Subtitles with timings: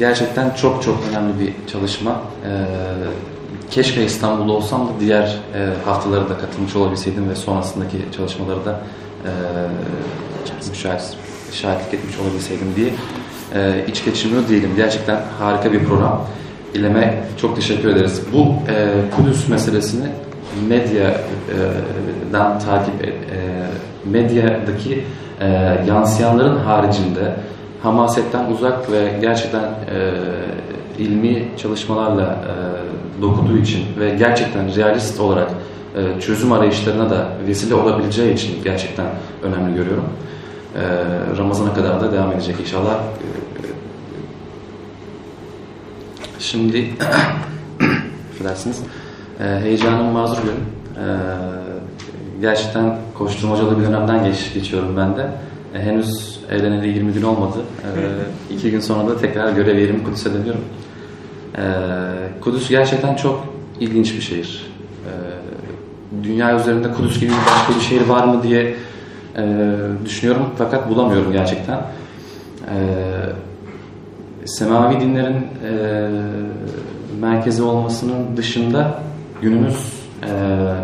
[0.00, 2.10] gerçekten çok çok önemli bir çalışma.
[2.10, 2.50] E,
[3.70, 8.80] keşke İstanbul'da olsam da diğer e, haftaları da katılmış olabilseydim ve sonrasındaki çalışmaları da
[9.24, 9.30] e,
[11.52, 12.90] şahitlik etmiş olabilseydim diye
[13.54, 14.70] e, iç geçirmiyor değilim.
[14.76, 16.26] Gerçekten harika bir program.
[16.74, 18.22] İleme çok teşekkür ederiz.
[18.32, 20.06] Bu e, Kudüs meselesini
[20.68, 23.10] medyadan takip e,
[24.04, 25.04] medyadaki
[25.86, 27.34] yansıyanların haricinde
[27.82, 30.12] hamasetten uzak ve gerçekten e,
[30.98, 35.50] ilmi çalışmalarla e, dokuduğu için ve gerçekten realist olarak
[35.96, 39.06] e, çözüm arayışlarına da vesile olabileceği için gerçekten
[39.42, 40.04] önemli görüyorum.
[40.76, 40.82] E,
[41.38, 42.98] Ramazan'a kadar da devam edecek inşallah.
[46.38, 46.90] Şimdi
[48.32, 48.82] affedersiniz.
[49.40, 50.64] E, heyecanım mazur görün.
[50.96, 51.06] E,
[52.40, 55.26] gerçekten koşturmacalı bir dönemden geç, geçiyorum ben de.
[55.74, 57.58] E, henüz evleneli 20 gün olmadı.
[57.84, 60.64] E, iki gün sonra da tekrar görev yerimi Kudüs'e dönüyorum.
[61.56, 61.62] E,
[62.40, 63.44] Kudüs gerçekten çok
[63.80, 64.72] ilginç bir şehir.
[65.06, 65.12] E,
[66.24, 68.74] dünya üzerinde Kudüs gibi başka bir şehir var mı diye
[69.36, 71.78] e, düşünüyorum fakat bulamıyorum gerçekten.
[71.78, 72.76] E,
[74.44, 76.10] semavi dinlerin e,
[77.20, 78.94] merkezi olmasının dışında
[79.42, 80.30] günümüz e,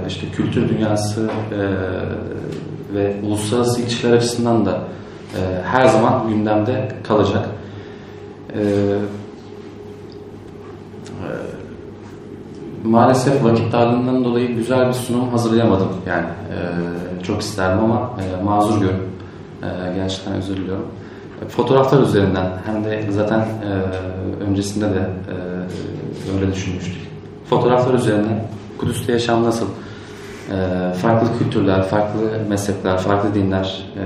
[0.09, 1.61] işte kültür dünyası e,
[2.94, 4.81] ve uluslararası ilişkiler açısından da
[5.37, 7.48] e, her zaman gündemde kalacak.
[8.55, 8.98] E, e,
[12.84, 15.89] maalesef vakit darlığından dolayı güzel bir sunum hazırlayamadım.
[16.06, 19.17] Yani e, çok isterdim ama e, mazur görün.
[19.95, 20.87] Gerçekten özür diliyorum
[21.48, 23.45] fotoğraflar üzerinden hem de zaten
[24.48, 25.09] öncesinde de
[26.37, 27.09] öyle düşünmüştük.
[27.50, 28.43] Fotoğraflar üzerinden
[28.78, 29.67] Kudüs'te yaşam nasıl?
[30.51, 34.05] E, farklı kültürler, farklı mezhepler, farklı dinler, e,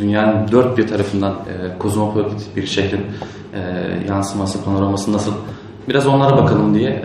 [0.00, 3.06] dünyanın dört bir tarafından e, kozmopolit bir şehrin
[3.54, 3.60] e,
[4.08, 5.32] yansıması, panoraması nasıl?
[5.88, 7.04] Biraz onlara bakalım diye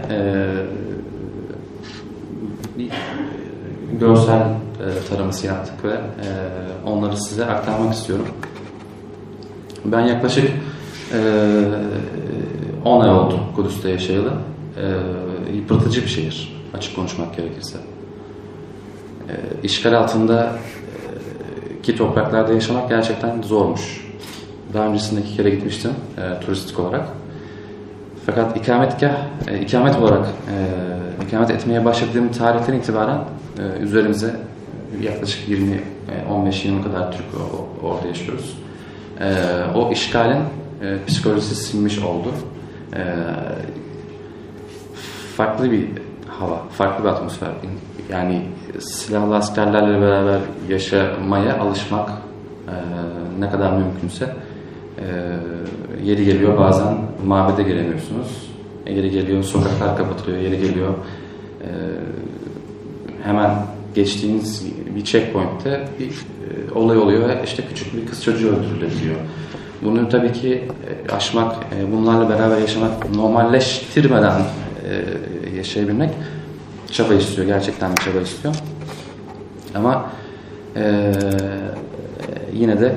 [2.77, 2.89] bir
[3.99, 4.43] görsel
[5.09, 5.95] taraması yaptık ve
[6.85, 8.25] onları size aktarmak istiyorum.
[9.85, 10.51] Ben yaklaşık
[11.13, 11.19] e,
[12.85, 14.31] 10 ay oldu Kudüs'te yaşayalı.
[15.53, 17.77] Yıpratıcı bir şehir açık konuşmak gerekirse.
[19.29, 20.51] E, işgal altında
[21.77, 24.07] e, ki topraklarda yaşamak gerçekten zormuş.
[24.73, 27.07] Daha öncesinde iki kere gitmiştim e, turistik olarak.
[28.25, 29.15] Fakat ikametgah,
[29.47, 33.19] e, ikamet olarak e, ikamet etmeye başladığım tarihten itibaren
[33.59, 34.35] e, üzerimize
[35.01, 35.81] yaklaşık 20
[36.29, 37.25] 15-20 kadar Türk
[37.83, 38.57] orada yaşıyoruz
[39.19, 39.35] e,
[39.75, 40.41] o işgalin
[40.81, 42.33] e, psikolojisi sinmiş oldu.
[42.93, 43.03] E,
[45.37, 45.87] farklı bir
[46.27, 47.49] hava, farklı bir atmosfer.
[48.11, 48.41] Yani
[48.79, 52.09] silahlı askerlerle beraber yaşamaya alışmak
[52.67, 52.75] e,
[53.39, 54.25] ne kadar mümkünse
[54.97, 55.05] e,
[56.03, 58.49] yeri geliyor bazen mabede giremiyorsunuz.
[58.87, 60.93] Yeri geliyor sokaklar kapatılıyor, yeri geliyor
[61.61, 61.69] e,
[63.23, 63.51] hemen
[63.95, 64.65] geçtiğiniz
[64.95, 69.15] bir checkpoint'te bir e, olay oluyor ve işte küçük bir kız çocuğu öldürülebiliyor.
[69.81, 70.63] Bunu tabii ki
[71.09, 74.41] e, aşmak, e, bunlarla beraber yaşamak, normalleştirmeden
[74.89, 76.09] e, yaşayabilmek
[76.93, 77.47] çaba istiyor.
[77.47, 78.55] Gerçekten bir çaba istiyor.
[79.75, 80.09] Ama
[80.75, 81.11] e,
[82.53, 82.95] yine de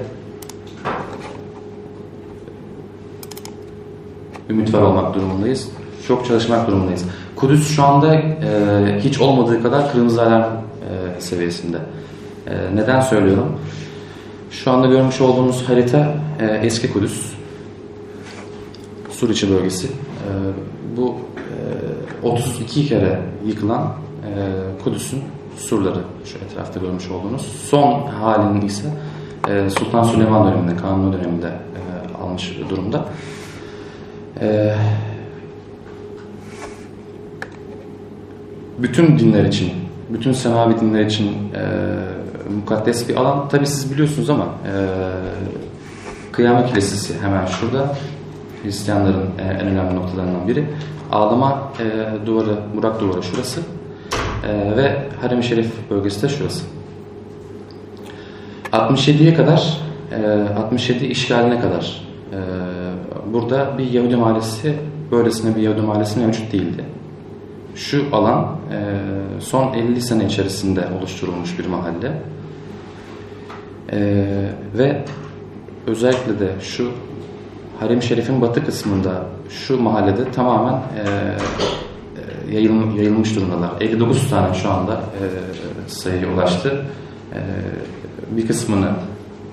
[4.51, 5.69] ümit var olmak durumundayız.
[6.09, 7.05] Çok çalışmak durumundayız.
[7.37, 11.79] Kudüs şu anda e, hiç olmadığı kadar kırmızı alarm e, seviyesinde.
[12.47, 13.59] E, neden söylüyorum?
[14.51, 17.33] Şu anda görmüş olduğunuz harita e, eski Kudüs.
[19.11, 19.87] Suriçi bölgesi.
[19.87, 19.91] E,
[20.97, 21.15] bu
[22.23, 25.23] 32 kere yıkılan e, Kudüs'ün
[25.57, 27.43] surları şu etrafta görmüş olduğunuz.
[27.71, 28.89] Son halinin ise
[29.49, 33.05] e, Sultan Süleyman döneminde, Kanuni döneminde e, almış durumda.
[34.41, 34.75] E,
[38.79, 39.73] bütün dinler için,
[40.11, 41.63] bütün semavi dinler için e,
[42.57, 43.49] mukaddes bir alan.
[43.49, 44.73] Tabi siz biliyorsunuz ama e,
[46.33, 47.95] Kıyamet Kilisesi hemen şurada.
[48.63, 50.65] Hristiyanların e, en önemli noktalarından biri.
[51.13, 53.61] Ağlama e, duvarı, Burak duvarı şurası.
[54.49, 56.65] E, ve Harem-i Şerif bölgesi de şurası.
[58.73, 59.81] 67'ye kadar,
[60.13, 62.39] e, 67 işgaline kadar e,
[63.33, 64.75] burada bir Yahudi mahallesi,
[65.13, 66.85] böylesine bir Yahudi mahallesi mevcut değildi.
[67.75, 68.79] Şu alan e,
[69.41, 72.13] son 50 sene içerisinde oluşturulmuş bir mahalle.
[73.93, 74.25] E,
[74.79, 75.05] ve
[75.87, 76.91] özellikle de şu
[77.81, 81.03] Harem Şerif'in batı kısmında şu mahallede tamamen e,
[82.51, 83.71] e yayılmış, yayılmış durumdalar.
[83.81, 85.25] 59 tane şu anda e,
[85.89, 86.85] sayıya ulaştı.
[87.35, 87.41] E,
[88.37, 88.89] bir kısmını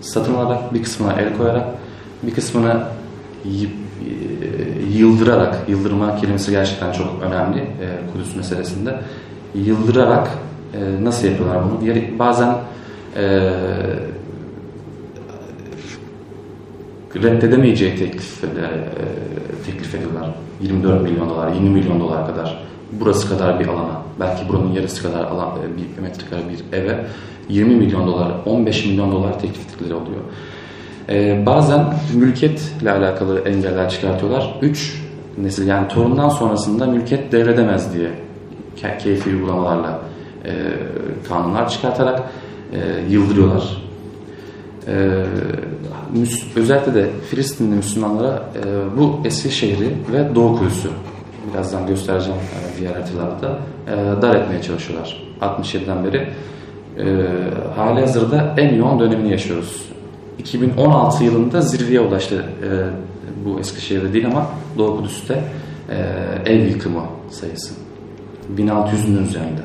[0.02, 1.66] satın alarak, bir kısmına el koyarak,
[2.24, 2.84] bir kısmını
[3.46, 3.50] e,
[4.98, 9.00] yıldırarak, yıldırma kelimesi gerçekten çok önemli e, Kudüs meselesinde.
[9.56, 10.28] Yıldırarak
[10.74, 12.20] e, nasıl yapıyorlar bunu?
[12.20, 12.56] Bazen
[13.18, 13.52] e,
[17.16, 18.48] reddedemeyeceği teklif, e,
[19.66, 20.30] teklif ediyorlar.
[20.62, 22.64] 24 milyon dolar, 20 milyon dolar kadar.
[22.92, 27.06] Burası kadar bir alana, belki buranın yarısı kadar alan, e, bir metrekare bir eve
[27.50, 30.22] 20 milyon dolar, 15 milyon dolar teklifleri oluyor.
[31.10, 34.56] E, bazen mülkiyetle alakalı engeller çıkartıyorlar.
[34.62, 35.04] 3
[35.38, 38.10] nesil yani torundan sonrasında mülkiyet devredemez diye
[38.82, 40.00] ke- keyfi uygulamalarla
[40.46, 40.52] e,
[41.30, 42.24] kanunlar çıkartarak
[42.74, 43.83] e, yıldırıyorlar.
[46.16, 50.90] Müs- özellikle de Filistinli Müslümanlara e, bu eski şehri ve Doğu Kudüs'ü
[51.54, 55.24] birazdan göstereceğim e, diğer haritalarda e, dar etmeye çalışıyorlar.
[55.42, 56.30] 67'den beri
[56.98, 57.28] e,
[57.76, 59.82] hali hazırda en yoğun dönemini yaşıyoruz.
[60.40, 62.70] 2016 yılında zirveye ulaştı e,
[63.46, 64.48] bu Eskişehir'de değil ama
[64.78, 65.44] Doğu Kudüs'te
[65.90, 67.74] e, ev yıkımı sayısı.
[68.58, 69.62] 1600'ün üzerinde.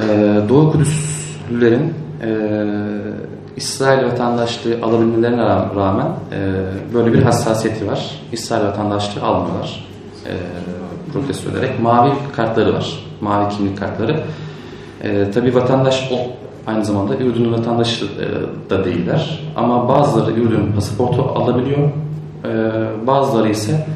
[0.00, 2.28] Ee, Doğu Kudüslilerin e,
[3.56, 6.38] İsrail vatandaşlığı alabilmelerine ra- rağmen e,
[6.94, 8.20] böyle bir hassasiyeti var.
[8.32, 9.86] İsrail vatandaşlığı almıyorlar.
[10.26, 10.32] E,
[11.12, 11.80] protesto ederek.
[11.80, 13.04] Mavi kartları var.
[13.20, 14.20] Mavi kimlik kartları.
[15.02, 16.16] E, tabii vatandaş o
[16.70, 19.40] aynı zamanda Ürdün vatandaşı e, da değiller.
[19.56, 21.88] Ama bazıları Ürdün pasaportu alabiliyor.
[22.44, 23.86] E, bazıları ise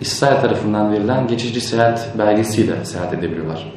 [0.00, 3.72] İsrail tarafından verilen geçici seyahat belgesiyle seyahat edebiliyorlar.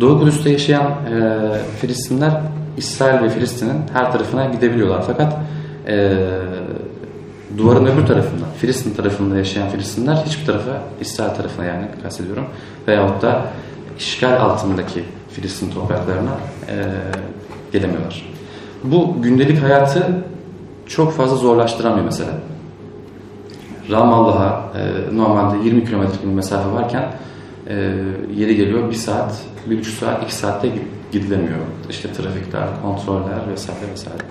[0.00, 1.38] Doğu Kudüs'te yaşayan e,
[1.80, 2.40] Filistinler
[2.76, 5.04] İsrail ve Filistin'in her tarafına gidebiliyorlar.
[5.06, 5.36] Fakat
[5.86, 6.18] e,
[7.58, 12.44] duvarın öbür tarafında, Filistin tarafında yaşayan Filistinler hiçbir tarafa, İsrail tarafına yani kastediyorum,
[12.88, 13.42] veyahut da
[13.98, 16.34] işgal altındaki Filistin topraklarına
[16.68, 16.84] e,
[17.72, 18.30] gelemiyorlar.
[18.84, 20.06] Bu gündelik hayatı
[20.86, 22.30] çok fazla zorlaştıran bir mesele.
[23.90, 27.12] Ramallah'a e, normalde 20 kilometrelik bir mesafe varken
[27.68, 27.74] e,
[28.36, 29.34] yeri geliyor 1 saat,
[29.70, 30.68] 1,5 saat, 2 saatte
[31.12, 31.58] gidilemiyor.
[31.90, 34.22] İşte trafikler, kontroller vesaire vesaire.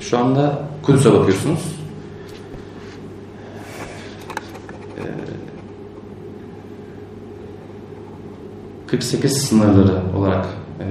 [0.00, 1.60] Şu anda Kudüs'e bakıyorsunuz.
[4.98, 5.02] Ee,
[8.86, 10.46] 48 sınırları olarak
[10.80, 10.86] e,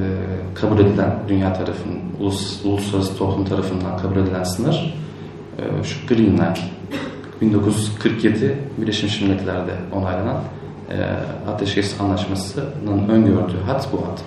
[0.56, 4.96] kabul edilen dünya tarafının, ulus, uluslararası toplum tarafından kabul edilen sınır
[5.58, 6.58] e, şu Green Line
[7.44, 10.38] 1947 Birleşmiş Milletler'de onaylanan
[10.90, 10.96] e,
[11.52, 14.22] Ateşkes Anlaşması'nın öngördüğü hat bu hat.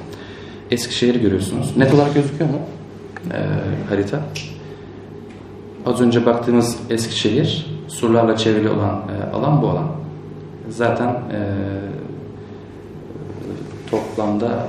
[0.71, 1.77] Eskişehir'i görüyorsunuz.
[1.77, 2.59] Net olarak gözüküyor mu
[3.33, 3.39] e,
[3.89, 4.21] harita?
[5.87, 9.87] Az önce baktığımız Eskişehir, surlarla çevrili olan e, alan bu alan.
[10.69, 11.41] Zaten e,
[13.91, 14.67] toplamda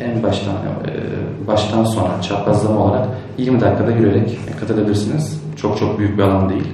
[0.00, 3.08] e, en baştan e, baştan sona çaprazlama olarak
[3.38, 5.42] 20 dakikada yürüyerek kat edebilirsiniz.
[5.56, 6.68] Çok çok büyük bir alan değil.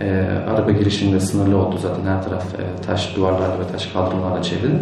[0.00, 4.78] E, araba girişinde sınırlı oldu zaten her taraf e, taş duvarlarla ve taş kaldırımlarla çevrili.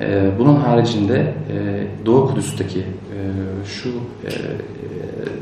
[0.00, 3.18] E, bunun haricinde e, Doğu Kudüs'teki e,
[3.66, 3.90] şu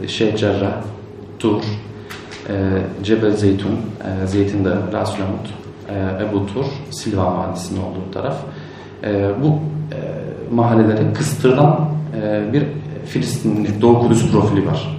[0.05, 0.83] e, Şeyh Cerrah,
[1.38, 1.62] Tur,
[2.49, 2.55] e,
[3.03, 5.47] Cebel Zeytun, e, Zeytin Dağı, Ras Lamut,
[5.88, 8.37] e, Ebu Tur, Silvan Vadisi'nin olduğu taraf.
[9.05, 9.99] E, bu e,
[10.55, 11.88] mahallelere kıstırılan
[12.23, 12.65] e, bir
[13.07, 14.99] Filistinli Doğu Kudüs profili var.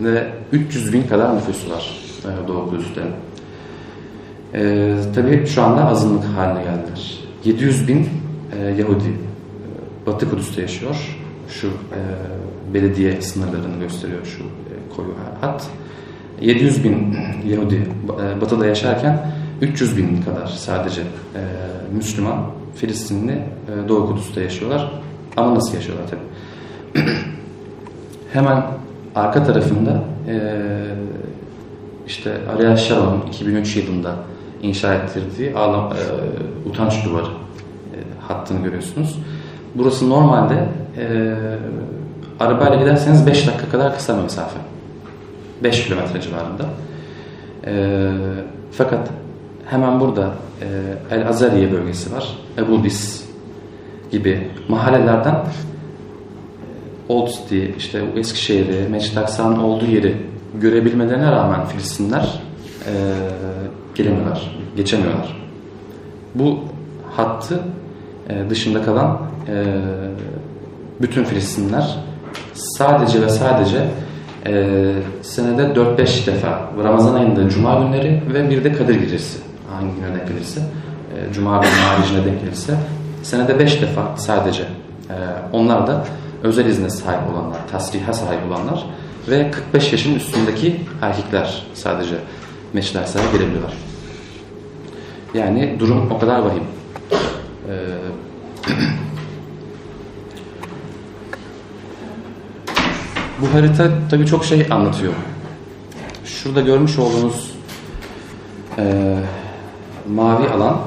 [0.00, 3.02] Ve 300 bin kadar nüfusu var e, Doğu Kudüs'te.
[4.56, 7.18] E, tabii şu anda azınlık haline geldiler.
[7.44, 8.08] 700 bin
[8.58, 11.18] e, Yahudi e, Batı Kudüs'te yaşıyor.
[11.48, 12.00] Şu e,
[12.74, 15.66] belediye sınırlarını gösteriyor şu e, koyu hat.
[16.40, 17.16] 700 bin
[17.48, 17.88] Yahudi
[18.20, 19.26] e, Batı'da yaşarken
[19.62, 21.40] 300 bin kadar sadece e,
[21.96, 24.92] Müslüman Filistinli e, Doğu Kudüs'te yaşıyorlar.
[25.36, 27.04] Ama nasıl yaşıyorlar tabii.
[28.32, 28.62] Hemen
[29.14, 30.54] arka tarafında e,
[32.06, 34.16] işte Ariel Sharon'un 2003 yılında
[34.62, 37.98] inşa ettirdiği ağlam, e, utanç duvarı e,
[38.28, 39.18] hattını görüyorsunuz.
[39.74, 41.34] Burası normalde e,
[42.40, 44.58] arabayla giderseniz 5 dakika kadar kısa bir mesafe.
[45.62, 46.64] 5 kilometre civarında.
[47.66, 48.12] E,
[48.72, 49.10] fakat
[49.70, 50.32] hemen burada
[51.10, 52.38] e, El Azariye bölgesi var.
[52.58, 53.24] Ebu Dis
[54.10, 55.36] gibi mahallelerden
[57.08, 60.16] Old City, işte Eskişehir'i, Mescid Aksa'nın olduğu yeri
[60.60, 62.40] görebilmelerine rağmen Filistinler
[62.86, 62.92] e,
[63.96, 65.36] gelemiyorlar, geçemiyorlar.
[66.34, 66.58] Bu
[67.16, 67.60] hattı
[68.28, 69.64] e, dışında kalan e,
[71.00, 71.98] bütün Filistinler
[72.54, 73.88] sadece ve sadece
[74.46, 79.38] e, senede 4-5 defa Ramazan ayında Cuma günleri ve bir de Kadir Gecesi
[79.70, 80.60] hangi güne denk gelirse
[81.34, 82.74] Cuma günü haricinde denk gelirse
[83.22, 84.64] senede 5 defa sadece
[85.52, 86.04] onlar da
[86.42, 88.86] özel izne sahip olanlar, tasriha sahip olanlar
[89.28, 92.14] ve 45 yaşın üstündeki erkekler sadece
[92.76, 93.72] derslerine gelebiliyorlar.
[95.34, 96.62] Yani durum o kadar vahim.
[97.68, 97.74] Ee,
[103.40, 105.12] bu harita tabii çok şey anlatıyor.
[106.24, 107.54] Şurada görmüş olduğunuz
[108.78, 109.16] e,
[110.08, 110.80] mavi alan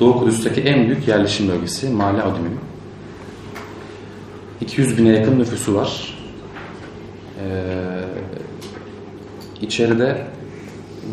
[0.00, 2.60] Doğu Kudüs'teki en büyük yerleşim bölgesi Mali Adumim.
[4.60, 6.18] 200 bine yakın nüfusu var.
[7.38, 7.80] Ee,
[9.62, 10.26] içeride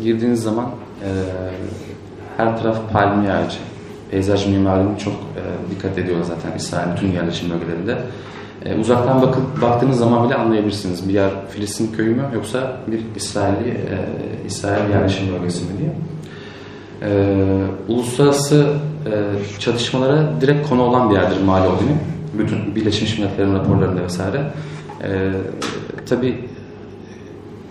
[0.02, 0.66] girdiğiniz zaman
[1.04, 1.08] e,
[2.36, 3.58] her taraf palmiye ağacı.
[4.10, 7.98] Peyzaj mimarinin çok e, dikkat ediyor zaten İsrail bütün yerleşim bölgelerinde.
[8.64, 11.08] E, uzaktan bakıp baktığınız zaman bile anlayabilirsiniz.
[11.08, 13.98] Bir yer Filistin köyü mü yoksa bir İsrailli e,
[14.46, 15.90] İsrail yerleşim bölgesi mi diye.
[17.02, 17.36] E,
[17.88, 18.72] uluslararası
[19.06, 19.12] e,
[19.58, 21.98] çatışmalara direkt konu olan bir yerdir Mali Odin'in.
[22.38, 24.42] Bütün Birleşmiş Milletler'in raporlarında vesaire.
[25.02, 25.30] E,
[26.08, 26.48] Tabi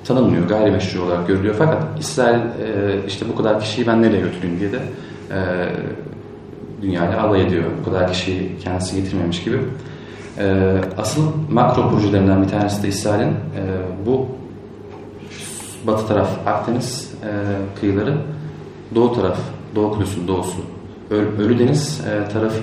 [0.08, 1.56] tanınmıyor, gayrimeşru olarak görülüyor.
[1.58, 2.46] Fakat İsrail e,
[3.08, 4.80] işte bu kadar kişiyi ben nereye götüreyim diye de
[5.32, 5.40] e,
[6.82, 7.64] dünyayla alay ediyor.
[7.82, 9.60] Bu kadar kişiyi kendisi getirmemiş gibi.
[10.38, 11.22] E, asıl
[11.52, 13.64] makro projelerinden bir tanesi de İsrail'in e,
[14.06, 14.28] bu
[15.88, 17.32] batı taraf Akdeniz e,
[17.80, 18.14] kıyıları,
[18.96, 19.38] doğu taraf,
[19.76, 20.58] Doğu Kudüs'ün doğusu,
[21.12, 22.60] Öl, Ölü Deniz e, tarafı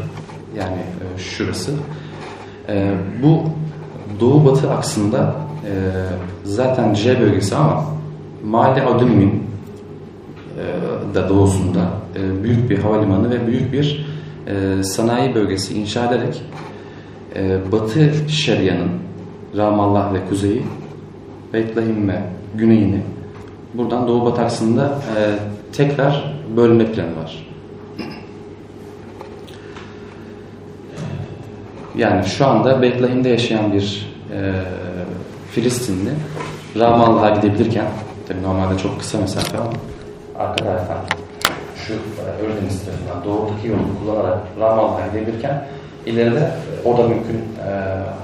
[0.56, 1.72] yani e, şurası.
[2.68, 3.42] E, bu
[4.20, 5.73] doğu batı aksında e,
[6.44, 7.85] zaten C bölgesi ama
[8.44, 9.42] Mali Adumim'in
[10.59, 11.80] e, da doğusunda
[12.16, 14.06] e, büyük bir havalimanı ve büyük bir
[14.47, 16.42] e, sanayi bölgesi inşa ederek
[17.37, 18.90] e, Batı Şeria'nın
[19.56, 20.62] Ramallah ve kuzeyi
[21.52, 22.21] Beytlahim ve
[22.54, 23.00] güneyini
[23.75, 25.21] buradan doğu batı aksında e,
[25.73, 27.47] tekrar bölme planı var.
[31.97, 34.52] Yani şu anda Beytlahim'de yaşayan bir e,
[35.54, 36.11] Filistinli
[36.78, 37.87] Ramallah'a gidebilirken
[38.28, 39.73] tabi normalde çok kısa mesafe ama
[40.38, 40.99] arka taraftan
[41.87, 45.66] şu e, Ölüdeniz tarafından doğudaki yolu kullanarak Ramallah'a gidebilirken
[46.06, 46.50] ileride
[46.84, 47.70] o da mümkün e,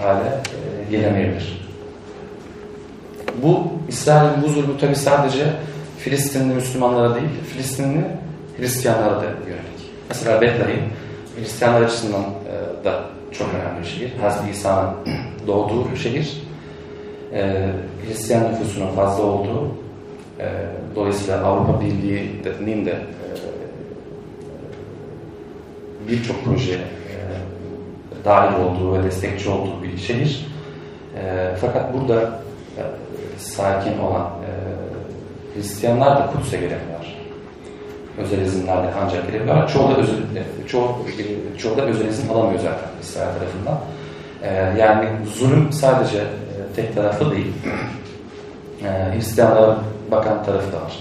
[0.03, 1.71] hale e, gelemeyebilir.
[3.43, 5.47] Bu İsrail'in bu zulmü tabi sadece
[5.99, 8.05] Filistinli Müslümanlara değil, Filistinli
[8.59, 9.81] Hristiyanlara da yönelik.
[10.09, 10.91] Mesela Bethlehem
[11.37, 13.01] Hristiyanlar açısından e, da
[13.33, 14.19] çok önemli bir şehir.
[14.21, 14.91] Hazreti İsa'nın
[15.47, 16.50] doğduğu şehir.
[17.33, 17.69] E,
[18.07, 19.69] Hristiyan nüfusunun fazla olduğu,
[20.41, 20.47] e,
[20.97, 23.01] dolayısıyla Avrupa Birliği'nin de e,
[26.09, 26.81] birçok proje e,
[28.25, 30.47] dahil olduğu ve destekçi olduğu bir şehir.
[31.17, 32.23] E, fakat burada
[32.77, 32.83] e,
[33.39, 34.51] sakin olan e,
[35.55, 37.21] Hristiyanlar da Kudüs'e gelemiyorlar.
[38.19, 39.73] Özel izinlerle ancak gelebiliyorlar.
[39.73, 40.17] Çoğu da özel,
[40.69, 40.89] çoğu,
[41.59, 43.81] çoğu da özel izin alamıyor zaten İsrail tarafından.
[44.43, 46.25] E, yani zulüm sadece e,
[46.81, 47.53] tek taraflı değil.
[48.85, 49.77] E, Hristiyanlara
[50.11, 50.99] bakan tarafı da var.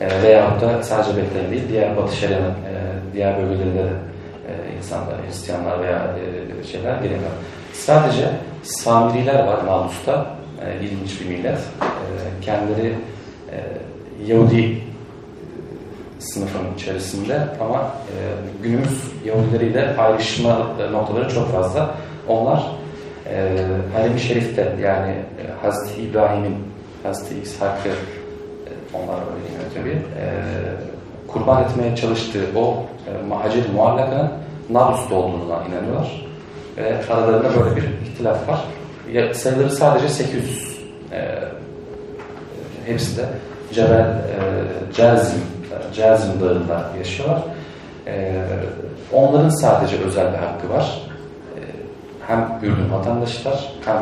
[0.00, 2.72] E, veyahut da sadece Bethlehem değil, diğer Batı Şeria'nın e,
[3.14, 3.92] diğer bölgelerinde de
[4.48, 6.16] e, insanlar, Hristiyanlar veya
[6.62, 7.30] e, şeyler gelemiyor.
[7.72, 8.30] Sadece
[8.62, 10.26] Samiriler var Namus'ta,
[10.66, 11.58] e, ilginç bir millet.
[11.58, 12.94] E, kendileri
[13.52, 13.58] e,
[14.26, 14.82] Yahudi
[16.18, 18.16] sınıfın içerisinde ama e,
[18.62, 20.58] günümüz Yahudileriyle ayrışma
[20.92, 21.94] noktaları çok fazla.
[22.28, 22.62] Onlar
[23.30, 26.56] e, Halim-i Şerif'te yani e, Hazreti İbrahim'in
[27.02, 30.26] Hazreti İshak'ı e, onlar öyle deniyor tabii e,
[31.28, 32.86] kurban etmeye çalıştığı o
[33.30, 34.30] e, Hacer-i Muallaka'nın
[34.70, 36.26] Nablus'ta olduğuna inanıyorlar.
[36.76, 38.64] Ve aralarında böyle bir ihtilaf var.
[39.12, 40.78] Ya, sayıları sadece 800.
[41.12, 41.38] E,
[42.86, 43.24] hepsi de
[43.72, 44.14] Cebel e,
[44.96, 45.42] Cazim,
[45.96, 47.42] Cazim Dağı'nda yaşıyorlar.
[48.06, 48.42] E,
[49.12, 51.00] onların sadece özel bir hakkı var.
[52.24, 53.96] E, hem Ürdün vatandaşlar, hem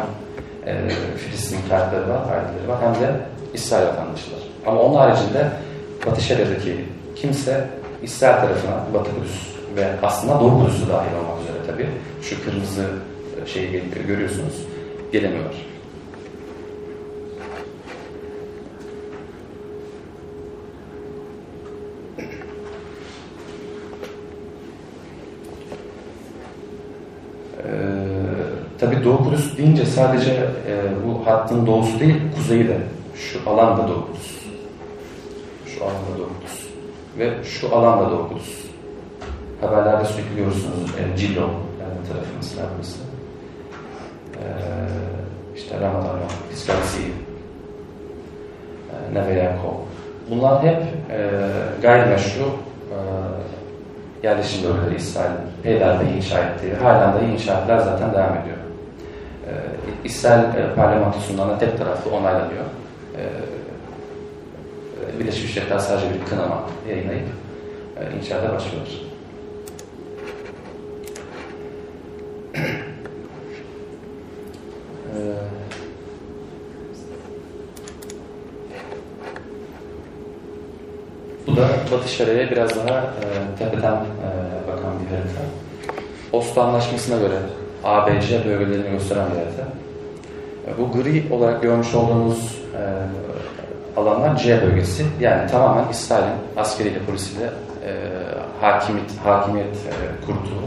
[0.67, 3.21] e, Filistin fertleri var, aileleri var, hem de
[3.55, 4.39] İsrail vatandaşlar.
[4.67, 5.49] Ama onun haricinde
[6.07, 6.85] Batı Şeria'daki
[7.17, 7.69] kimse
[8.03, 11.89] İsrail tarafına Batı Kudüs ve aslında Doğu Kudüs'ü dahil olmak üzere tabii.
[12.23, 12.85] Şu kırmızı
[13.47, 14.55] şeyi görüyorsunuz.
[15.13, 15.73] Gelemiyorlar.
[27.59, 27.73] Ee,
[29.03, 30.75] tabii Doğu Kudüs deyince sadece e,
[31.07, 32.79] bu hattın doğusu değil, kuzeyi de.
[33.15, 34.43] Şu alan da Doğu Kudüs.
[35.67, 36.67] Şu alan da Doğu Kudüs.
[37.19, 38.65] Ve şu alan da Doğu Kudüs.
[39.61, 40.91] Haberlerde sürekli görürsünüz.
[40.99, 42.67] E, Cillo yani tarafı mesela.
[44.35, 44.45] E,
[45.57, 46.19] işte Ramadan,
[46.53, 46.79] İsrail,
[48.91, 49.75] e, Neve Yakov.
[50.31, 51.31] Bunlar hep e,
[51.83, 52.45] gayrimeşru
[52.91, 52.97] e,
[54.27, 55.31] yerleşim bölgeleri İsrail
[55.63, 58.62] peyderpey inşa ettiği, halen de inşaatlar zaten devam ediyor.
[59.47, 59.53] E,
[60.05, 62.65] İsrail parlamentosundan da tek taraflı onaylanıyor.
[63.17, 63.23] E,
[65.21, 67.27] Birleşmiş Milletler sadece bir kınama yayınlayıp
[67.97, 69.13] e, inşaata başlıyorlar.
[81.47, 84.29] Bu da Batı Şeria'ya biraz daha e, tepeden e,
[84.69, 85.43] bakan bir harita.
[86.33, 87.39] Oslo Anlaşması'na göre
[87.85, 89.63] ABC bölgelerini gösteren bir harita.
[90.67, 92.83] E, bu gri olarak görmüş olduğunuz e,
[94.01, 95.05] alanlar C bölgesi.
[95.21, 97.45] Yani tamamen İsrail'in askeriyle, polisiyle
[97.87, 97.93] e,
[98.61, 100.65] hakimiyet, hakimiyet e, kurduğu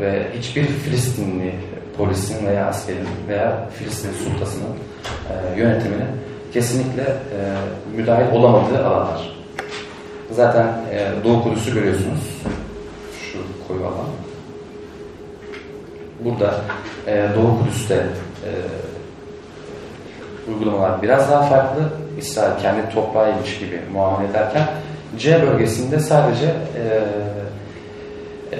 [0.00, 1.54] ve hiçbir Filistinli
[1.96, 4.74] polisin veya askerin veya Filistin sultasının
[5.30, 6.06] e, yönetimine
[6.52, 7.38] kesinlikle e,
[7.96, 9.38] müdahil olamadığı alanlar.
[10.30, 12.42] Zaten e, Doğu Kudüs'ü görüyorsunuz.
[13.32, 13.38] Şu
[13.68, 14.27] koyu alan.
[16.24, 16.54] Burada
[17.06, 18.50] e, Doğu Kudüs'te e,
[20.50, 21.82] uygulamalar biraz daha farklı.
[22.18, 24.68] İsrail kendi toprağıymış gibi muamele ederken
[25.18, 26.82] C bölgesinde sadece e,
[28.52, 28.58] e,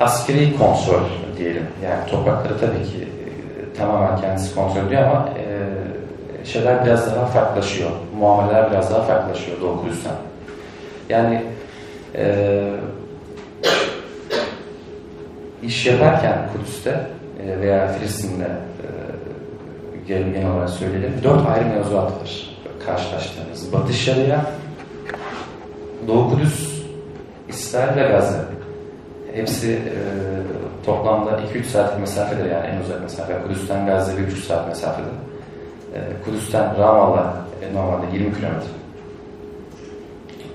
[0.00, 1.02] askeri kontrol
[1.38, 1.66] diyelim.
[1.84, 7.90] Yani toprakları tabii ki e, tamamen kendisi kontrol ediyor ama e, şeyler biraz daha farklılaşıyor.
[8.18, 10.12] Muameleler biraz daha farklılaşıyor Doğu Kudüs'ten.
[11.08, 11.42] Yani
[12.14, 12.24] e,
[15.66, 17.06] iş yaparken Kudüs'te
[17.46, 18.88] e, veya Filistin'de e,
[20.08, 21.12] genel olarak söyleyelim.
[21.24, 22.54] Dört ayrı mevzuat var
[22.86, 23.72] karşılaştığımız.
[23.72, 24.40] Batı Şeria,
[26.08, 26.82] Doğu Kudüs,
[27.48, 28.40] İsrail ve Gazze.
[29.34, 29.96] Hepsi e,
[30.86, 33.42] toplamda 2-3 saatlik mesafedir yani en uzak mesafe.
[33.42, 35.06] Kudüs'ten Gazze 1,5 saat mesafede.
[35.94, 38.68] E, Kudüs'ten Ramallah e, normalde 20 kilometre.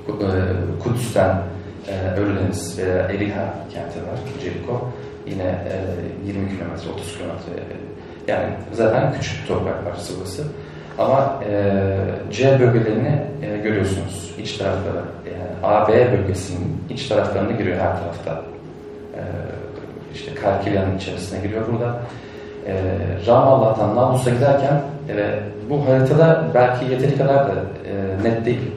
[0.08, 0.30] E,
[0.84, 1.36] Kudüs'ten
[1.89, 4.89] e, Ölüdeniz Eriha kenti var, Jericho.
[5.28, 7.63] Yine e, 20 kilometre, 30 kilometre.
[8.28, 10.43] Yani zaten küçük bir toprak parçası burası.
[10.97, 11.73] Ama e,
[12.32, 14.36] C bölgelerini e, görüyorsunuz.
[14.38, 14.97] iç tarafları.
[15.25, 18.41] Yani A, B bölgesinin iç taraflarını giriyor her tarafta.
[19.15, 19.21] E,
[20.13, 20.32] işte
[20.97, 21.99] içerisine giriyor burada.
[22.67, 22.73] E,
[23.28, 28.71] Ramallah'tan Nablus'a giderken e, bu haritada belki yeteri kadar da e, net değil.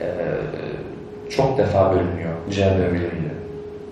[0.00, 0.06] E,
[1.30, 3.34] çok defa bölünüyor C bölgeleriyle.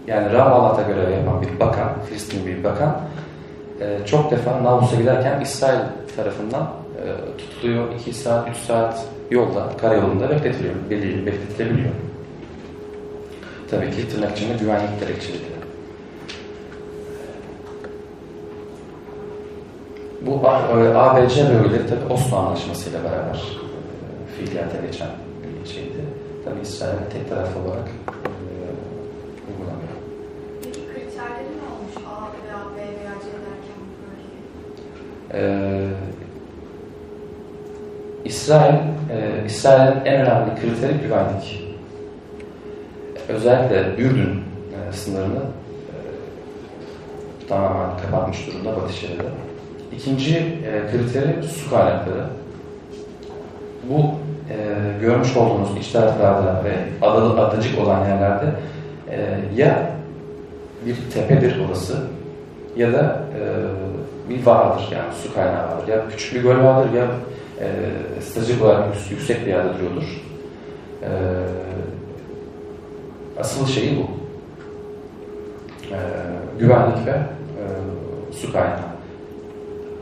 [0.07, 3.01] Yani Ramallah'ta görev yapan bir bakan, Filistin bir bakan
[3.81, 5.81] e, çok defa Nablus'a giderken İsrail
[6.17, 7.95] tarafından e, tutuluyor.
[8.01, 11.91] 2 saat, 3 saat yolda, karayolunda bekletiliyor, bekletilebiliyor.
[13.71, 15.55] Tabii ki tırnak içinde güvenlik gerekçelidir.
[20.27, 25.09] Bu ABC bölgeleri tabii Oslo Anlaşması ile beraber e, fiiliyata geçen
[25.65, 26.05] bir şeydi.
[26.45, 28.55] Tabii İsrail tek taraflı olarak e,
[29.49, 29.95] uygulanıyor.
[30.63, 35.87] Peki kriterleri ne olmuş A veya B veya C derken bu Ee,
[38.25, 41.65] İsrail, e, İsrail'in en önemli kriteri güvenlik.
[43.29, 45.97] Özellikle Ürdün e, sınırını e,
[47.49, 49.23] tamamen kapatmış durumda Batı Şeria'da.
[49.97, 52.25] İkinci e, kriteri su kaynakları.
[53.91, 54.01] Bu
[54.51, 54.57] e,
[55.01, 58.47] görmüş olduğunuz iç taraflarda ve adalı, adacık olan yerlerde
[59.11, 59.91] e, ya
[60.87, 61.97] bir tepedir orası
[62.77, 63.43] ya da e,
[64.29, 65.89] bir vardır yani su kaynağı vardır.
[65.89, 67.07] Ya küçük bir göl vardır ya
[67.61, 67.67] e,
[68.21, 70.23] stratejik olarak yüksek bir yerde duruyordur.
[71.03, 71.11] E,
[73.41, 74.11] asıl şeyi bu.
[75.95, 75.99] E,
[76.59, 77.65] güvenlik ve e,
[78.33, 78.79] su kaynağı.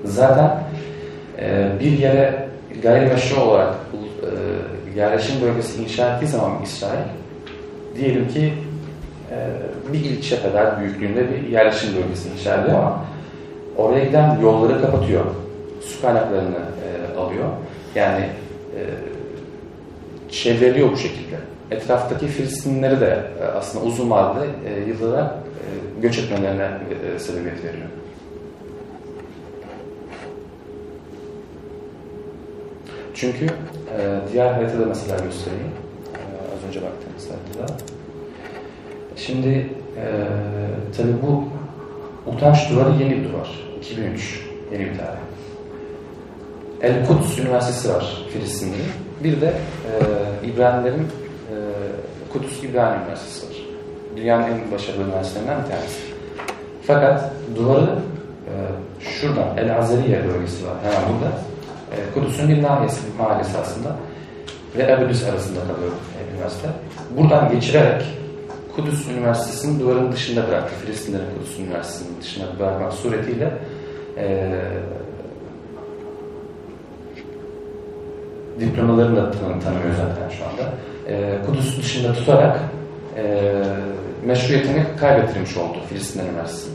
[0.05, 0.63] Zaten
[1.39, 2.49] e, bir yere
[2.83, 3.75] gayrimeşru olarak
[4.23, 7.03] e, yerleşim bölgesi inşa ettiği zaman İsrail
[7.97, 8.53] diyelim ki
[9.31, 9.37] e,
[9.93, 13.05] bir ilçe kadar büyüklüğünde bir yerleşim bölgesi inşa ediyor ama
[13.77, 15.25] oraya giden yolları kapatıyor.
[15.81, 17.49] Su kaynaklarını e, alıyor.
[17.95, 18.25] Yani
[18.77, 18.81] e,
[20.31, 21.37] çevreliyor bu şekilde.
[21.71, 26.69] Etraftaki Filistinlileri de e, aslında uzun vadede e, yıllara e, göç etmelerine
[27.15, 27.87] e, sebebiyet veriyor.
[33.15, 33.51] Çünkü e,
[34.33, 35.73] diğer haritada mesela göstereyim.
[36.15, 36.21] E,
[36.57, 37.77] az önce baktığımız haritada.
[39.17, 39.49] Şimdi
[39.97, 40.07] e,
[40.97, 41.45] tabii bu
[42.27, 43.51] utanç duvarı yeni bir duvar.
[43.79, 45.19] 2003 yeni bir tarih.
[46.83, 48.77] El Kuds Üniversitesi var Filistin'de.
[49.25, 51.55] Bir de e, İbrahimlerin e,
[52.33, 53.57] Kudüs İbrahim Üniversitesi var.
[54.17, 56.01] Dünyanın en başarılı üniversitelerinden bir tanesi.
[56.87, 57.99] Fakat duvarı
[58.47, 58.53] e,
[59.01, 61.33] şuradan El Azeriye bölgesi var hemen burada.
[61.93, 63.97] E, Kudüs'ün bir nahiyesi, mahallesi aslında.
[64.77, 66.69] Ve Ebedüs arasında kalıyor e, üniversite.
[67.17, 68.03] Buradan geçirerek
[68.77, 70.75] Kudüs Üniversitesi'nin duvarın dışında bıraktı.
[70.85, 73.53] Filistinlerin Kudüs Üniversitesi'nin dışında bırakmak suretiyle
[74.17, 74.51] e,
[78.61, 80.73] diplomalarını da tanı, tanımıyor zaten şu anda.
[81.09, 82.59] E, Kudüs dışında tutarak
[83.17, 83.53] e,
[84.27, 86.71] meşruiyetini kaybettirmiş oldu Filistin Üniversitesi.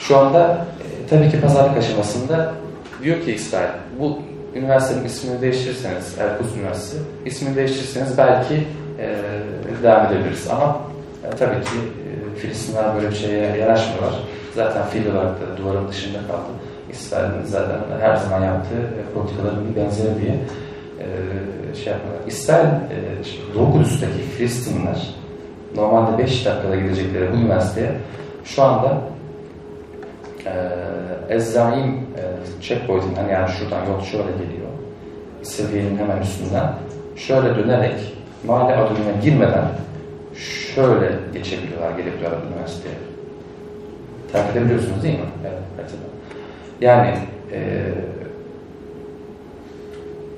[0.00, 2.54] Şu anda e, tabii ki pazarlık aşamasında
[3.02, 4.18] diyor ki İsrail, bu
[4.54, 8.54] üniversitenin ismini değiştirirseniz, Erkut Üniversitesi, ismini değiştirirseniz belki
[8.98, 9.16] e,
[9.82, 10.48] devam edebiliriz.
[10.50, 10.91] Ama
[11.24, 14.14] e, tabii ki e, Filistinler böyle bir şeye yanaşmıyorlar.
[14.54, 16.52] Zaten fiil olarak da duvarın dışında kaldı.
[16.92, 20.34] İsrail'in zaten her zaman yaptığı e, politikaların bir benzeri diye
[20.98, 21.06] e,
[21.74, 22.26] şey yapmıyorlar.
[22.26, 25.14] İsrail, e, Doğu Kudüs'teki Filistinliler
[25.76, 27.90] normalde 5 dakikada gidecekleri bu üniversiteye
[28.44, 28.98] şu anda
[30.46, 30.52] e,
[31.34, 32.22] Ezraim e,
[32.62, 34.68] checkpoint'inden yani şuradan yol şöyle geliyor.
[35.42, 36.74] Seviyenin hemen üstünden
[37.16, 38.14] şöyle dönerek
[38.46, 39.64] mahalle adımına girmeden
[40.74, 42.94] şöyle geçebiliyorlar, gelebiliyorlar üniversiteye.
[44.32, 45.24] Takip edebiliyorsunuz değil mi?
[45.46, 45.90] Evet.
[46.80, 47.18] Yani
[47.52, 47.82] e,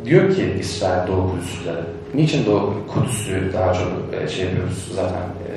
[0.05, 1.81] diyor ki İsrail Doğu Kudüs'lere,
[2.15, 3.89] niçin Doğu Kudüs'ü daha çok
[4.23, 5.53] e, şey yapıyoruz zaten e,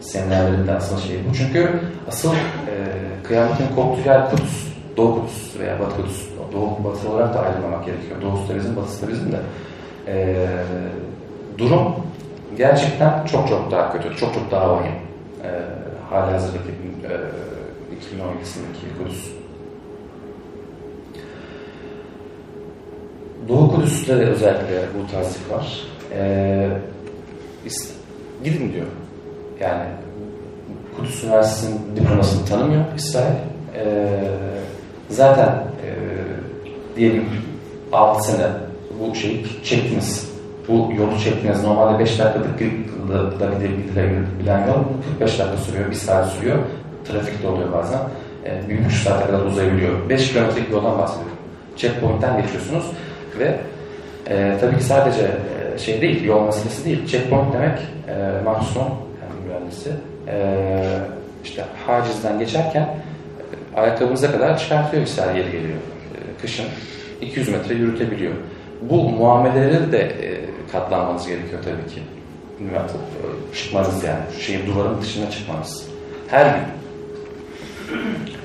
[0.00, 1.34] seminerlerinde asıl şey bu.
[1.34, 1.70] Çünkü
[2.08, 2.36] asıl e,
[3.24, 6.30] kıyametin koptuğu yer Kudüs, Doğu Kudüs veya Batı Kudüs.
[6.52, 8.16] Doğu Batı olarak da ayrılmamak gerekiyor.
[8.56, 9.36] Bizim, Batısı da bizim de.
[10.06, 10.46] E,
[11.58, 11.94] durum
[12.60, 14.92] gerçekten çok çok daha kötü, çok çok daha vahim.
[15.44, 15.50] E,
[16.10, 17.10] hali hazırdaki e,
[17.96, 19.30] 2012'sindeki Kudüs.
[23.48, 25.86] Doğu Kudüs'te de özellikle bu tarzlık var.
[26.14, 26.68] E,
[28.44, 28.86] gidin diyor.
[29.60, 29.84] Yani
[30.96, 33.34] Kudüs Üniversitesi'nin diplomasını tanımıyor İsrail.
[33.76, 34.08] E,
[35.10, 35.88] zaten e,
[36.96, 37.24] diyelim
[37.92, 38.46] 6 sene
[39.00, 40.29] bu şeyi çektiniz.
[40.70, 41.64] Bu yolu çektiniz.
[41.64, 42.60] Normalde 5 dakikalık
[43.40, 44.84] da gidilebilen yol
[45.18, 46.58] 45 dakika sürüyor, 1 saat sürüyor.
[47.04, 47.98] Trafik de oluyor bazen.
[48.44, 50.08] E, bir buçuk saate kadar uzayabiliyor.
[50.08, 51.36] 5 kilometrelik yoldan bahsediyorum.
[51.76, 52.84] Checkpoint'ten geçiyorsunuz
[53.38, 53.58] ve
[54.28, 55.22] e, tabii ki sadece
[55.74, 57.06] e, şey değil, yol meselesi değil.
[57.06, 57.78] Checkpoint demek
[58.08, 59.90] e, mahzun, yani mühendisi,
[60.28, 60.56] e,
[61.44, 65.78] işte hacizden geçerken e, ayakkabınıza kadar çıkartıyor İsrail yeri geliyor.
[66.14, 66.66] E, kışın
[67.20, 68.32] 200 metre yürütebiliyor.
[68.82, 72.02] Bu muameleleri de e, katlanmanız gerekiyor tabii ki.
[73.54, 74.20] Çıkmanız yani.
[74.40, 75.86] Şeyin duvarın dışına çıkmanız.
[76.28, 76.64] Her gün.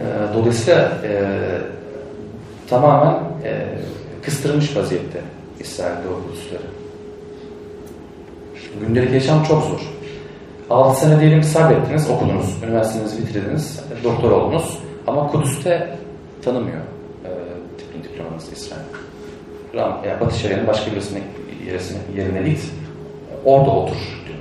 [0.00, 1.22] E, dolayısıyla e,
[2.70, 3.78] tamamen e,
[4.24, 5.20] kıstırılmış vaziyette
[5.60, 6.62] İsrail Doğu Kudüsleri.
[8.80, 9.80] Gündelik yaşam çok zor.
[10.70, 15.96] 6 sene diyelim sabrettiniz, okudunuz, üniversitenizi bitirdiniz, doktor oldunuz ama Kudüs'te
[16.44, 16.80] tanımıyor
[17.24, 18.95] e, diplomanızı İsrail.
[19.76, 21.18] Ram, yani Batı Şeria'nın başka birisine
[21.66, 22.70] yerisine, yerine git,
[23.44, 24.38] orada otur diyor.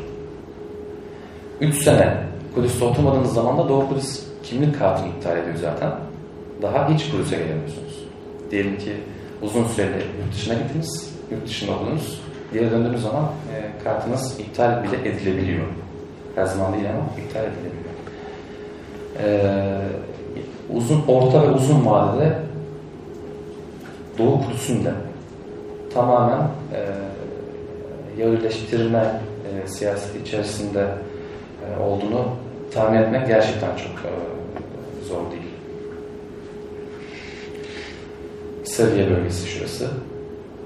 [1.62, 2.18] 3 sene
[2.56, 5.92] Kudüs'te oturmadığınız zaman da Doğu Kudüs kimlik kartını iptal ediyor zaten.
[6.62, 8.06] Daha hiç Kudüs'e gelemiyorsunuz.
[8.52, 8.94] Diyelim ki
[9.42, 12.22] uzun süreli yurt dışına gittiniz, yurt dışında oldunuz.
[12.54, 15.66] Geri döndüğünüz zaman e, kartınız iptal bile edilebiliyor.
[16.36, 17.86] Her zaman değil ama iptal edilebiliyor.
[19.24, 19.82] Ee,
[20.74, 22.38] uzun, orta ve uzun vadede
[24.18, 24.92] Doğu Kudüs'ünde
[25.96, 26.40] tamamen
[26.74, 26.80] e,
[28.22, 30.88] Yahudileştirme e, siyaseti içerisinde
[31.66, 32.26] e, olduğunu
[32.74, 34.12] tahmin etmek gerçekten çok e,
[35.08, 35.44] zor değil.
[38.64, 39.88] Seviye bölgesi şurası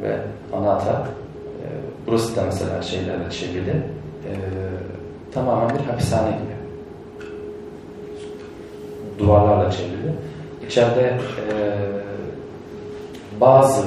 [0.03, 0.17] ve
[0.53, 1.01] Anahtar.
[1.01, 1.65] E,
[2.07, 3.71] burası da mesela şeylerle çevrili.
[3.71, 4.31] E,
[5.33, 6.59] tamamen bir hapishane gibi.
[9.19, 10.13] Duvarlarla çevrili.
[10.67, 11.99] İçeride e,
[13.41, 13.85] bazı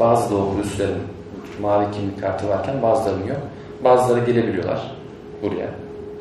[0.00, 1.02] bazı doğu Kudüslerin
[1.60, 3.40] mavi kimlik kartı varken bazılarının yok.
[3.84, 4.96] Bazıları gelebiliyorlar
[5.42, 5.68] buraya,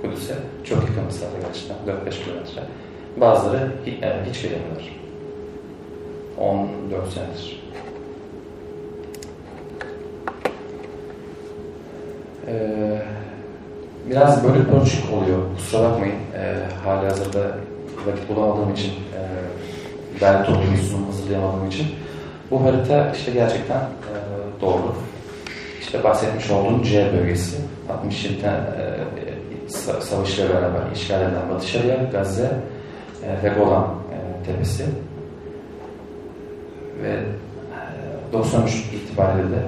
[0.02, 0.34] Kudüs'e.
[0.64, 2.62] Çok yakın mesafe gerçekten, 4-5 kilometre.
[3.18, 5.00] Bazıları hiç, yani hiç gelemiyorlar.
[6.38, 7.64] 14 senedir.
[12.48, 13.02] Ee,
[14.10, 15.40] biraz böyle pörçük oluyor.
[15.56, 16.16] Kusura bakmayın.
[16.36, 17.40] Ee, hali hazırda
[18.08, 19.22] vakit bulamadığım için, e,
[20.22, 21.88] derli toplu bir hazırlayamadığım için.
[22.52, 24.16] Bu harita işte gerçekten e,
[24.62, 24.96] doğru.
[25.82, 27.58] İşte bahsetmiş olduğum C bölgesi.
[27.90, 29.00] 67'den e,
[30.02, 32.52] savaşıyla beraber işgal edilen Batı Şeria, Gazze
[33.24, 34.86] e, ve Golan e, tepesi.
[37.04, 39.62] Ve e, 93 itibariyle de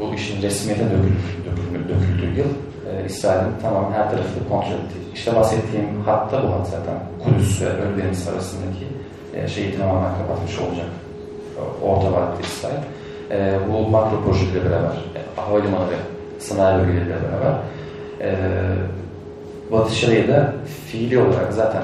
[0.00, 2.48] bu işin resmiyete döküldüğü, döküldüğü yıl
[2.90, 5.14] e, İsrail'in tamamen her tarafını kontrol ettiği.
[5.14, 6.94] İşte bahsettiğim hatta bu hat zaten
[7.24, 8.86] Kudüs ve Ölüdeniz arasındaki
[9.34, 10.86] e, şeyi tamamen kapatmış olacak.
[11.82, 12.74] Orta vadede İsrail.
[13.30, 15.96] E, bu makro projeyle beraber, e, havalimanı ve
[16.38, 17.54] sanayi bölgeleriyle beraber
[18.20, 18.36] e,
[19.72, 20.52] Batı Şeria'yı da
[20.86, 21.82] fiili olarak zaten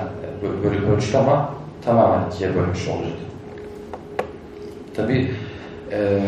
[0.64, 1.54] bölük ölçtü ama
[1.84, 3.12] tamamen ikiye bölmüş olacak.
[4.96, 5.30] Tabi
[5.92, 6.20] e,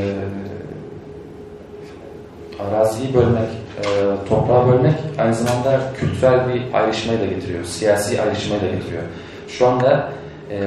[2.68, 3.84] araziyi bölmek, e,
[4.28, 9.02] toprağı bölmek aynı zamanda kültürel bir ayrışmayı da getiriyor, siyasi ayrışmayı da getiriyor.
[9.48, 10.08] Şu anda
[10.50, 10.60] e,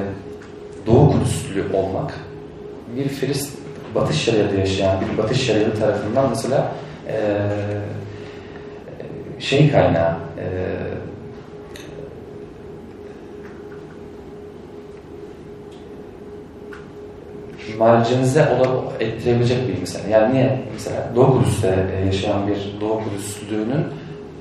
[0.86, 2.14] Doğu Kudüslü olmak
[2.96, 3.58] bir Filist,
[3.96, 6.72] Batı Şeria'da yaşayan bir Batı Şeria'lı tarafından mesela
[7.08, 7.38] e,
[9.40, 10.46] şey kaynağı, e,
[17.78, 18.50] marjinize
[19.00, 20.10] ettirebilecek bir mesela.
[20.10, 20.62] Yani niye?
[20.74, 23.86] Mesela Doğu Kudüs'te e, yaşayan bir Doğu Kudüslüğünün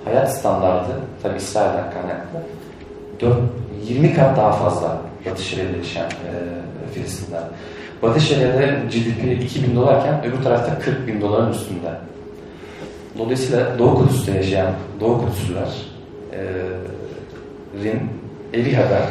[0.05, 2.39] hayat standartı, tabi İsrail'den kaynaklı,
[3.21, 3.37] 4,
[3.89, 7.43] 20 kat daha fazla Batı Şeria'da yaşayan e, Filistin'den.
[8.05, 11.91] Batı Şeria'da GDP 2000 dolarken öbür tarafta 40 bin doların üstünde.
[13.19, 15.69] Dolayısıyla Doğu Kudüs'te yaşayan Doğu Kudüs'lüler
[16.33, 16.41] e,
[17.85, 18.11] Rin,
[18.53, 19.07] Eliha'da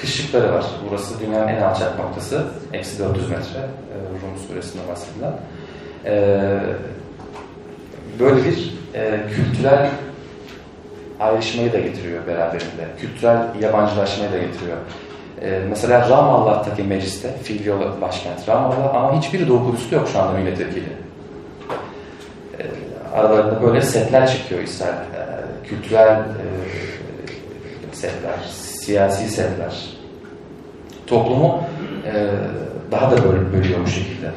[0.00, 0.64] kışlıkları var.
[0.90, 2.46] Burası dünyanın en alçak noktası.
[2.72, 3.58] Eksi 400 metre.
[3.58, 5.32] E, Rum suresinde bahsedilen.
[8.20, 9.90] Böyle bir e, kültürel
[11.20, 12.86] ayrışmayı da getiriyor beraberinde.
[13.00, 14.76] Kültürel yabancılaşmayı da getiriyor.
[15.42, 20.88] E, mesela Ramallah'taki mecliste, fiili başkent Ramallah ama hiçbir Doğu Kudüs'te yok şu anda milletvekili.
[22.58, 22.62] E,
[23.14, 24.92] aralarında böyle setler çıkıyor İsrail.
[24.92, 26.46] E, kültürel e,
[27.92, 29.86] setler, siyasi setler.
[31.06, 31.64] Toplumu
[32.06, 32.30] e,
[32.90, 34.30] daha da böyle bölüyor bu şekilde.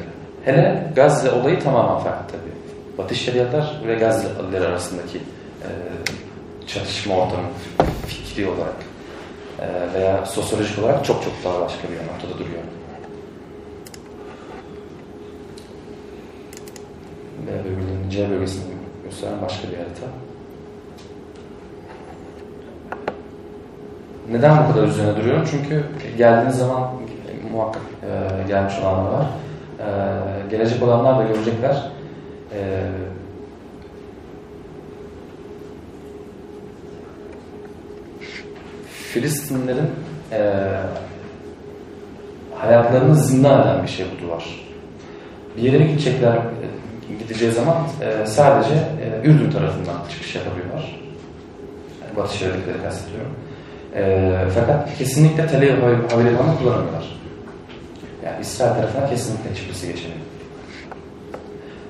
[0.44, 2.98] Hele Gazze olayı tamamen farklı tabii.
[2.98, 5.68] Batı Şeriatlar ve Gazze'liler arasındaki e,
[6.66, 7.46] çatışma ortamı
[8.06, 8.93] fikri olarak
[9.94, 12.62] veya sosyolojik olarak çok çok daha başka bir noktada duruyor.
[17.46, 18.64] B bölgenin C bölgesini
[19.04, 20.06] gösteren başka bir harita.
[24.30, 25.48] Neden bu kadar üzerine duruyorum?
[25.50, 25.84] Çünkü
[26.18, 26.90] geldiğiniz zaman
[27.52, 29.26] muhakkak e, gelmiş olanlar var.
[29.80, 31.90] E, gelecek olanlar da görecekler.
[32.54, 32.88] E,
[39.14, 39.90] Filistinlilerin
[40.32, 40.70] e,
[42.54, 44.44] hayatlarını zindan eden bir şey bu duvar.
[45.56, 51.00] Bir yere gidecekler, e, gideceği zaman e, sadece e, Ürdün tarafından çıkış yapabiliyorlar.
[52.02, 53.32] Yani Batı Şeritleri kastediyorum.
[53.94, 57.20] E, fakat kesinlikle Tel Aviv havalimanı kullanamıyorlar.
[58.24, 60.20] Yani İsrail tarafına kesinlikle çıkması geçemiyor.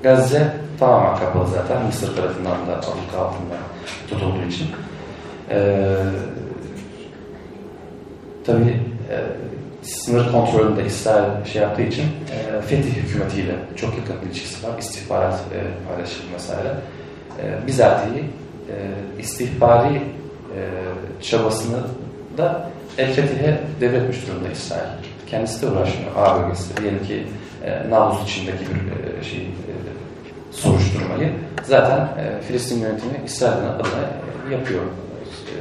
[0.03, 1.87] Gazze tamamen kapalı zaten.
[1.87, 3.57] Mısır tarafından da alık altında
[4.09, 4.69] tutulduğu için.
[5.51, 5.97] Ee,
[8.47, 8.81] tabii
[9.11, 9.17] e,
[9.83, 14.79] sınır kontrolünde İsrail şey yaptığı için e, Fetih hükümetiyle çok yakın ilişkisi var.
[14.79, 16.75] İstihbarat e, paylaşımı vesaire.
[17.43, 18.75] E, bizatihi e,
[19.19, 20.61] istihbari e,
[21.23, 21.81] çabasını
[22.39, 24.89] da El Fetih'e devretmiş durumda İsrail.
[25.27, 26.11] Kendisi de uğraşmıyor.
[26.17, 26.77] A bölgesi.
[26.77, 27.27] Diyelim ki
[27.65, 29.75] e, Nablus içindeki bir e, şey, e,
[30.51, 34.01] soruşturmayı zaten e, Filistin yönetimi İsrail'in adına
[34.51, 34.83] e, yapıyor.
[34.83, 35.57] E,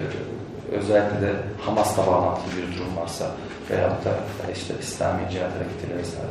[0.73, 3.25] özellikle de Hamas'la bağlantılı bir durum varsa
[3.69, 4.11] veyahut da
[4.53, 6.27] işte İslami cihat hareketiyle vesaire.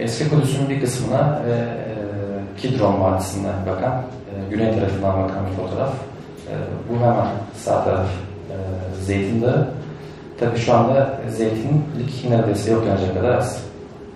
[0.00, 1.94] Eski Kudüs'ün bir kısmına ve e,
[2.60, 5.94] Kidron Vadisi'ne bakan, e, güney tarafından bakan bir fotoğraf.
[6.50, 6.54] E,
[6.88, 8.06] bu hemen sağ taraf
[8.50, 8.56] e,
[9.02, 9.68] Zeytin Dağı.
[10.40, 13.64] Tabi şu anda zeytinlik neredeyse yok denecek kadar az.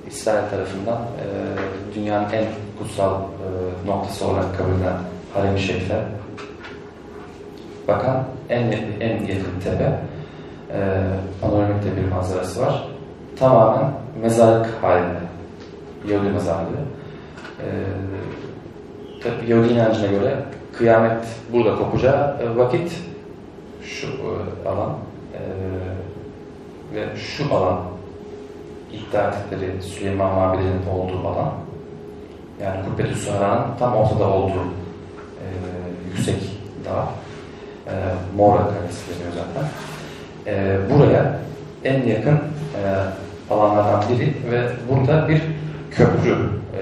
[0.06, 1.26] İsrail tarafından e,
[1.94, 2.44] dünyanın en
[2.78, 4.96] kutsal e, noktası olarak kabul edilen
[5.34, 6.02] Harem-i Şerif'e
[7.88, 8.62] bakan en,
[9.00, 9.98] en yakın tepe.
[10.72, 11.02] E,
[11.40, 12.88] panoramik de bir manzarası var.
[13.38, 13.90] Tamamen
[14.22, 15.24] mezarlık halinde
[16.08, 16.84] Yahudi mezarlığı.
[17.60, 17.66] Ee,
[19.22, 20.36] tabi Yahudi inancına göre
[20.78, 22.92] kıyamet burada kopacağı vakit
[23.82, 24.92] şu e, alan
[25.34, 25.40] e,
[26.94, 27.80] ve şu alan
[28.92, 31.52] iddia ettikleri Süleyman Mabidi'nin olduğu alan
[32.62, 34.64] yani Kubbetü Suhara'nın tam ortada olduğu
[35.40, 35.46] e,
[36.08, 36.36] yüksek
[36.84, 37.08] dağ
[37.86, 37.92] e,
[38.36, 39.68] Mora Kalesi deniyor zaten.
[40.46, 41.38] E, buraya
[41.84, 42.80] en yakın e,
[43.50, 45.42] alanlardan biri ve burada bir
[45.90, 46.80] köprü e,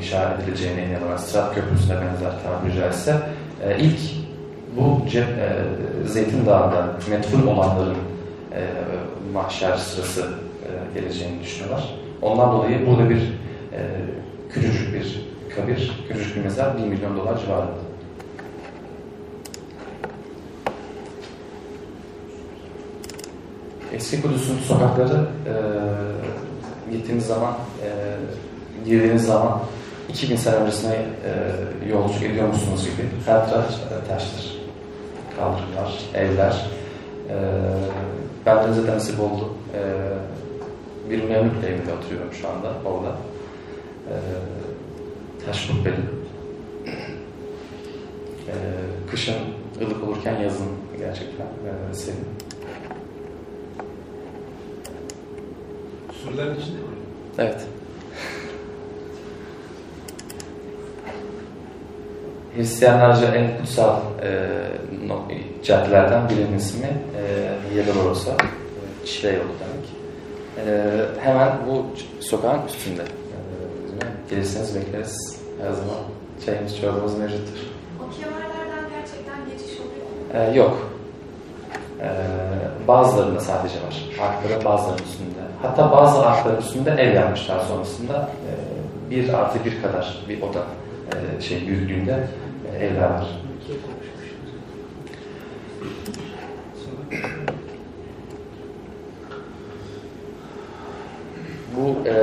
[0.00, 3.16] inşa edileceğine inanılan Sırat Köprüsü'ne benzer tabiri caizse
[3.64, 4.00] e, ilk
[4.76, 5.64] bu cep, e,
[6.08, 7.96] Zeytin Dağı'nda metful olanların
[8.54, 8.62] e,
[9.32, 11.94] mahşer sırası e, geleceğini düşünüyorlar.
[12.22, 13.20] Ondan dolayı burada bir
[13.72, 13.80] e,
[14.52, 17.90] küçücük bir kabir, küçücük bir mezar 1 milyon dolar civarında.
[23.92, 25.54] Eski Kudüs'ün sokakları e,
[26.92, 27.88] gittiğiniz zaman, e,
[28.84, 29.60] girdiğiniz zaman
[30.10, 34.60] 2000 sene öncesine e, yolculuk ediyormuşsunuz gibi taraf e, taştır.
[35.36, 36.66] Kaldırımlar, evler.
[37.28, 37.36] E,
[38.46, 39.54] bendenize de nasip oldu.
[39.74, 39.80] E,
[41.10, 43.16] bir Memlük evinde oturuyorum şu anda orada.
[44.08, 44.14] E,
[45.46, 46.00] taş kubbeli.
[48.48, 48.54] E,
[49.10, 49.36] kışın
[49.82, 50.68] ılık olurken yazın
[50.98, 52.18] gerçekten e, serin.
[56.12, 56.84] Surların içinde mi?
[57.38, 57.66] Evet.
[62.56, 64.48] Hristiyanlarca en kutsal e,
[65.06, 65.22] no,
[65.62, 69.86] caddelerden birinin ismi e, Yedoloros'a, e, Çile yolu demek.
[70.66, 71.86] E, hemen bu
[72.20, 73.02] sokağın üstünde.
[73.02, 73.38] E,
[74.30, 75.40] gelirseniz bekleriz.
[75.62, 75.96] Her zaman
[76.46, 77.58] çayımız, çorbamız mevcuttur.
[78.00, 80.52] O kemerlerden gerçekten geçiş oluyor mu?
[80.52, 80.90] E, yok.
[82.00, 82.08] E,
[82.88, 84.08] bazılarında sadece var.
[84.20, 85.40] Arkların bazılarının üstünde.
[85.62, 88.28] Hatta bazı arkların üstünde ev yapmışlar sonrasında.
[88.48, 90.60] E, bir artı bir kadar bir oda
[91.38, 92.26] e, şey büyüklüğünde
[92.72, 93.40] e, evler var.
[101.76, 102.14] Bu e,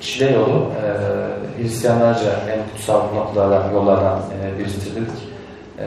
[0.00, 5.28] Şile yolu e, Hristiyanlarca en kutsal noktalardan, yollardan e, birisidir dedik.
[5.78, 5.86] E,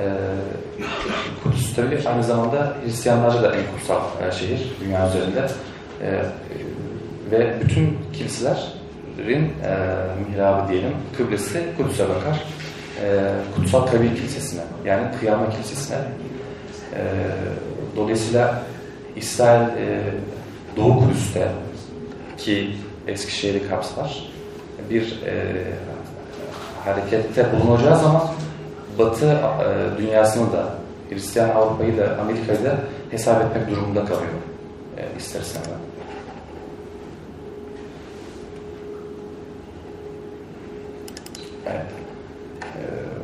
[1.44, 5.48] Kudüs tabi aynı zamanda Hristiyanlarca da en kutsal e, şehir dünya üzerinde.
[6.02, 6.26] E,
[7.32, 7.98] ve bütün
[9.16, 9.78] kiliselerin e,
[10.30, 12.44] mihrabı diyelim, kıblesi Kudüs'e bakar.
[13.04, 15.98] E, kutsal Kabir Kilisesi'ne, yani Kıyama Kilisesi'ne.
[15.98, 17.02] E,
[17.96, 18.64] dolayısıyla
[19.16, 20.04] İsrail e,
[20.78, 21.52] Doğu Kudüs'te
[22.38, 22.76] ki
[23.08, 24.32] Eskişehir'i kapsar
[24.90, 25.64] bir e,
[26.86, 28.24] harekette bulunacağı zaman
[29.00, 30.76] Batı e, dünyasını da
[31.10, 32.78] Hristiyan Avrupa'yı da Amerika'yı da
[33.12, 34.32] hesap etmek durumunda kalıyor
[34.98, 35.42] e, ister
[41.72, 41.86] Evet.
[42.64, 43.22] Ee.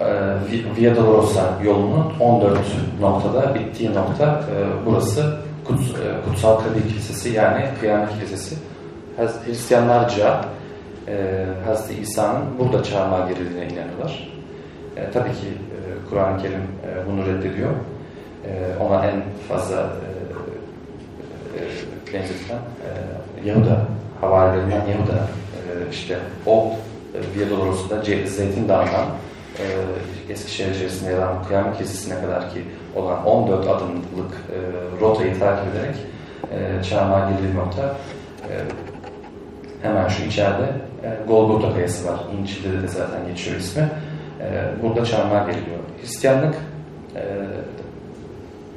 [0.00, 0.34] Ee,
[0.76, 2.58] Via Dolorosa yolunun 14
[3.00, 8.56] noktada bittiği nokta e, burası Kuts, e, Kutsal Kabir Kilisesi yani Kıyamet Kilisesi.
[9.46, 10.44] Hristiyanlarca
[11.08, 14.28] e, Hazreti İsa'nın burada çarmıha gerildiğine inanıyorlar.
[14.96, 17.70] E, tabii ki e, Kur'an-ı Kerim e, bunu reddediyor.
[18.44, 20.08] E, ona en fazla e,
[21.58, 21.62] e,
[22.14, 23.80] benzetilen e, Yahuda,
[24.20, 25.18] havarilerinden Yahuda
[25.56, 26.72] e, işte o
[27.14, 29.06] e, Via Dolorosa'da Zeytin Dağı'ndan
[29.58, 29.64] e,
[30.32, 32.64] Eskişehir içerisinde yer alan Kıyamet Kilisesi'ne kadar ki
[32.96, 34.56] olan 14 adımlık e,
[35.00, 35.96] rotayı takip ederek
[36.52, 37.82] e, çarmıha geldiği nokta
[38.42, 38.52] e,
[39.82, 42.20] hemen şu içeride e, Golgota Kayası var.
[42.40, 43.88] İncil'de de zaten geçiyor ismi.
[44.40, 45.78] E, burada çarmıha geliliyor.
[46.00, 46.54] Hristiyanlık
[47.16, 47.22] e,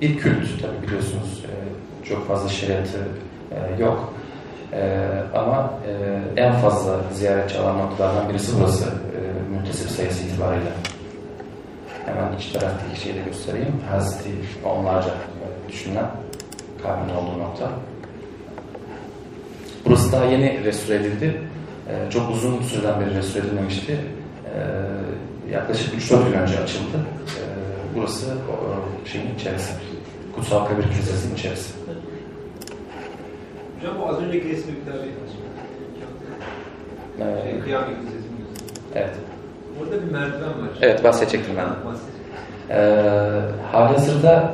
[0.02, 1.46] bir kült tabi biliyorsunuz.
[1.46, 1.54] E,
[2.06, 2.98] çok fazla şeriatı
[3.52, 4.14] e, yok.
[4.74, 9.20] E, ama e, en fazla ziyaretçi alan noktalardan birisi burası e,
[9.52, 10.70] müntesip sayısı itibariyle.
[12.06, 13.82] Hemen iç taraftaki şeyi de göstereyim.
[13.92, 14.30] Hazreti
[14.66, 15.10] onlarca
[15.70, 16.06] düşünülen
[16.84, 17.70] kabrin olduğu nokta.
[19.86, 21.42] Burası daha yeni restore edildi.
[21.90, 24.00] E, çok uzun süreden beri restore edilmemişti.
[24.46, 26.98] E, yaklaşık 3-4 yıl önce açıldı.
[27.28, 27.44] E,
[27.96, 28.56] burası o
[29.08, 29.74] şeyin içerisi.
[30.36, 31.74] Kutsal Kabir Kilisesi'nin içerisi.
[33.80, 35.10] Hocam bu az önceki resmi bir daha bir
[37.20, 38.30] E, şey, Kıyamet biliyorsun.
[38.96, 39.10] evet.
[39.82, 40.70] Orada bir merdiven var.
[40.82, 41.72] Evet, bahsedecektim ben de.
[42.70, 44.52] Ee, halihazırda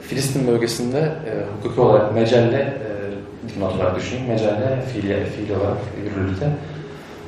[0.00, 4.28] Filistin bölgesinde e, hukuki olarak mecelle e, dipnot olarak düşünün.
[4.28, 6.48] Mecelle fiili, fiili olarak yürürlükte.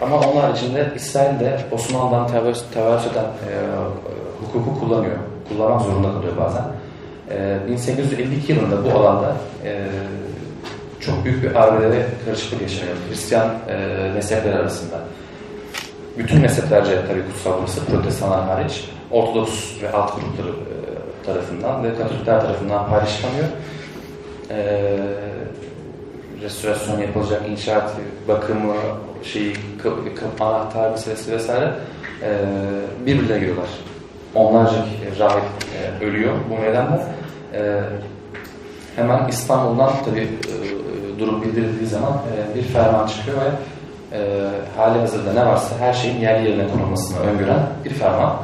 [0.02, 3.52] Ama onun haricinde İsrail'de Osmanlı'dan tevarüz tevarüz eden e,
[4.40, 5.16] hukuku kullanıyor.
[5.48, 6.62] Kullanmak zorunda kalıyor bazen.
[7.30, 9.86] E, 1852 yılında bu alanda e,
[11.00, 12.96] çok büyük bir arbelere karışıklık yaşanıyor.
[13.08, 13.76] Hristiyan e,
[14.14, 14.96] mezhepler arasında.
[16.18, 22.40] Bütün mezheplerce tabii kutsal burası, protestanlar hariç, Ortodoks ve alt grupları e, tarafından ve Katolikler
[22.40, 23.46] tarafından paylaşılamıyor.
[24.50, 24.98] E,
[26.42, 27.92] restorasyon yapılacak, inşaat,
[28.28, 28.74] bakımı,
[29.22, 29.54] şeyi,
[30.40, 31.72] anahtar meselesi vesaire
[33.06, 33.68] birbirine giriyorlar.
[34.34, 34.76] Onlarca
[35.18, 35.44] rahip
[36.02, 37.00] ölüyor bu nedenle.
[37.54, 37.80] E,
[38.96, 43.50] hemen İstanbul'dan tabii e, durum bildirildiği zaman e, bir ferman çıkıyor ve
[44.16, 48.36] e, hali hazırda ne varsa her şeyin yerli yerine konulmasını öngören bir ferman.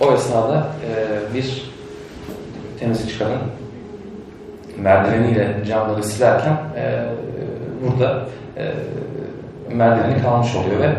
[0.00, 1.72] O esnada e, bir
[2.80, 3.38] temizlikçi kadın
[4.78, 7.04] merdiveniyle camları silerken e,
[7.84, 8.26] burada
[8.56, 8.72] e,
[9.74, 10.94] merdiveni kalmış oluyor ve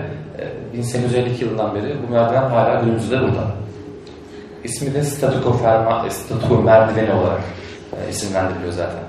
[0.74, 3.63] e, 1852 yılından beri bu merdiven hala günümüzde burada.
[4.64, 7.42] İsmi de Statuko, Ferma, Statuko merdiveni olarak
[8.08, 9.04] e, isimlendiriliyor zaten.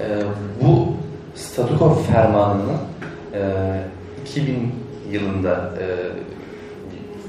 [0.00, 0.06] E,
[0.62, 0.92] bu
[1.34, 2.78] Statuko fermanının
[3.34, 3.40] e,
[4.26, 4.74] 2000
[5.10, 5.86] yılında e,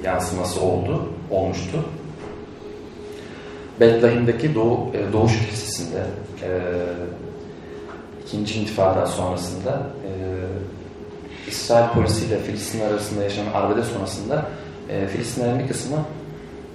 [0.07, 1.85] yansıması oldu, olmuştu.
[3.79, 6.03] Bethlehem'deki Doğu, e, Doğuş Kilisesi'nde
[6.43, 6.49] e,
[8.25, 10.11] ikinci intifada sonrasında e,
[11.47, 14.45] İsrail polisiyle Filistin arasında yaşanan arbede sonrasında
[14.89, 15.97] e, Filistinlerin bir kısmı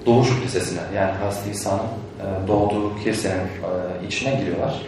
[0.06, 4.82] Doğuş Kilisesi'ne yani Hazreti İsa'nın e, doğduğu kilisenin e, içine giriyorlar.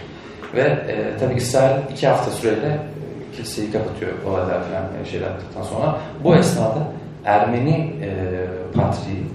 [0.54, 5.62] Ve e, tabi İsrail iki hafta süreyle e, kiliseyi kapatıyor olaylar falan e, şeyler yaptıktan
[5.62, 5.98] sonra.
[6.24, 6.82] Bu esnada
[7.24, 8.10] Ermeni e,
[8.74, 9.26] patriği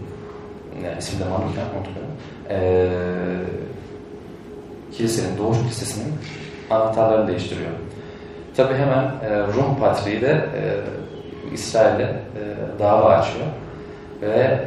[0.83, 2.13] yani ismi de unutmuyorum.
[2.49, 2.89] E,
[4.97, 6.13] kilisenin, Doğuş Kilisesi'nin
[6.69, 7.71] anahtarlarını değiştiriyor.
[8.57, 10.61] Tabi hemen e, Rum patriği de e,
[11.53, 12.09] İsrail'e e,
[12.79, 13.45] dava açıyor.
[14.21, 14.59] Ve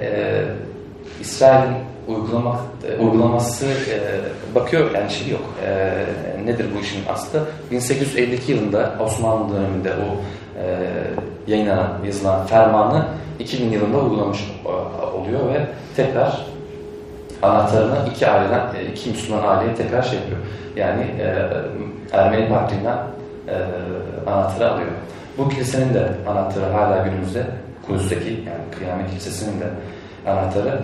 [1.21, 1.77] İsrail'in
[2.09, 2.59] uygulamak,
[2.89, 3.67] e, uygulaması
[4.55, 5.43] bakıyor yani şey yok.
[6.45, 7.41] Nedir bu işin aslı?
[7.71, 10.17] 1852 yılında Osmanlı döneminde o
[11.47, 13.05] yayınlanan, yazılan fermanı
[13.39, 14.39] 2000 yılında uygulamış
[15.15, 15.67] oluyor ve
[15.97, 16.47] tekrar
[17.43, 20.39] anahtarını iki aileden, iki Müslüman aileye tekrar şey yapıyor.
[20.77, 21.49] Yani e,
[22.13, 22.99] Ermeni Patriğinden
[23.49, 23.57] e,
[24.31, 24.89] anahtarı alıyor.
[25.39, 27.47] Bu kilisenin de anahtarı hala günümüzde
[27.87, 29.67] Kudüs'teki yani Kıyamet Kilisesi'nin de
[30.31, 30.81] anahtarı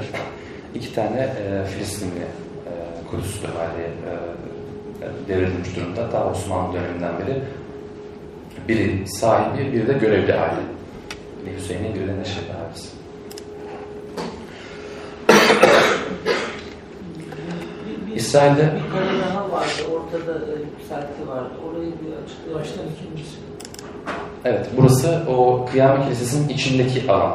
[0.75, 2.73] iki tane e, Filistinli e,
[3.11, 6.13] Kudüs'lü aileye e, devredilmiş durumda.
[6.13, 7.43] Daha Osmanlı döneminden beri
[8.69, 10.61] biri sahibi, biri de görevli aile.
[11.47, 12.45] Biri Hüseyin'in, biri de Neşet.
[17.87, 18.93] Bir- bir- İsrail'de- bir
[19.73, 19.95] vardı.
[19.95, 21.51] Ortada e, yükselti vardı.
[21.69, 22.61] Orayı bir açıklayalım.
[22.61, 23.37] Baştan ikincisi.
[24.45, 27.33] Evet, burası o Kıyamet Kilisesi'nin içindeki alan.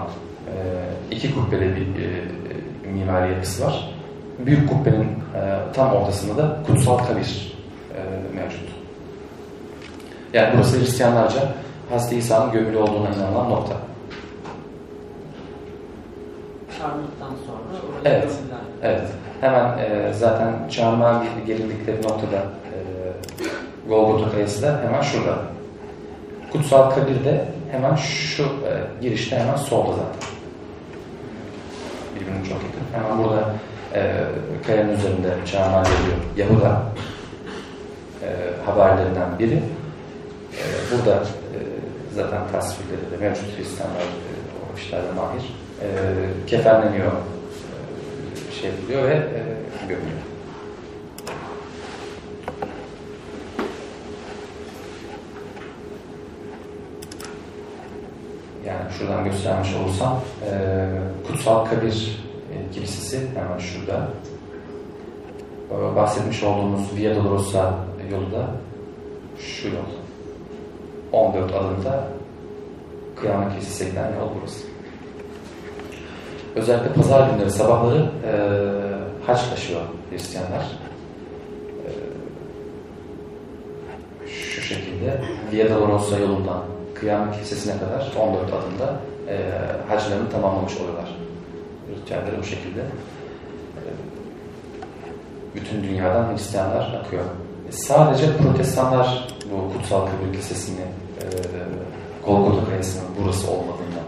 [0.48, 3.94] Ee, iki kubbeli bir e, e, mimari yapısı var.
[4.46, 7.58] Büyük kubbenin e, tam ortasında da kutsal kabir
[7.96, 8.00] e,
[8.36, 8.70] mevcut.
[10.34, 11.54] Yani burası Hristiyanlarca
[11.90, 13.74] Hazreti İsa'nın gömülü olduğuna inanılan nokta.
[16.80, 18.24] Çarmıhtan sonra oraya Evet.
[18.24, 18.66] gömülen.
[18.84, 19.08] Evet,
[19.42, 22.78] hemen e, zaten çarmıha gelindikleri noktada e,
[23.90, 25.38] Golgota Kayası da hemen şurada.
[26.52, 30.30] Kutsal kabir de hemen şu e, girişte hemen solda zaten.
[32.16, 32.82] Birbirine çok yakın.
[32.94, 33.54] Hemen burada
[33.96, 34.24] e,
[34.68, 36.18] kayanın üzerinde çarmıha geliyor.
[36.38, 36.82] Yahuda
[38.24, 38.30] e,
[38.66, 39.56] haberlerinden biri.
[39.56, 41.58] E, burada e,
[42.16, 44.32] zaten tasvirleri de mevcut Hristiyanlar e,
[44.74, 45.56] o işlerde mahir.
[45.82, 45.88] E,
[46.48, 47.12] kefenleniyor,
[48.62, 50.18] şey yapılıyor ve e, gömülüyor.
[58.66, 60.88] Yani şuradan göstermiş olursam e,
[61.28, 62.20] Kutsal Kabir
[62.53, 64.08] e, Kilisesi hemen şurada.
[65.72, 67.74] E, bahsetmiş olduğumuz Via Dolorosa
[68.12, 68.47] yolu da
[69.39, 69.76] şu yol.
[71.12, 72.08] 14 adımda
[73.16, 74.66] Kıyamet Kilisesi'ne giden yol burası.
[76.58, 78.34] Özellikle pazar günleri sabahları e,
[79.28, 80.66] haç taşıyor Hristiyanlar.
[84.24, 86.64] E, şu şekilde Via Dolorosa yolundan
[86.95, 88.99] Kıyamet Kilisesi'ne kadar 14 adımda
[89.30, 89.38] e,
[89.89, 91.16] haclarını tamamlamış oluyorlar.
[91.95, 92.82] Ritüelleri bu şekilde.
[92.82, 93.82] E,
[95.55, 97.24] bütün dünyadan Hristiyanlar akıyor.
[97.70, 101.26] E, sadece Protestanlar bu Kutsal Kabir Kilisesi'ni e,
[102.26, 104.01] Golgota Kayası'nın burası olmadığını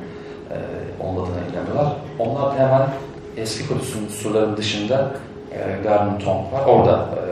[0.52, 0.58] e,
[1.04, 2.09] olmadığına inanıyorlar.
[2.20, 2.90] Onlar hemen
[3.38, 5.12] eski Kudüs'ün surların dışında
[5.52, 6.66] e, Garden Tomb var.
[6.66, 7.24] Orada e,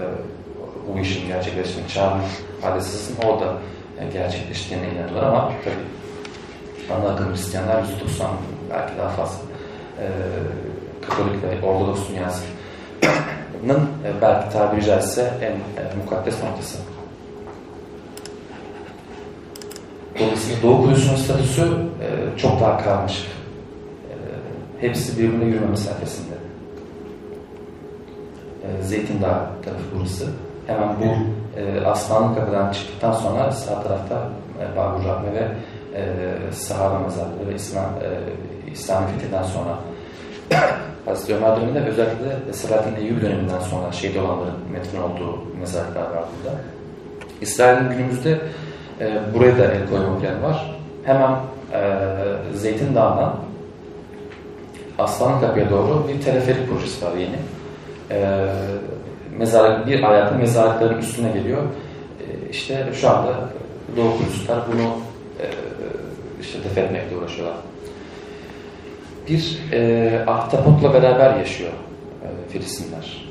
[0.93, 2.13] bu işin gerçekleştiğini, Çağrı
[2.61, 3.53] hadisesinin orada
[3.99, 7.85] e, gerçekleştiğine inanıyorlar ama tabii ana akım Hristiyanlar %90
[8.69, 9.37] belki daha fazla
[9.99, 10.05] e,
[11.09, 16.77] Katolik ve Ortodoks dünyasının e, belki tabiri caizse en e, mukaddes noktası.
[20.19, 23.36] Dolayısıyla Doğu Kudüs'ün statüsü e, çok daha karmaşık.
[24.81, 26.35] Hepsi birbirine yürüme mesafesinde.
[28.63, 30.27] E, Zeytin Dağı tarafı burası.
[30.67, 31.05] Hemen bu
[31.59, 34.29] e, Aslanlı Kapı'dan çıktıktan sonra sağ tarafta
[34.61, 35.47] e, Babur Rahme ve
[35.95, 38.09] e, Sahabe mezarları ve İslam, e,
[38.71, 39.79] İslami fethinden sonra
[41.05, 46.57] Hazreti Ömer döneminde özellikle Selahattin Eyyubi döneminden sonra şehit olanların metfun olduğu mezarlıklar var burada.
[47.41, 48.39] İsrail'in günümüzde
[48.99, 50.75] e, buraya da el koyma planı var.
[51.03, 51.31] Hemen
[51.73, 51.99] e,
[52.53, 53.35] Zeytin Dağı'ndan
[54.97, 57.37] Aslan Kapı'ya doğru bir teleferik projesi var yeni.
[58.11, 58.45] E,
[59.37, 61.63] mezarlık, bir ayaklı mezarlıkların üstüne geliyor.
[62.19, 63.49] E, işte şu anda
[63.97, 64.87] Doğu Kudüsler bunu
[65.41, 65.45] e,
[66.41, 67.57] işte def etmekle uğraşıyorlar.
[69.27, 71.71] Bir e, ahtapotla beraber yaşıyor
[72.23, 73.27] e, Filistinler.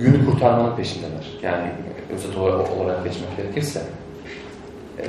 [0.00, 1.26] Günü kurtarmanın peşindeler.
[1.42, 1.72] Yani
[2.14, 3.82] özet olarak geçmek gerekirse.
[4.98, 5.06] E,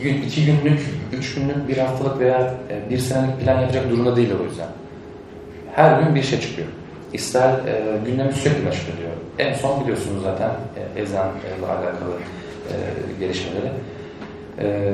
[0.00, 0.80] bir gün, iki günlük,
[1.12, 4.68] üç günlük, bir haftalık veya e, bir senelik plan yapacak durumda değiller o yüzden.
[5.74, 6.68] Her gün bir şey çıkıyor.
[7.12, 9.10] İsrail e, gündemi sürekli meşgul ediyor.
[9.38, 12.14] En son biliyorsunuz zaten e, ezanla alakalı
[12.68, 12.74] e,
[13.20, 13.70] gelişmeleri.
[14.58, 14.92] E,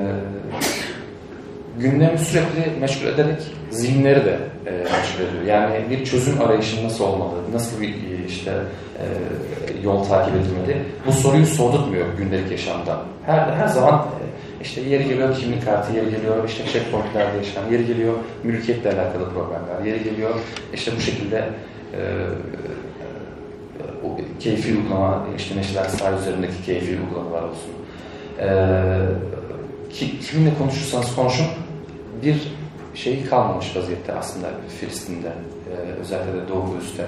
[1.78, 5.44] gündemi sürekli meşgul ederek zihinleri de e, meşgul ediyor.
[5.46, 8.52] Yani bir çözüm arayışı nasıl olmalı, nasıl bir e, işte
[8.98, 9.04] e,
[9.82, 10.82] yol takip edilmeli?
[11.06, 13.00] Bu soruyu sordurtmuyor gündelik yaşamda.
[13.26, 14.28] Her her zaman e,
[14.62, 19.84] işte yeri geliyor kimlik kartı, yeri geliyor işte checkpointlerde yaşanan, yeri geliyor mülkiyetle alakalı problemler,
[19.86, 20.34] yeri geliyor
[20.74, 21.36] işte bu şekilde
[21.94, 22.00] e,
[24.04, 27.70] o keyfi uygulama, işte Neşter Sahil üzerindeki keyfi uygulamalar olsun.
[28.40, 28.48] E,
[29.92, 31.46] ki, kiminle konuşursanız konuşun
[32.24, 32.52] bir
[32.94, 34.46] şeyi kalmamış vaziyette aslında
[34.80, 37.04] Filistin'de, e, özellikle de Doğu Kudüs'te.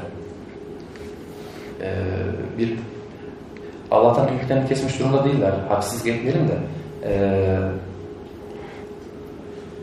[1.83, 1.89] E,
[2.59, 2.75] bir
[3.91, 5.53] Allah'tan ümitlerini kesmiş durumda değiller.
[5.69, 6.55] Haksızlık etmeyelim de.
[7.05, 7.59] E,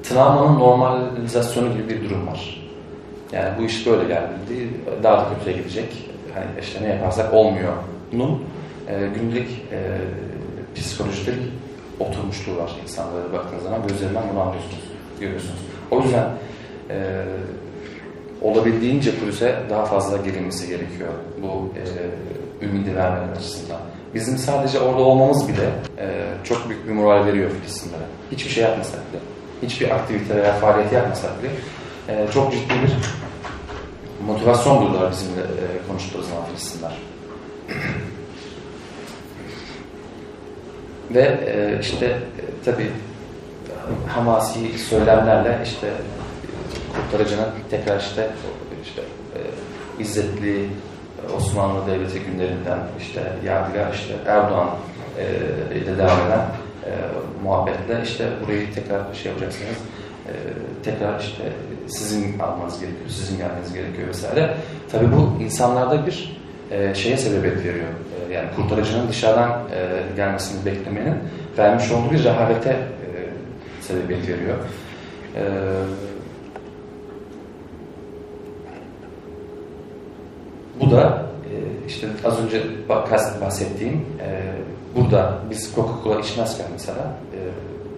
[0.03, 2.67] travmanın normalizasyonu gibi bir durum var.
[3.31, 4.69] Yani bu iş böyle geldi,
[5.03, 6.09] daha da kötüye gidecek.
[6.33, 7.73] Hani işte ne yaparsak olmuyor.
[8.13, 8.43] Nun
[8.87, 9.97] e, günlük e,
[10.75, 11.31] psikolojide
[11.99, 14.83] oturmuşluğu var insanlara baktığınız zaman gözlerinden bunu anlıyorsunuz,
[15.19, 15.59] görüyorsunuz.
[15.91, 16.29] O yüzden
[16.89, 17.23] e,
[18.41, 21.09] olabildiğince Kudüs'e daha fazla girilmesi gerekiyor
[21.41, 23.79] bu e, ümidi vermek açısından.
[24.13, 28.03] Bizim sadece orada olmamız bile e, çok büyük bir moral veriyor Filistinlere.
[28.31, 29.19] Hiçbir şey yapmasak bile,
[29.61, 31.51] hiçbir aktivite veya faaliyet yapmasak bile
[32.09, 32.97] e, çok ciddi bir
[34.25, 36.91] motivasyon duydular bizimle e, konuştukları zaman Filistinler.
[41.11, 42.19] Ve e, işte e,
[42.65, 42.91] tabii
[44.07, 45.87] Hamasi söylemlerle işte
[46.95, 48.29] kurtarıcının tekrar işte
[48.83, 49.01] işte
[49.35, 49.39] e,
[50.01, 50.69] izzetli
[51.37, 54.69] Osmanlı Devleti günlerinden işte Yadigar işte Erdoğan
[55.19, 56.45] e, ile devam eden
[56.85, 56.91] e,
[57.43, 59.77] muhabbetle işte burayı tekrar şey yapacaksınız
[60.27, 60.33] e,
[60.83, 61.43] tekrar işte
[61.87, 64.53] sizin almanız gerekiyor, sizin gelmeniz gerekiyor vesaire.
[64.91, 66.37] Tabii bu insanlarda bir
[66.71, 67.87] e, şeye sebebiyet veriyor.
[68.29, 71.15] E, yani kurtarıcının dışarıdan e, gelmesini beklemenin
[71.57, 72.77] vermiş olduğu bir rehavete e,
[73.81, 74.57] sebebiyet veriyor.
[75.35, 75.43] E,
[80.79, 82.63] bu da e, işte az önce
[83.41, 84.41] bahsettiğim e,
[84.95, 87.39] burada biz Coca-Cola içmezken mesela e,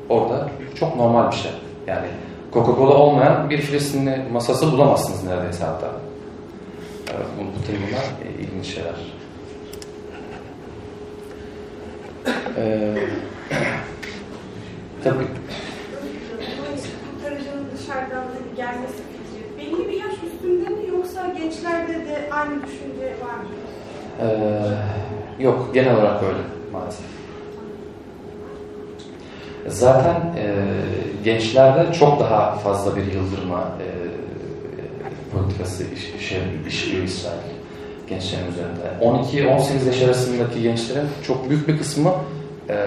[0.09, 0.49] orada
[0.79, 1.51] çok normal bir şey.
[1.87, 2.07] Yani
[2.53, 5.91] Coca-Cola olmayan bir Filistinli masası bulamazsınız neredeyse hatta.
[7.09, 8.05] Bu, bu tabii bunlar
[8.39, 8.95] ilginç şeyler.
[12.57, 12.95] E,
[15.03, 15.27] tabii
[17.89, 18.23] dışarıdan
[18.55, 23.49] gelmesi fikri belli bir yaş üstünde mi yoksa gençlerde de aynı düşünce var mı?
[24.21, 26.37] Ee, yok, genel olarak öyle
[26.71, 27.05] maalesef.
[29.67, 30.55] Zaten e,
[31.23, 33.87] gençlerde çok daha fazla bir yıldırma e,
[35.37, 37.35] politikası iş, şey, işliyor İsrail
[38.09, 39.21] gençlerin üzerinde.
[39.41, 42.13] 12-18 yaş arasındaki gençlerin çok büyük bir kısmı
[42.69, 42.85] e,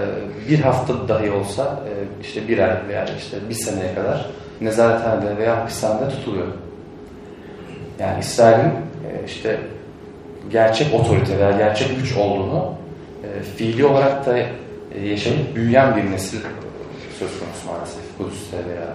[0.49, 5.57] bir hafta dahi olsa e, işte bir ay veya işte bir seneye kadar nezarethanede veya
[5.57, 6.47] hapishanede tutuluyor.
[8.03, 9.61] Yani İsrail'in e, işte
[10.51, 12.75] gerçek otorite veya gerçek güç olduğunu
[13.25, 16.41] e, fiili olarak da e, yaşayıp büyüyen bir nesil
[17.19, 18.89] söz konusu maalesef Kudüs'te veya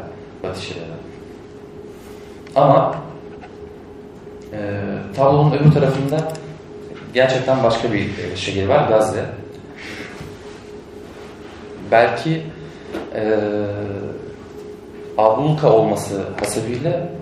[0.44, 0.94] Batı Şeria'da.
[2.56, 2.96] Ama
[4.54, 4.58] e,
[5.16, 6.32] tablonun öbür tarafında
[7.14, 9.26] gerçekten başka bir e, şehir var Gazze.
[11.92, 12.44] Belki
[13.16, 13.40] e,
[15.18, 17.17] abluka olması hasebiyle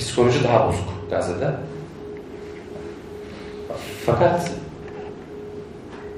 [0.00, 1.50] psikoloji daha bozuk Gazze'de.
[4.06, 4.50] Fakat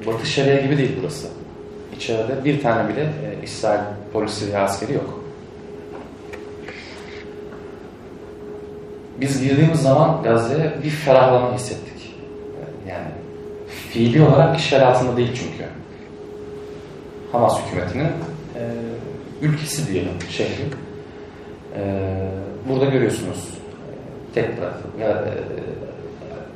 [0.07, 1.29] Batı Şeria gibi değil burası.
[1.97, 3.81] İçeride bir tane bile e, İsrail
[4.13, 5.21] polisi ve askeri yok.
[9.21, 12.15] Biz girdiğimiz zaman Gazze'ye bir ferahlama hissettik.
[12.89, 13.09] Yani
[13.69, 15.65] fiili olarak işgal altında değil çünkü.
[17.33, 18.63] Hamas hükümetinin e,
[19.43, 20.63] ülkesi diyelim, şehri.
[21.77, 21.83] E,
[22.69, 23.62] burada görüyorsunuz
[24.35, 24.89] tek tarafı.
[25.01, 25.09] E,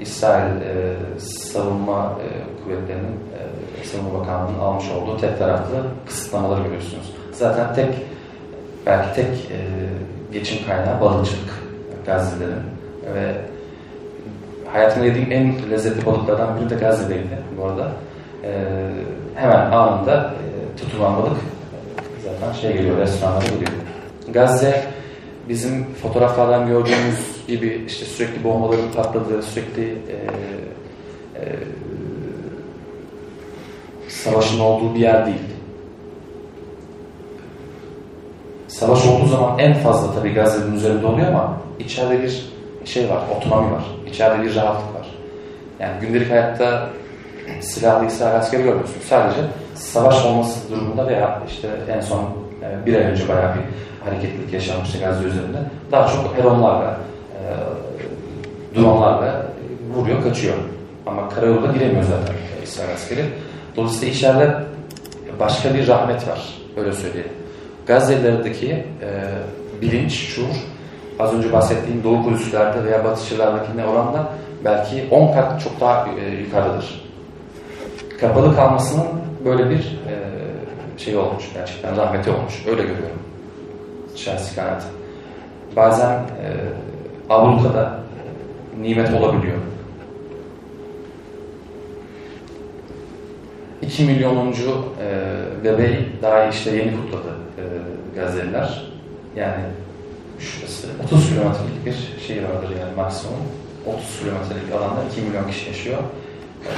[0.01, 2.29] İsrail e, savunma e,
[2.65, 3.17] kuvvetlerinin
[3.83, 7.13] e, savunma bakanlığının almış olduğu tek taraflı kısıtlamaları görüyorsunuz.
[7.33, 7.95] Zaten tek
[8.87, 9.59] belki tek e,
[10.33, 11.51] geçim kaynağı balıkçılık
[12.07, 12.63] Gazze'lerin
[13.15, 13.35] ve
[14.73, 17.91] hayatımda yediğim en lezzetli balıklardan biri de Gazze'deydi bu arada.
[18.45, 18.51] E,
[19.35, 21.37] hemen anında e, tutulan balık
[22.25, 23.71] zaten şey geliyor, restoranlara geliyor.
[24.33, 24.85] Gazze
[25.49, 30.17] bizim fotoğraflardan gördüğümüz gibi işte sürekli bombaların patladığı, sürekli e,
[31.41, 31.57] e,
[34.09, 35.37] savaşın olduğu bir yer değil.
[38.69, 42.47] Savaş olduğu zaman en fazla tabii Gazze'nin üzerinde oluyor ama içeride bir
[42.85, 43.85] şey var, otonomi var.
[44.07, 45.07] İçeride bir rahatlık var.
[45.81, 46.89] Yani gündelik hayatta
[47.61, 49.07] silahlı İsrail askeri görmüyorsunuz.
[49.09, 49.41] Sadece
[49.75, 52.21] savaş olması durumunda veya işte en son
[52.63, 53.61] e, bir ay önce bayağı bir
[54.07, 55.59] hareketlilik yaşanmıştı Gazze üzerinde.
[55.93, 57.01] Daha çok heronlarla,
[57.35, 59.47] e, dronlarla
[59.95, 60.55] vuruyor, kaçıyor.
[61.07, 62.35] Ama karayolda giremiyor zaten
[62.65, 63.25] İsrail askeri.
[63.77, 64.55] Dolayısıyla içeride
[65.41, 66.55] başka bir rahmet var.
[66.77, 67.29] Öyle söyleyeyim.
[67.87, 68.85] Gazze'lerdeki e,
[69.83, 70.55] bilinç, şuur,
[71.19, 74.33] az önce bahsettiğim Doğu Kudüs'lerde veya Batışçılardakine oranla
[74.65, 77.07] belki 10 kat çok daha e, yukarıdadır.
[78.21, 79.07] Kapalı kalmasının
[79.45, 80.15] böyle bir e,
[80.99, 82.65] şey olmuş, gerçekten rahmeti olmuş.
[82.67, 83.26] Öyle görüyorum
[84.17, 84.87] şahsi kanaat.
[85.77, 86.49] Bazen e,
[87.31, 87.99] ablukada
[88.81, 89.57] nimet olabiliyor.
[93.83, 97.65] 2 milyonuncu e, bebeği daha işte yeni kutladı e,
[98.21, 98.83] Gazze'liler.
[99.37, 99.65] Yani
[100.39, 103.37] şurası 30 kilometrelik bir şey vardır yani maksimum.
[103.87, 105.99] 30 kilometrelik alanda 2 milyon kişi yaşıyor.
[106.65, 106.73] E,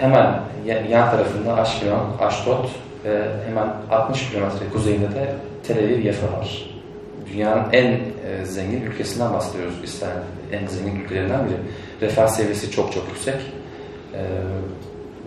[0.00, 2.64] hemen yan tarafında Aşkelon, Aşdod
[3.06, 5.34] ve hemen 60 kilometre kuzeyinde de
[5.66, 6.70] Tel Aviv Yafa var.
[7.32, 10.12] Dünyanın en e, zengin ülkesinden bahsediyoruz İsrail.
[10.52, 11.56] En zengin ülkelerinden biri.
[12.00, 13.40] Refah seviyesi çok çok yüksek.
[14.14, 14.20] E,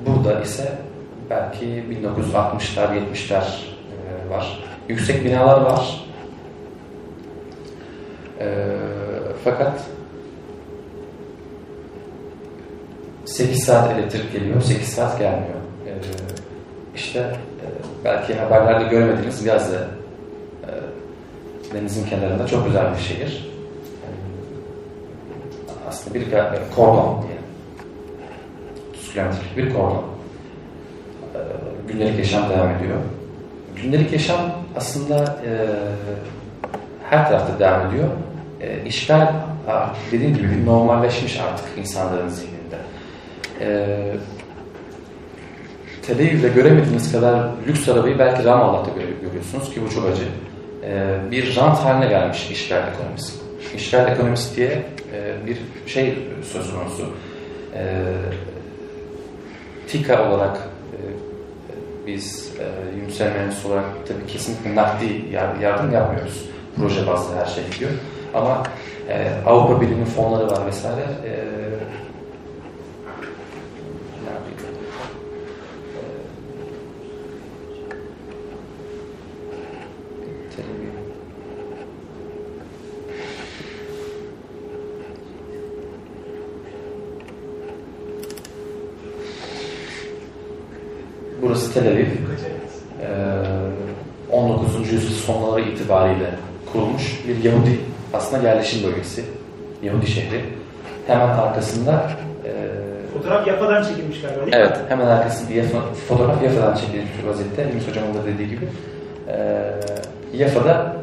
[0.05, 0.71] burada ise
[1.30, 4.63] belki 1960'lar, 70'ler e, var.
[4.89, 6.05] Yüksek binalar var.
[8.39, 8.65] E,
[9.43, 9.82] fakat
[13.25, 15.59] 8 saat elektrik geliyor, 8 saat gelmiyor.
[15.88, 15.91] Ee,
[16.95, 17.36] işte
[18.05, 19.87] belki haberlerde görmediğiniz Gazze
[20.63, 20.71] e,
[21.73, 23.49] denizin kenarında çok güzel bir şehir.
[25.89, 26.31] Aslında bir
[26.75, 27.37] kordon diye.
[28.89, 30.03] 30 kilometrelik bir kordon.
[31.35, 31.39] E,
[31.87, 32.97] gündelik yaşam devam ediyor.
[33.75, 34.39] Gündelik yaşam
[34.77, 35.51] aslında e,
[37.09, 38.07] her tarafta devam ediyor.
[38.61, 38.85] E,
[40.11, 42.77] dediğim gibi normalleşmiş artık insanların zihninde.
[43.61, 43.97] E,
[46.15, 48.91] Aviv'de göremediğiniz kadar lüks arabayı belki Ramallah'ta
[49.21, 50.23] görüyorsunuz ki bu çok acı.
[50.83, 53.33] E, bir rant haline gelmiş işgal ekonomisi.
[53.75, 57.09] İşgal ekonomisi diye e, bir şey söz konusu.
[57.75, 58.03] E,
[59.87, 60.57] TİKA olarak
[60.93, 60.97] e,
[62.07, 65.05] biz e, Yunusel Mühendisi olarak tabii kesinlikle nakdi
[65.61, 66.49] yardım yapmıyoruz.
[66.77, 67.91] Proje bazlı her şey gidiyor.
[68.33, 68.63] Ama
[69.09, 71.01] e, Avrupa Birliği'nin fonları var vesaire.
[71.01, 71.59] E,
[91.70, 92.05] Burası Tel Aviv.
[93.01, 94.91] Ee, 19.
[94.91, 96.30] yüzyıl sonları itibariyle
[96.74, 97.80] kurulmuş bir Yahudi
[98.13, 99.24] aslında yerleşim bölgesi.
[99.84, 100.41] Yahudi şehri.
[101.07, 102.11] Hemen arkasında
[102.45, 102.51] e,
[103.13, 104.55] Fotoğraf Yafa'dan çekilmiş galiba değil mi?
[104.55, 107.67] Evet, hemen arkasında Yafa, fotoğraf Yafa'dan çekilmiş bir vaziyette.
[107.74, 108.65] Yunus Hocam'ın da dediği gibi.
[109.28, 109.63] E,
[110.34, 110.95] Yafa'da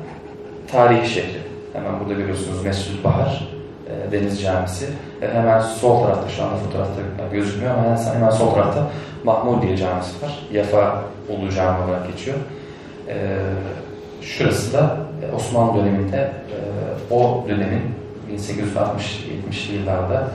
[0.72, 1.38] tarihi şehri.
[1.72, 3.48] Hemen burada görüyorsunuz Mescid Bahar,
[3.88, 4.86] e, Deniz Camisi.
[5.20, 7.00] Hemen sol tarafta, şu anda fotoğrafta
[7.32, 8.90] gözükmüyor ama hemen, hemen sol tarafta
[9.24, 10.46] Mahmudiye Camisi var.
[10.52, 12.36] Yafa Ulu Cami olarak geçiyor.
[13.08, 13.14] E,
[14.22, 16.30] şurası da e, Osmanlı döneminde
[17.10, 17.82] o dönemin
[18.30, 20.28] 1860-70'li yıllarda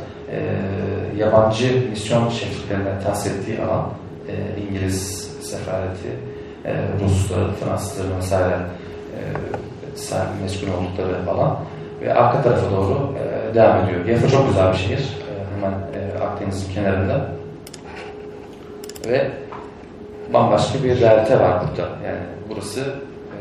[1.18, 3.86] yabancı misyon şefliklerine tahsis ettiği alan
[4.70, 6.10] İngiliz sefareti,
[6.66, 6.74] e,
[7.04, 8.56] Rusları, Fransızları vesaire
[10.68, 11.60] e, oldukları alan
[12.02, 14.06] ve arka tarafa doğru e, devam ediyor.
[14.06, 15.00] Yafa çok güzel bir şehir.
[15.00, 17.28] E, hemen e, Akdeniz'in kenarında.
[19.08, 19.32] Ve
[20.34, 21.90] bambaşka bir realite var burada.
[22.06, 23.38] Yani burası e,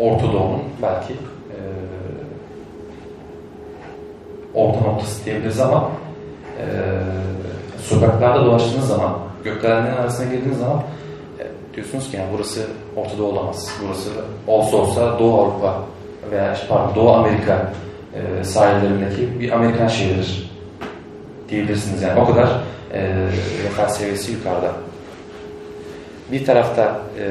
[0.00, 1.58] Orta Doğu'nun belki e,
[4.54, 5.90] orta noktası diyebiliriz ama
[6.58, 6.64] e,
[7.82, 10.82] sokaklarda dolaştığınız zaman, gökdelenlerin arasına girdiğiniz zaman
[11.38, 13.70] e, diyorsunuz ki yani burası Orta Doğu olamaz.
[13.84, 14.10] Burası
[14.46, 15.82] olsa olsa Doğu Avrupa
[16.30, 17.72] veya pardon Doğu Amerika
[18.14, 20.50] e, sahillerindeki bir Amerikan şehridir
[21.48, 22.20] diyebilirsiniz yani.
[22.20, 22.60] O kadar
[22.92, 23.26] e,
[23.64, 24.72] refah seviyesi yukarıda.
[26.32, 27.26] Bir tarafta e,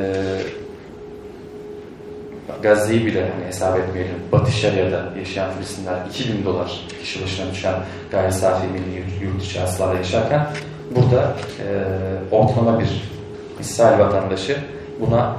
[2.61, 4.15] Gazze'yi bile hani hesap etmeyelim.
[4.31, 7.75] Batı Şeria'da yaşayan Filistinler 2000 dolar kişi başına düşen
[8.11, 10.47] gayri safi milli yurt, içi hasılarla yaşarken
[10.95, 13.11] burada e, ortalama bir
[13.59, 14.57] İsrail vatandaşı
[14.99, 15.35] buna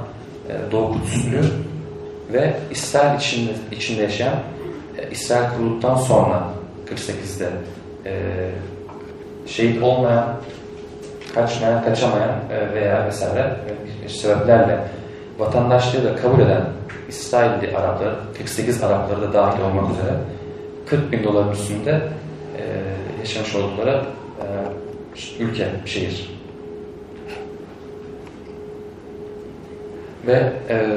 [0.49, 1.41] e, Doğu Kudüs'lü
[2.33, 4.35] ve İsrail içinde, içinde yaşayan
[5.13, 6.43] İsrail kurulduktan sonra
[6.89, 7.49] 48'de
[8.05, 8.13] e,
[9.47, 10.35] şehit olmayan,
[11.35, 13.55] kaçmayan, kaçamayan e, veya vesaire
[14.05, 14.79] e, sebeplerle
[15.39, 16.61] vatandaşlığı da kabul eden
[17.09, 20.13] İsrailli Arapları, 48 Arapları da dahil olmak üzere
[20.85, 22.01] 40 bin doların üstünde
[22.57, 22.63] e,
[23.19, 24.01] yaşamış oldukları
[24.41, 26.39] e, ülke, şehir.
[30.27, 30.87] Ve e,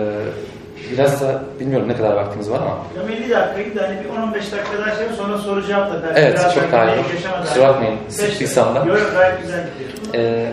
[0.92, 4.34] biraz da bilmiyorum ne kadar vaktimiz var ama Hocam 50 dakikaydı da hani bir 10-15
[4.34, 7.02] dakika daha şey sonra soru cevap da belki Evet, biraz çok daha iyi.
[7.46, 8.78] Kusura bakmayın, sıktıysam da.
[8.78, 10.24] Yok gayet güzel gidiyor.
[10.24, 10.52] Ee,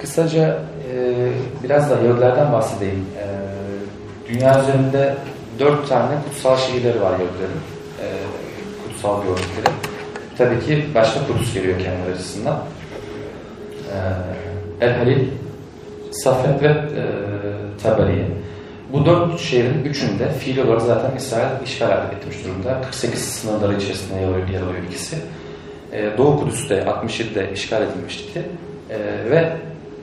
[0.00, 0.58] kısaca
[0.94, 1.28] e,
[1.64, 3.06] biraz da Yahudilerden bahsedeyim.
[3.18, 5.14] Ee, dünya üzerinde
[5.58, 7.60] dört tane kutsal şehirleri var Yahudilerin.
[8.02, 8.06] Ee,
[8.88, 9.74] kutsal gördükleri.
[10.38, 12.58] Tabii ki başta Kudüs geliyor kendileri açısından.
[13.92, 15.28] Ee, El Halil,
[16.24, 17.02] Safed ve e,
[17.82, 18.26] Tabariye.
[18.92, 22.80] Bu dört şehrin üçünde fiil olarak zaten İsrail işgal etmiş durumda.
[22.80, 25.16] 48 sınırları içerisinde yer alıyor, yer alıyor ikisi.
[25.92, 28.42] Ee, Doğu Kudüs'te 67'de işgal edilmişti.
[28.90, 28.98] Ee,
[29.30, 29.52] ve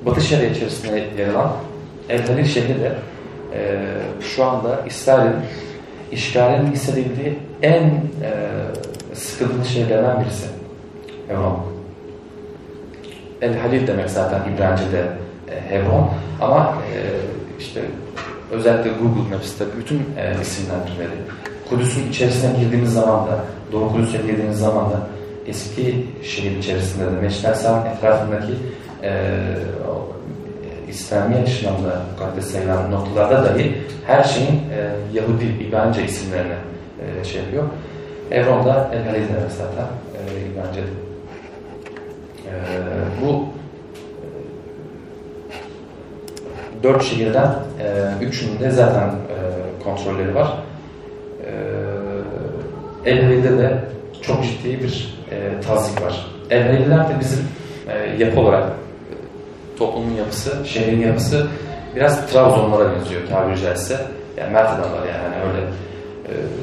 [0.06, 1.52] Batı Şeria içerisinde yer alan
[2.10, 2.92] El Halil şehri de
[3.54, 3.82] e,
[4.22, 5.36] şu anda İsrail'in
[6.12, 8.32] işgalinin hissedildiği en e,
[9.14, 10.48] sıkıntılı şehirlerden birisi.
[11.28, 11.60] Hebron.
[13.42, 15.25] El Halil demek zaten İbranice'de e,
[15.70, 16.10] Hebron
[16.42, 17.00] ama e,
[17.60, 17.82] işte
[18.52, 21.22] özellikle Google Maps'te bütün e, isimlendirmeleri
[21.70, 23.40] Kudüs'ün içerisine girdiğimiz zaman da
[23.72, 25.08] Doğu Kudüs'e girdiğimiz zaman da
[25.48, 28.54] eski şehir içerisinde de Meşler Sam etrafındaki
[29.04, 29.14] e, e,
[30.90, 36.54] İslami yaşamda mukaddes sayılan noktalarda dahi her şeyin e, Yahudi, İbranice isimlerini
[37.02, 37.64] e, şey yapıyor.
[38.32, 40.82] Evron'da El Halil demek zaten e, İbranice.
[42.46, 42.54] E,
[43.22, 43.46] bu
[46.75, 49.36] e, dört şehirden e, üçünde zaten e,
[49.84, 50.48] kontrolleri var.
[53.06, 53.80] E, El Halil'de de
[54.22, 56.26] çok ciddi bir e, tazik var.
[56.50, 57.40] El Haliller de bizim
[57.88, 59.14] e, yapı olarak e,
[59.78, 61.48] toplumun yapısı, şehrin yapısı
[61.96, 63.98] biraz Trabzonlara benziyor tabiri caizse.
[64.38, 65.68] Yani mert adamlar yani hani öyle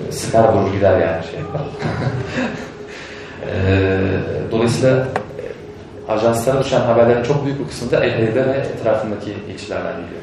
[0.08, 1.60] e, sıkar vurur gider yani şey yapar.
[3.46, 4.00] e,
[4.50, 5.06] dolayısıyla
[6.12, 8.06] ajanslara düşen haberlerin çok büyük bir kısmı da ve
[8.50, 10.22] etrafındaki ilçelerden geliyor.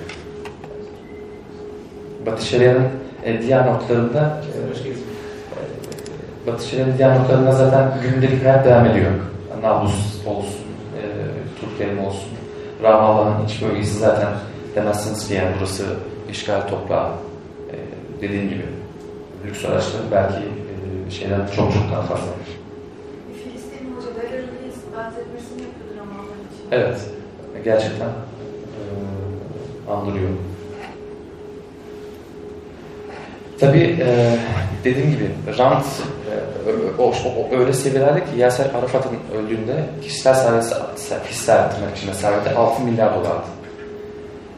[2.25, 2.87] Batı Şeria'nın
[3.23, 4.41] e, diğer noktalarında
[6.47, 9.11] e, Batı Şeria'nın diğer noktalarında zaten gündelik hayat devam ediyor.
[9.63, 10.65] Nablus olsun,
[10.97, 11.03] e,
[11.61, 12.29] Türkiye'nin olsun,
[12.83, 14.27] Ramallah'ın iç bölgesi zaten
[14.75, 15.85] demezsiniz ki yani burası
[16.31, 17.09] işgal toprağı.
[17.71, 17.75] E,
[18.21, 18.65] dediğim gibi
[19.45, 20.43] lüks araçların belki
[21.07, 22.31] e, şeyden çok çok daha fazla.
[26.71, 26.99] Evet,
[27.63, 30.29] gerçekten e, andırıyor.
[33.59, 34.37] Tabii e,
[34.83, 40.75] dediğim gibi rant e, o, o, öyle seviyelerde ki Yasser Arafat'ın öldüğünde kişisel serveti,
[41.27, 43.47] kişisel tırnak içinde serveti 6 milyar dolardı.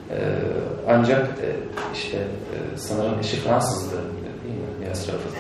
[0.09, 0.17] E,
[0.89, 1.49] ancak e,
[1.93, 5.31] işte e, sanırım eşi Fransızdı değil mi Yasser Arafat?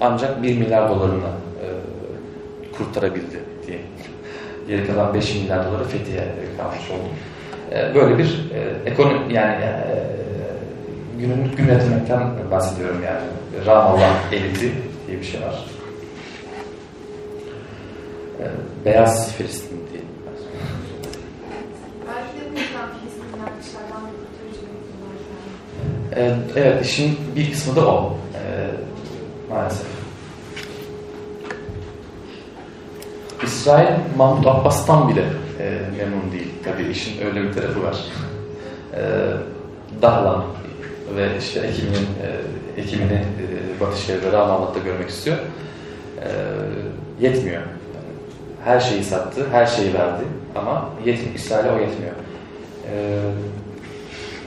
[0.00, 1.66] Ancak 1 milyar dolarını e,
[2.78, 3.35] kurtarabildi.
[4.68, 6.24] Geri kalan 5 milyar doları Fethiye
[6.58, 7.08] kalmış oldu.
[7.72, 10.06] E, böyle bir e, ekonomi yani e,
[11.18, 13.26] günün gün yönetmekten bahsediyorum yani.
[13.66, 14.72] Ramallah eliti
[15.06, 15.64] diye bir şey var.
[18.40, 18.44] E,
[18.84, 20.02] beyaz Filistin diye.
[26.16, 28.18] E, evet işin bir kısmı da o.
[28.34, 28.70] E,
[29.50, 29.95] maalesef.
[33.66, 35.20] İsrail Mahmut Abbas'tan bile
[35.60, 35.64] e,
[35.98, 36.48] memnun değil.
[36.64, 37.96] Tabii işin öyle bir tarafı var.
[38.94, 39.02] E,
[40.02, 40.44] Dahlan
[41.16, 42.06] ve işte ekiminin
[42.76, 45.36] e, ekimini e, Batı Şehir'de Ramallah'ta görmek istiyor.
[46.22, 46.28] E,
[47.20, 47.62] yetmiyor.
[48.64, 51.34] Her şeyi sattı, her şeyi verdi ama yetmiyor.
[51.34, 52.14] İsrail'e o yetmiyor.
[52.92, 53.18] E,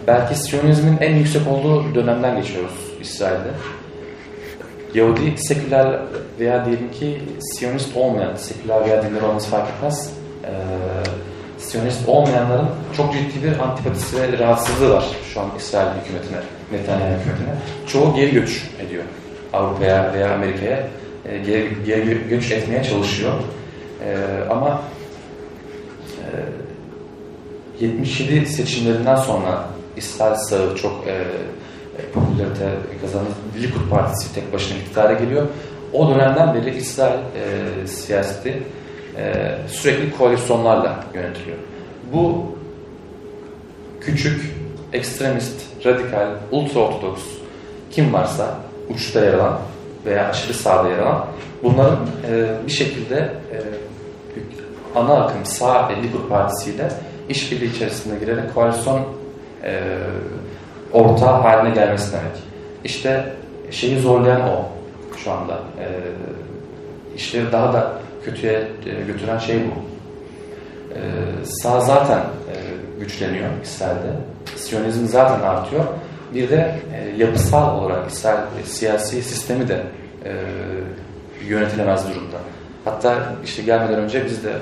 [0.07, 3.49] belki Siyonizmin en yüksek olduğu dönemden geçiyoruz İsrail'de.
[4.93, 5.99] Yahudi seküler
[6.39, 10.13] veya diyelim ki Siyonist olmayan, seküler veya dinler olması fark etmez.
[10.43, 10.49] Ee,
[11.57, 12.67] Siyonist olmayanların
[12.97, 16.37] çok ciddi bir antipatisi ve rahatsızlığı var şu an İsrail hükümetine,
[16.71, 17.55] Netanyahu hükümetine.
[17.87, 19.03] Çoğu geri göç ediyor
[19.53, 20.87] Avrupa'ya veya Amerika'ya.
[21.25, 23.33] E, geri, geri göç etmeye çalışıyor.
[24.05, 24.17] E,
[24.49, 24.81] ama
[27.79, 31.25] e, 77 seçimlerinden sonra İsrail sağı çok e, e,
[32.13, 32.69] popülarite
[33.01, 33.27] kazanır.
[33.61, 35.47] Likud Partisi tek başına iktidara geliyor.
[35.93, 38.63] O dönemden beri İsrail e, siyaseti
[39.17, 41.57] e, sürekli koalisyonlarla yönetiliyor.
[42.13, 42.45] Bu
[44.01, 44.55] küçük,
[44.93, 47.23] ekstremist, radikal, ultra-ortodoks
[47.91, 48.57] kim varsa
[48.89, 49.59] uçta yer alan
[50.05, 51.25] veya aşırı sağda yer alan
[51.63, 53.57] bunların e, bir şekilde e,
[54.95, 56.89] ana akım sağ ve Likud Partisi ile
[57.29, 59.05] işbirliği içerisinde girerek koalisyon
[59.63, 59.81] e,
[60.93, 62.43] ortağı haline gelmesi demek.
[62.83, 63.33] İşte
[63.71, 64.65] şeyi zorlayan o
[65.23, 65.53] şu anda.
[65.53, 65.87] E,
[67.15, 67.93] işleri daha da
[68.25, 68.53] kötüye
[68.85, 69.89] e, götüren şey bu.
[70.93, 70.99] E,
[71.45, 72.55] sağ zaten e,
[72.99, 74.11] güçleniyor İsrail'de.
[74.55, 75.83] Siyonizm zaten artıyor.
[76.33, 79.83] Bir de e, yapısal olarak İsrail e, siyasi sistemi de
[80.25, 80.31] e,
[81.47, 82.37] yönetilemez durumda.
[82.85, 84.53] Hatta işte gelmeden önce biz de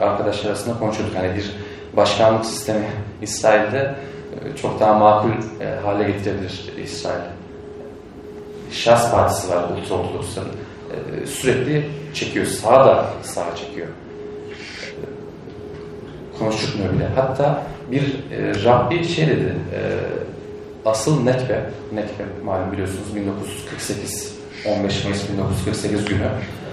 [0.00, 1.16] arkadaşlar arasında konuşuyorduk.
[1.16, 1.50] Hani bir
[1.96, 2.86] başkanlık sistemi
[3.22, 3.94] İsrail'de
[4.62, 5.30] çok daha makul
[5.60, 7.20] e, hale getirebilir İsrail.
[8.70, 10.50] Şahs Partisi var Ultra Ortodoksların.
[10.90, 12.46] E, sürekli çekiyor.
[12.46, 13.86] Sağa da sağa çekiyor.
[16.38, 17.08] Konuşturmuyor bile.
[17.16, 19.54] Hatta bir e, Rabbi şey dedi.
[19.74, 19.80] E,
[20.84, 24.34] asıl Nekbe, Nekbe malum biliyorsunuz 1948
[24.66, 26.28] 15 Mayıs 1948 günü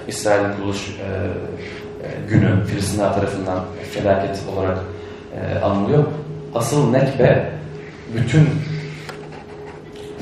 [0.08, 1.08] İsrail'in kuruluş e,
[2.08, 3.60] e, günü Filistinler tarafından
[3.92, 4.78] felaket olarak
[5.36, 6.04] e, anılıyor.
[6.56, 7.52] Asıl Nekbe
[8.16, 8.50] bütün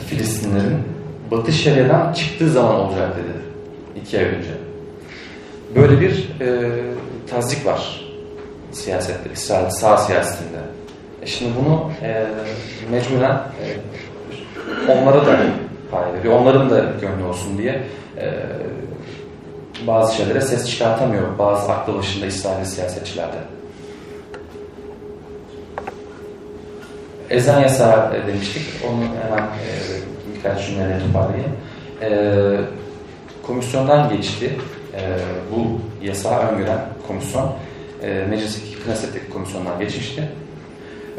[0.07, 0.83] Filistinlerin
[1.31, 3.39] Batı Şeria'dan çıktığı zaman olacak dedi.
[4.01, 4.51] iki ay önce.
[5.75, 6.71] Böyle bir e,
[7.29, 8.05] tazik var
[8.71, 10.57] siyasette, İsrail sağ siyasetinde.
[11.21, 12.25] E şimdi bunu e,
[12.91, 13.67] mecburen e,
[14.91, 15.39] onlara da
[15.91, 16.33] pay veriyor.
[16.33, 17.83] Onların da gönlü olsun diye
[18.17, 18.33] e,
[19.87, 23.37] bazı şeylere ses çıkartamıyor bazı aklı başında İsrail siyasetçilerde.
[27.29, 28.63] Ezan yasağı demiştik.
[28.87, 29.69] Onu hemen e,
[30.35, 31.51] birkaç cümleyle toparlayayım.
[32.01, 32.09] E,
[33.47, 34.57] komisyondan geçti.
[34.93, 35.01] E,
[35.51, 37.53] bu yasağı öngören komisyon
[38.03, 40.29] e, meclisteki Knesset'teki komisyondan geçmişti.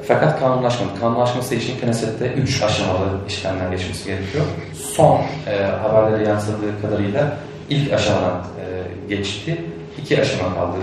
[0.08, 1.00] Fakat kanunlaşmadı.
[1.00, 4.44] Kanunlaşması için Knesset'te üç aşamalı işlemden geçmesi gerekiyor.
[4.74, 7.36] Son e, haberlere yansıdığı kadarıyla
[7.70, 8.64] ilk aşamadan e,
[9.08, 9.64] geçti.
[10.02, 10.76] İki aşama kaldı.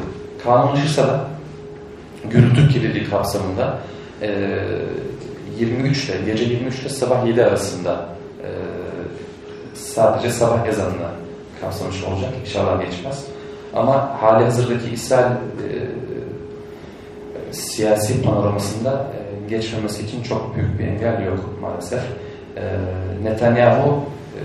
[0.43, 1.28] Kanunlaşırsa da
[2.32, 3.78] gürültü kirliliği kapsamında
[4.21, 4.30] e,
[5.60, 8.05] 23 ile gece 23 ile sabah 7 arasında
[8.43, 8.49] e,
[9.74, 11.12] sadece sabah ezanına
[11.62, 12.30] kapsamış olacak.
[12.41, 13.26] İnşallah geçmez.
[13.74, 15.38] Ama hali hazırdaki İsrail e,
[17.53, 22.01] siyasi panoramasında e, geçmemesi için çok büyük bir engel yok maalesef.
[22.58, 22.64] E,
[23.24, 24.03] Netanyahu
[24.36, 24.41] e,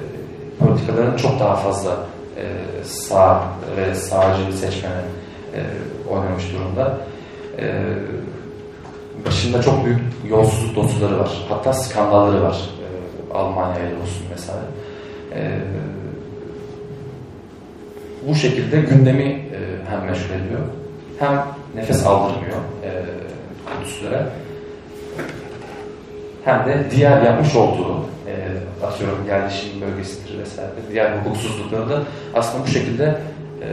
[0.64, 2.06] politikaların çok daha fazla
[2.36, 2.44] e,
[2.84, 3.44] sağ
[3.76, 5.02] ve sağcı seçmene
[5.54, 5.60] e,
[6.10, 6.98] oynamış durumda.
[7.58, 7.82] E,
[9.26, 11.46] başında çok büyük yolsuzluk dosyaları var.
[11.48, 12.56] Hatta skandalları var.
[13.32, 14.64] E, Almanya ile olsun vesaire.
[15.34, 15.60] E,
[18.28, 19.58] bu şekilde gündemi e,
[19.90, 20.60] hem meşgul ediyor
[21.18, 22.90] hem nefes aldırmıyor e,
[23.66, 24.26] Kudüslere
[26.44, 28.34] hem de diğer yapmış olduğu e,
[28.86, 32.02] atıyorum yerleşim bölgesidir vesaire diğer hukuksuzlukları da
[32.34, 33.68] aslında bu şekilde e,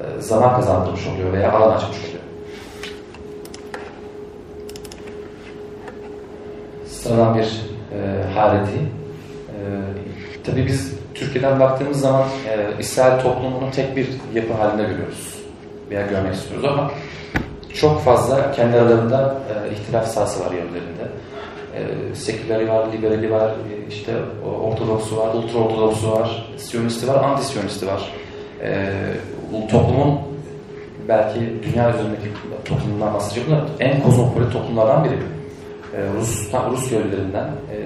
[0.00, 2.15] e, zaman kazandırmış oluyor veya alan açmış oluyor.
[7.06, 8.78] Sıradan bir e, hareti.
[9.48, 9.56] E,
[10.44, 15.34] tabii biz Türkiye'den baktığımız zaman e, İsrail toplumunu tek bir yapı halinde görüyoruz
[15.90, 16.90] veya görmek istiyoruz ama
[17.74, 21.06] çok fazla kendi aralarında e, ihtilaf sahası var Yahudilerinde.
[21.76, 24.12] E, seküleri var, liberali var, e, işte
[24.62, 28.12] ortodoksu var, ultra ortodoksu var, siyonisti var, anti-siyonisti var.
[28.62, 28.92] E,
[29.70, 30.18] toplumun
[31.08, 32.28] belki dünya üzerindeki
[32.64, 35.35] toplumdan bahsedecek bunlar en kozmopolit toplumlardan biri.
[35.96, 37.78] E, Rus, Rus Yahudilerinden e,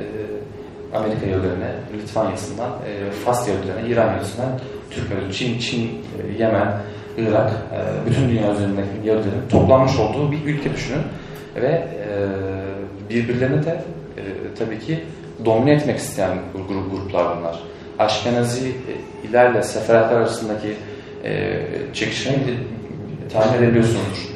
[0.97, 5.91] Amerika Yahudilerine, Litvanya'sından, e, Fas Yahudilerine, İran Yahudilerinden, Türk Yahudi, Çin, Çin,
[6.39, 6.73] Yemen,
[7.19, 7.51] Irak,
[8.07, 11.03] bütün dünya üzerindeki Yahudilerin toplanmış olduğu bir ülke düşünün.
[11.57, 11.89] Ve
[13.11, 13.81] birbirlerini de
[14.59, 15.05] tabii ki
[15.45, 16.39] domine etmek isteyen
[16.69, 17.61] grup, gruplar bunlar.
[17.99, 18.73] Aşkenazi
[19.29, 20.77] ilerle seferatlar arasındaki
[21.93, 22.39] çekişmeyi
[23.33, 24.31] tahmin edebiliyorsunuzdur.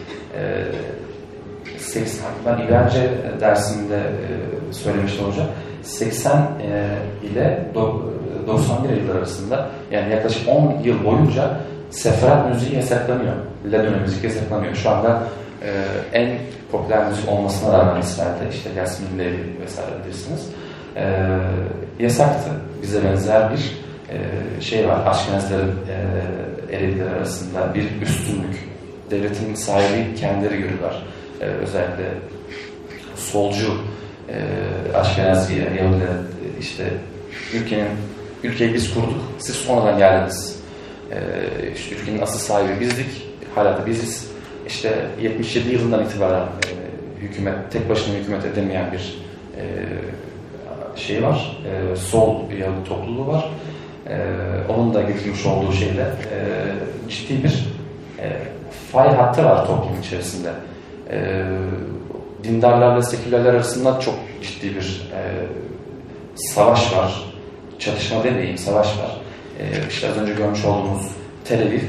[2.46, 4.00] Ben İbranice dersinde
[4.70, 5.46] söylemiştim hocam.
[5.82, 6.48] 80
[7.22, 7.66] ile
[8.46, 13.32] 91 yıllar arasında yani yaklaşık 10 yıl boyunca seferat müziği yasaklanıyor.
[13.72, 14.74] Ladino müzik yasaklanıyor.
[14.74, 15.22] Şu anda
[15.62, 15.70] e,
[16.18, 16.38] en
[16.72, 20.48] popüler müzik olmasına rağmen İsrail'de işte Yasmin Levi vesaire bilirsiniz.
[20.96, 21.26] E,
[21.98, 22.50] yasaktı.
[22.82, 23.78] Bize benzer bir
[24.14, 25.06] e, şey var.
[25.06, 25.74] Aşkenazların
[26.70, 28.68] e, Ereviler arasında bir üstünlük.
[29.10, 31.02] Devletin sahibi kendileri görürler.
[31.44, 32.04] E, özellikle
[33.16, 33.76] solcu
[34.28, 36.84] e, Aşkenazi Yahudiler e, işte
[37.54, 37.88] ülkenin
[38.44, 40.60] ülkeyi biz kurduk, siz sonradan geldiniz.
[41.10, 41.18] E,
[41.74, 44.28] işte ülkenin asıl sahibi bizdik, hala da biziz.
[44.66, 49.22] İşte 77 yılından itibaren e, hükümet, tek başına hükümet edemeyen bir
[49.56, 49.64] e,
[50.96, 53.48] şey var, e, sol Yahudi topluluğu var.
[54.08, 54.16] E,
[54.68, 56.38] onun da getirmiş olduğu şeyle e,
[57.08, 57.66] ciddi bir
[58.22, 58.32] e,
[58.92, 60.50] fay hattı var toplum içerisinde.
[61.14, 61.44] E,
[62.44, 65.20] dindarlarla sekülerler arasında çok ciddi bir e,
[66.34, 67.24] savaş var.
[67.78, 69.20] Çatışma demeyeyim, savaş var.
[69.58, 71.06] E, işte az önce görmüş olduğumuz
[71.44, 71.82] Tel Aviv,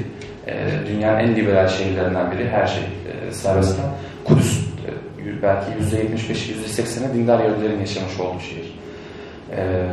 [0.48, 2.50] e, dünyanın en liberal şehirlerinden biri.
[2.50, 3.86] Her şey e, serbestten.
[4.26, 8.80] Kudüs, e, belki %75'i, %80'i dindar Yahudilerin yaşamış olduğu şehir.
[9.52, 9.86] E,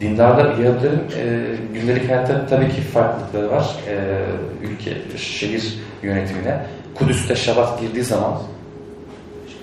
[0.00, 3.76] dindarlar Yahudilerin e, gündelik hayatta tabii ki farklılıkları var.
[3.88, 3.96] E,
[4.66, 6.60] ülke, şehir yönetimine.
[6.94, 8.34] Kudüs'te Şabat girdiği zaman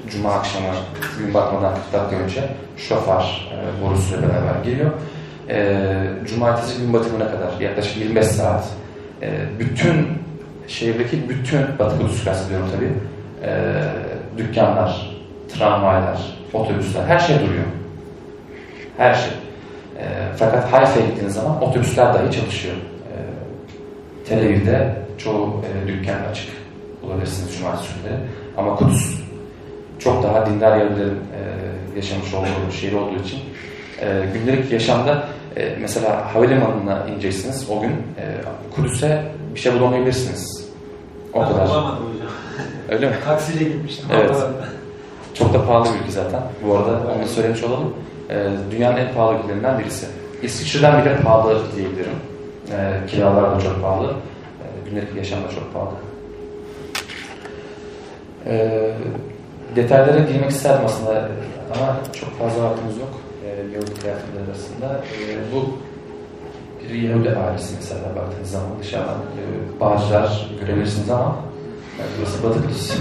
[0.09, 0.67] Cuma akşamı
[1.19, 2.41] gün batmadan 40 dakika önce
[2.77, 4.91] şofar e, borusuyla beraber geliyor.
[5.49, 5.77] E,
[6.29, 8.67] Cumartesi gün batımına kadar yaklaşık 25 saat
[9.21, 10.07] e, bütün
[10.67, 12.91] şehirdeki bütün Batı Kudüs'ü kastediyorum tabii.
[13.49, 13.81] E,
[14.37, 15.17] dükkanlar,
[15.53, 16.19] tramvaylar,
[16.53, 17.65] otobüsler her şey duruyor.
[18.97, 19.31] Her şey.
[20.01, 20.05] E,
[20.37, 22.75] fakat Hayfa'ya gittiğiniz zaman otobüsler dahi çalışıyor.
[22.75, 23.15] E,
[24.29, 26.49] Tel Aviv'de çoğu e, dükkan açık
[27.03, 28.19] bulabilirsiniz cumartesi günleri.
[28.57, 29.21] Ama Kudüs
[29.99, 31.41] çok daha dindar Yahudilerin e,
[31.95, 33.39] yaşamış olduğu şehir olduğu için
[34.01, 35.23] e, gündelik yaşamda
[35.57, 38.25] e, mesela havalimanına ineceksiniz o gün e,
[38.75, 39.23] Kudüs'e
[39.55, 40.69] bir şey bulamayabilirsiniz.
[41.33, 41.67] O Ben kadar.
[41.67, 42.31] Bulamadım hocam.
[42.89, 43.15] Öyle mi?
[43.25, 44.05] Taksiyle gitmiştim.
[44.13, 44.35] Evet.
[45.33, 46.41] Çok da pahalı bir ülke zaten.
[46.67, 47.93] Bu arada onu söylemiş olalım.
[48.31, 50.05] Ee, dünyanın en pahalı ülkelerinden birisi.
[50.41, 52.15] İsviçre'den bile pahalı diyebilirim.
[52.71, 54.11] Ee, kiralar da çok pahalı.
[54.11, 55.95] Ee, gündelik yaşam da çok pahalı.
[58.45, 58.91] Ee,
[59.75, 61.29] detaylara girmek isterdim aslında
[61.75, 63.21] ama çok fazla vaktimiz yok.
[63.45, 65.01] Ee, Yahudi kıyafetleri arasında.
[65.13, 65.77] Ee, bu
[66.93, 71.35] bir Yahudi ailesi mesela baktığınız zaman dışarıdan e, bağcılar görebilirsiniz ama
[71.99, 72.91] yani burası Batı Kudüs.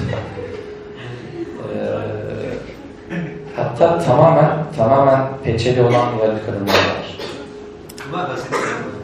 [3.56, 7.18] Hatta tamamen tamamen peçeli olan Yahudi kadınlar var.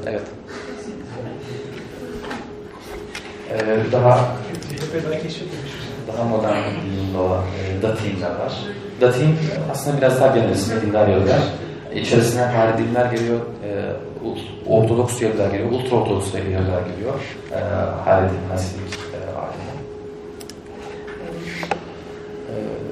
[0.06, 0.22] Evet.
[3.50, 4.28] Ee, daha
[6.08, 7.82] daha modern giyimde olan e,
[8.22, 8.52] var.
[9.00, 9.36] Datin
[9.72, 10.54] aslında biraz daha genel
[10.86, 11.40] dindar Yahudiler.
[11.94, 13.92] İçerisine Haridinler geliyor, e,
[14.66, 17.14] Ortodoks Yahudiler geliyor, Ultra Ortodoks Yahudiler geliyor.
[17.52, 17.58] E,
[18.04, 19.66] Haridin, Hasidik e, ailesi.
[22.50, 22.86] Ee,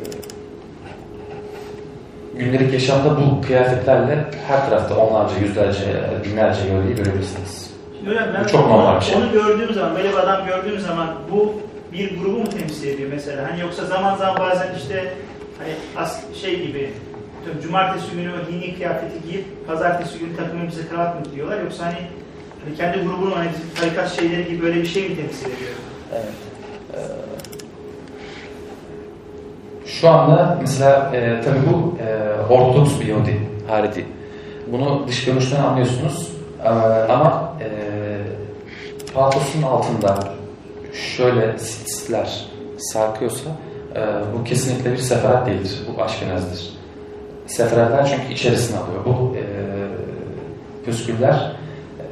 [2.39, 7.71] gündelik yaşamda bu kıyafetlerle her tarafta onlarca, yüzlerce, binlerce Yahudi'yi görebilirsiniz.
[7.99, 9.17] Şimdi hocam ben Bu çok normal bir şey.
[9.17, 11.55] Onu gördüğüm zaman, böyle bir adam gördüğüm zaman bu
[11.93, 13.51] bir grubu mu temsil ediyor mesela?
[13.51, 15.13] Hani yoksa zaman zaman bazen işte
[15.59, 16.91] hani as şey gibi
[17.63, 21.99] cumartesi günü o dini kıyafeti giyip pazartesi günü takım elbise kravat mı giyiyorlar yoksa hani,
[22.65, 23.49] hani kendi grubunun hani
[23.81, 25.73] tarikat şeyleri gibi böyle bir şey mi temsil ediyor?
[26.13, 26.25] Evet.
[26.95, 26.99] Ee,
[29.87, 34.07] Şu anda mesela e, tabii bu e, Ortodoks bir Yahudi, Haridi.
[34.73, 36.33] Bunu dış görünüşten anlıyorsunuz.
[36.65, 36.69] E,
[37.13, 37.69] ama e,
[39.15, 40.19] paltosunun altında
[40.93, 42.45] şöyle sitler
[42.79, 43.51] sarkıyorsa
[43.97, 44.01] e,
[44.35, 45.79] bu kesinlikle bir seferat değildir.
[45.97, 46.71] Bu aşkenazdır.
[47.47, 49.05] Seferatlar çünkü içerisine alıyor.
[49.05, 49.43] Bu e,
[50.85, 51.53] püsküller
[52.01, 52.05] e,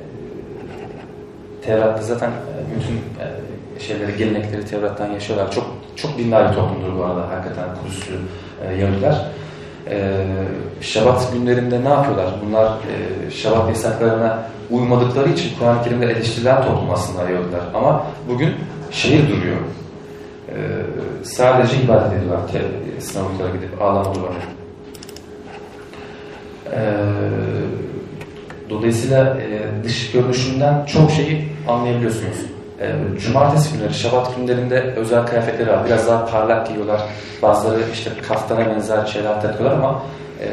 [1.67, 5.53] Tevrat'ta zaten e, bütün e, şeyleri, gelenekleri Tevrat'tan yaşıyorlar.
[5.53, 5.72] Çok
[6.03, 8.15] çok dindar bir toplumdur bu arada hakikaten Kudüs'lü
[8.69, 9.27] e, Yahudiler.
[9.91, 10.15] E,
[10.81, 12.27] Şabat günlerinde ne yapıyorlar?
[12.47, 17.61] Bunlar e, Şabat yasaklarına uymadıkları için Kur'an-ı Kerim'de eleştirilen toplum aslında Yahudiler.
[17.75, 18.55] Ama bugün
[18.91, 19.57] şehir duruyor.
[20.49, 20.57] E,
[21.25, 22.41] sadece ibadet ediyorlar.
[22.99, 24.33] Sinagoglara gidip ağlamadılar.
[26.73, 26.81] E,
[28.71, 32.37] Dolayısıyla e, dış görünüşünden çok şeyi anlayabiliyorsunuz.
[32.83, 35.87] E, cumartesi günleri, şabat günlerinde özel kıyafetleri var.
[35.87, 37.01] Biraz daha parlak giyiyorlar.
[37.43, 40.03] Bazıları işte kaftana benzer şeyler takıyorlar ama
[40.41, 40.49] e,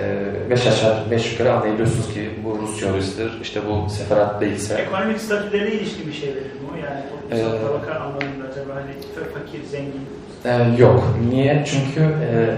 [0.49, 4.75] beş aşağı beş yukarı anlayabiliyorsunuz ki bu Rus Yahudisidir, işte bu seferat değilse.
[4.75, 6.75] Ekonomik statülerine ilişkin bir şey verir mi o?
[6.77, 10.05] Yani toplumsal Ee, tabaka anlamında acaba hani fa- fakir, zengin.
[10.45, 11.03] E, yok.
[11.30, 11.65] Niye?
[11.67, 12.55] Çünkü e,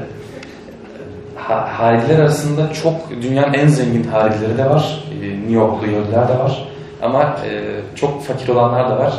[1.36, 5.04] ha- Haridiler arasında çok dünyanın en zengin Haridileri de var.
[5.24, 6.68] E, New Yorklu Yahudiler de var.
[7.02, 7.62] Ama e,
[7.96, 9.14] çok fakir olanlar da var.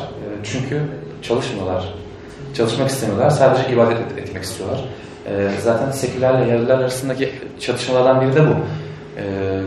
[0.44, 0.82] Çünkü
[1.22, 1.94] çalışmıyorlar.
[2.56, 3.30] Çalışmak istemiyorlar.
[3.30, 4.80] Sadece ibadet et- etmek istiyorlar.
[5.26, 8.52] E, zaten sekülerle Yahudiler arasındaki çatışmalardan biri de bu.
[9.16, 9.22] E,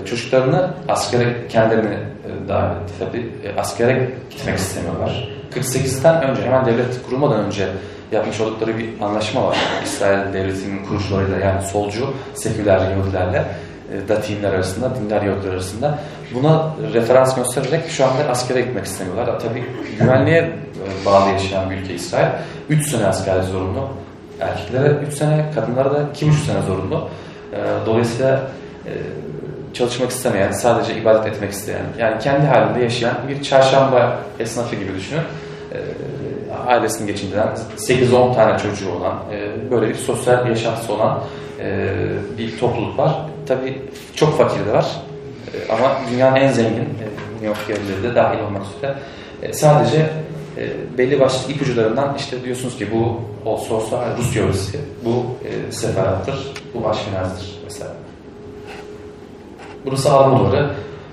[0.05, 3.32] çocuklarını askere kendilerini e, davet tabii.
[3.43, 5.30] E, askere gitmek istemiyorlar.
[5.53, 7.67] 48'den önce hemen devlet kurulmadan önce
[8.11, 9.57] yapmış oldukları bir anlaşma var.
[9.86, 13.45] İsrail devletinin kurucularıyla yani solcu seküler Yahudilerle
[13.93, 15.99] e, Datinler arasında, dindar Yahudiler arasında
[16.34, 19.39] buna referans göstererek şu anda askere gitmek istemiyorlar.
[19.39, 19.63] Tabii
[19.99, 22.28] güvenliğe e, bağlı yaşayan bir ülke İsrail.
[22.69, 23.88] 3 sene askerlik zorunlu.
[24.39, 27.09] Erkeklere 3 sene, kadınlara da 2,5 sene zorunlu.
[27.53, 28.41] E, Dolayısıyla
[28.86, 28.91] e,
[29.73, 35.23] çalışmak istemeyen, sadece ibadet etmek isteyen, yani kendi halinde yaşayan bir çarşamba esnafı gibi düşünün.
[36.67, 37.47] Ailesini geçindiren,
[37.78, 39.13] 8-10 tane çocuğu olan,
[39.71, 41.19] böyle bir sosyal yaşantısı olan
[42.38, 43.15] bir topluluk var.
[43.47, 43.82] Tabii
[44.15, 44.86] çok fakir de var.
[45.55, 48.95] E, ama dünyanın en zengin, e, New York yerleri de dahil olmak üzere.
[49.41, 50.09] E, sadece
[50.57, 56.53] e, belli başlı ipuçlarından işte diyorsunuz ki bu olsa olsa Rus yöresi, bu e, seferattır,
[56.73, 57.91] bu Aşkenaz'dır mesela.
[59.85, 60.69] Burası Arma duvarı,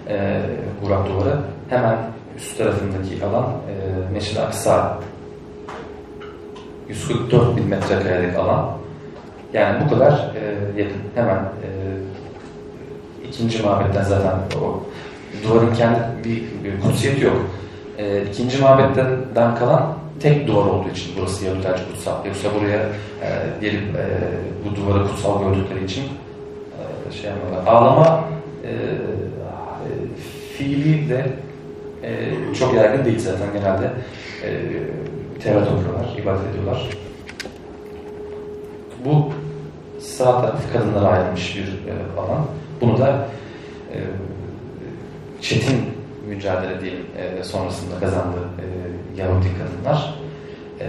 [0.09, 0.41] e,
[0.83, 1.39] Burak duvarı.
[1.69, 1.99] Hemen
[2.37, 4.99] üst tarafındaki alan e, Meşri Aksa
[6.89, 8.71] 144 bin metrekarelik alan.
[9.53, 11.03] Yani bu kadar e, yakın.
[11.15, 11.39] Hemen
[13.33, 14.83] ikinci mabetten zaten o
[15.45, 17.37] duvarın kendi bir, bir kutsiyeti yok.
[17.99, 22.27] E, ikinci mabetten kalan tek duvar olduğu için burası Yahudilerce kutsal.
[22.27, 23.29] Yoksa buraya e,
[23.61, 24.05] gelip e,
[24.65, 27.73] bu duvarı kutsal gördükleri için e, şey yapıyorlar.
[27.73, 28.25] Ağlama
[28.65, 28.71] e,
[30.59, 31.27] fiili de
[32.03, 33.91] e, çok yaygın değil zaten genelde.
[34.45, 34.51] E,
[35.43, 36.89] Tevrat okuyorlar, ibadet ediyorlar.
[39.05, 39.31] Bu
[40.01, 42.45] sağ taraf kadınlara ayrılmış bir e, alan.
[42.83, 43.29] Bunu da
[43.95, 43.99] e,
[45.41, 45.81] çetin
[46.29, 50.15] mücadele diyelim e, sonrasında kazandı e, Yahudi kadınlar.
[50.81, 50.87] E,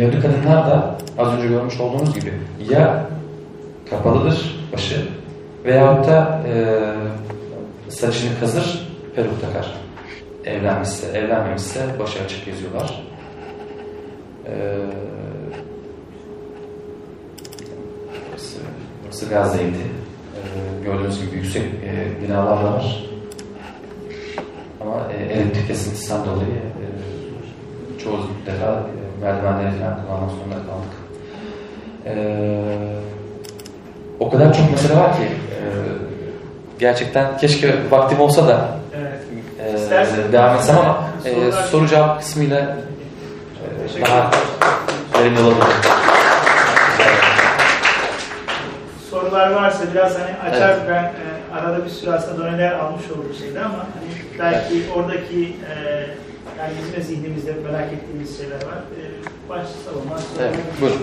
[0.00, 2.32] Yahudi kadınlar da az önce görmüş olduğunuz gibi
[2.70, 3.06] ya
[3.90, 5.08] kapalıdır başı
[5.64, 6.78] veyahut da e,
[7.90, 9.74] saçını kazır, peruk takar.
[10.44, 13.02] Evlenmişse, evlenmemişse başı açık geziyorlar.
[14.46, 14.76] Ee,
[18.30, 18.58] burası,
[19.04, 19.97] burası Gazze'ydi.
[20.84, 23.04] Gördüğünüz gibi yüksek e, binalar da var.
[24.80, 26.84] Ama e, elektrik kesintisinden dolayı e,
[28.04, 30.92] çoğu defa e, merdivenleri falan kullanmak zorunda kaldık.
[32.06, 32.58] Ee,
[34.20, 35.60] o kadar çok mesele var ki e,
[36.78, 38.68] gerçekten keşke vaktim olsa da
[38.98, 39.74] Evet.
[39.74, 42.76] e, İstersen- devam etsem ama e, soru cevap kısmıyla
[43.98, 44.30] e, daha
[45.20, 45.97] verimli olabilir.
[49.28, 53.60] Sorular varsa biraz hani açar ben e, arada bir sürü aslında doneler almış oldum şeyde
[53.60, 55.74] ama hani belki oradaki e,
[56.58, 58.80] yani bizim de zihnimizde merak ettiğimiz şeyler var.
[58.98, 59.02] E,
[59.48, 60.26] başlasa olmaz.
[60.40, 60.98] Evet, buyurun.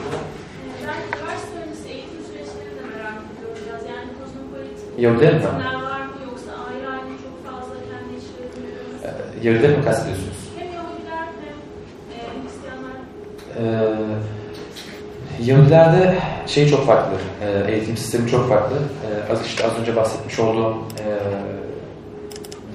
[0.88, 3.82] Ben üniversite öncesi eğitim süreçlerini de merak ediyorum biraz.
[3.94, 5.04] Yani kozmopolitik mi?
[5.56, 8.72] eğitimler var mı yoksa ayrı ayrı çok fazla kendi içlerinde
[9.08, 10.40] E, Yahudileri mi kastediyorsunuz?
[10.58, 11.58] hem Yahudiler hem
[12.16, 12.98] e, Hristiyanlar
[13.60, 13.64] Ee,
[15.44, 16.18] Yahudilerde
[16.48, 18.76] şey çok farklı, e, eğitim sistemi çok farklı.
[18.76, 21.06] E, az işte az önce bahsetmiş olduğum e,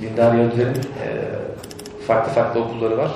[0.03, 1.09] dindar Yahudilerin e,
[2.07, 3.11] farklı farklı okulları var.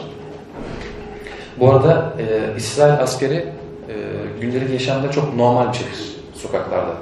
[1.61, 3.95] Bu arada e, İsrail askeri e,
[4.41, 6.95] gündelik yaşamda çok normal bir sokaklarda.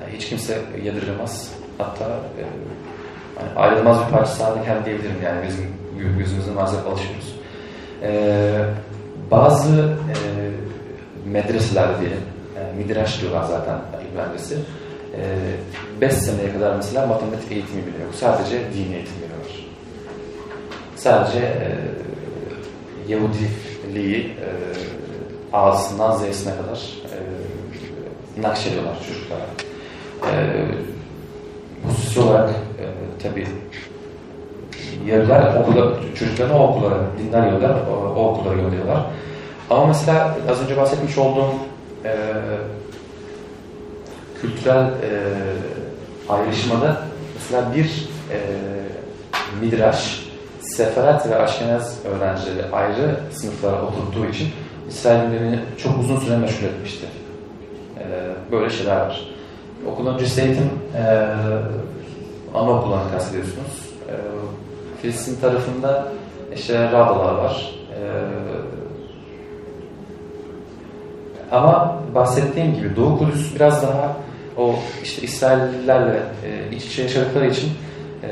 [0.00, 1.52] Yani hiç kimse yadırgamaz.
[1.78, 2.04] Hatta
[3.34, 5.66] hani ayrılmaz bir parçası haline geldi diyebilirim yani bizim
[6.18, 7.38] gözümüzün maalesef alışıyoruz.
[9.30, 9.96] Bazı
[11.26, 12.20] e, medreselerde diyelim,
[12.56, 13.78] e, midrash diyorlar zaten
[14.12, 14.56] İbranice'si.
[16.00, 18.14] 5 seneye kadar mesela matematik eğitimi bile yok.
[18.14, 19.66] Sadece dini eğitim veriyorlar.
[20.96, 21.68] Sadece e,
[23.08, 24.48] Yahudiliği e,
[25.52, 29.46] A'sından Z'sine kadar e, nakşediyorlar çocuklara.
[30.32, 30.64] E,
[31.88, 32.84] hususi olarak e,
[33.22, 33.46] tabii
[35.06, 39.02] Yahudiler okula, çocuklarını o okullara, dindar Yahudiler o, o okullara gönderiyorlar.
[39.70, 41.54] Ama mesela az önce bahsetmiş olduğum
[42.04, 42.16] e,
[44.40, 44.92] kültürel e,
[46.28, 47.02] ayrışmada
[47.34, 48.38] mesela bir e,
[49.60, 50.28] midrash,
[50.60, 54.48] seferat ve aşkenaz öğrencileri ayrı sınıflara oturttuğu için
[54.88, 57.06] İsrail çok uzun süre meşgul etmişti.
[57.98, 58.04] E,
[58.52, 59.28] böyle şeyler var.
[59.86, 61.26] Okul öncesi eğitim e,
[62.54, 63.88] anaokullarını kastediyorsunuz.
[64.08, 64.14] E,
[65.02, 66.08] Filistin tarafında
[66.54, 67.74] işte Rabbalar var.
[67.92, 68.00] E,
[71.52, 74.16] ama bahsettiğim gibi Doğu Kudüs biraz daha
[74.56, 77.70] o işte İsraillilerle e, iç içe yaşadıkları için
[78.22, 78.28] e,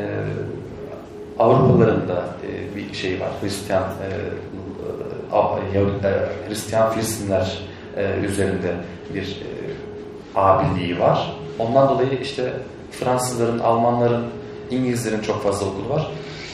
[1.38, 3.28] Avrupalıların da e, bir şey var.
[3.43, 4.09] Hristiyan e,
[5.36, 7.59] e, Yahudiler, Hristiyan Filistinler
[7.97, 8.74] e, üzerinde
[9.14, 9.48] bir e,
[10.34, 11.36] abiliği var.
[11.59, 12.52] Ondan dolayı işte
[12.90, 14.24] Fransızların, Almanların,
[14.70, 16.10] İngilizlerin çok fazla okulu var.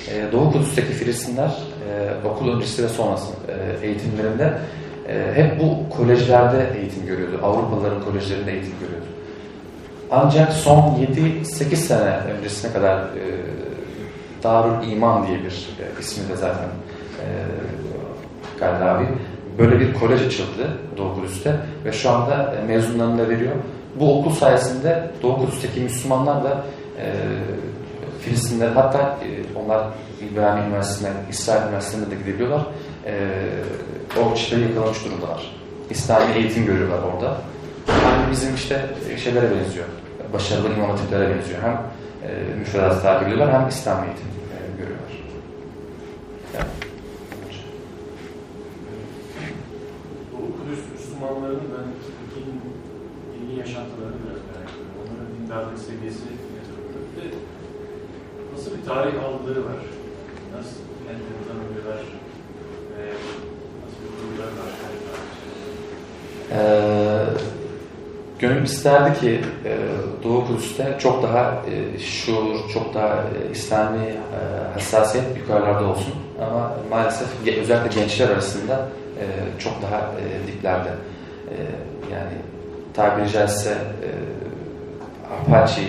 [0.09, 1.51] E, Doğu Kudüs'teki Filistinler
[1.89, 4.59] e, okul öncesi ve sonrası e, eğitimlerinde
[5.13, 7.41] e, hep bu kolejlerde eğitim görüyordu.
[7.43, 9.07] Avrupalıların kolejlerinde eğitim görüyordu.
[10.11, 13.25] Ancak son 7-8 sene öncesine kadar e,
[14.43, 16.69] Darül İman diye bir e, ismi de zaten
[17.21, 17.27] e,
[18.61, 19.07] Gallavi.
[19.59, 23.53] Böyle bir kolej açıldı Doğu Kudüs'te ve şu anda e, mezunlarını da veriyor.
[24.01, 26.65] Bu okul sayesinde Doğu Kudüs'teki Müslümanlar da
[26.99, 27.13] e,
[28.21, 29.87] Filistinler hatta e, onlar
[30.31, 32.63] İbrahim Üniversitesi'ne, İsrail Üniversitesi'ne de gidebiliyorlar.
[33.07, 33.13] E,
[34.21, 35.57] o çıtayı yakalamış durumdalar.
[35.91, 37.41] İslami eğitim görüyorlar orada.
[37.89, 38.87] Yani bizim işte
[39.25, 39.87] şeylere benziyor.
[40.33, 41.63] Başarılı imam hatiplere benziyor.
[41.63, 41.73] Hem
[42.29, 45.13] e, müfredatı takip ediyorlar hem İslami eğitim e, görüyorlar.
[46.55, 46.73] Yani.
[50.57, 51.87] Kudüs Müslümanlarının ben
[52.35, 52.55] dini,
[53.33, 54.95] dini yaşantılarını biraz merak ediyorum.
[55.01, 56.25] Onların dindarlık seviyesi
[56.55, 57.37] ne durumda?
[58.53, 59.81] Nasıl bir tarih algıları var?
[60.57, 62.03] Nasıl kendilerini tanımlıyorlar?
[62.93, 63.05] Ve
[63.83, 64.32] nasıl bir duygular var?
[66.53, 67.25] Ee,
[68.39, 69.79] gönül isterdi ki e,
[70.25, 76.15] Doğu Kudüs'te çok daha e, şuur, çok daha e, İslami e, hassasiyet yukarılarda olsun.
[76.41, 77.29] Ama maalesef
[77.61, 78.89] özellikle gençler arasında
[79.19, 79.25] e,
[79.59, 80.89] çok daha e, diplerde.
[80.89, 81.57] E,
[82.15, 82.33] yani
[82.95, 84.11] tabiri caizse e,
[85.41, 85.83] Apache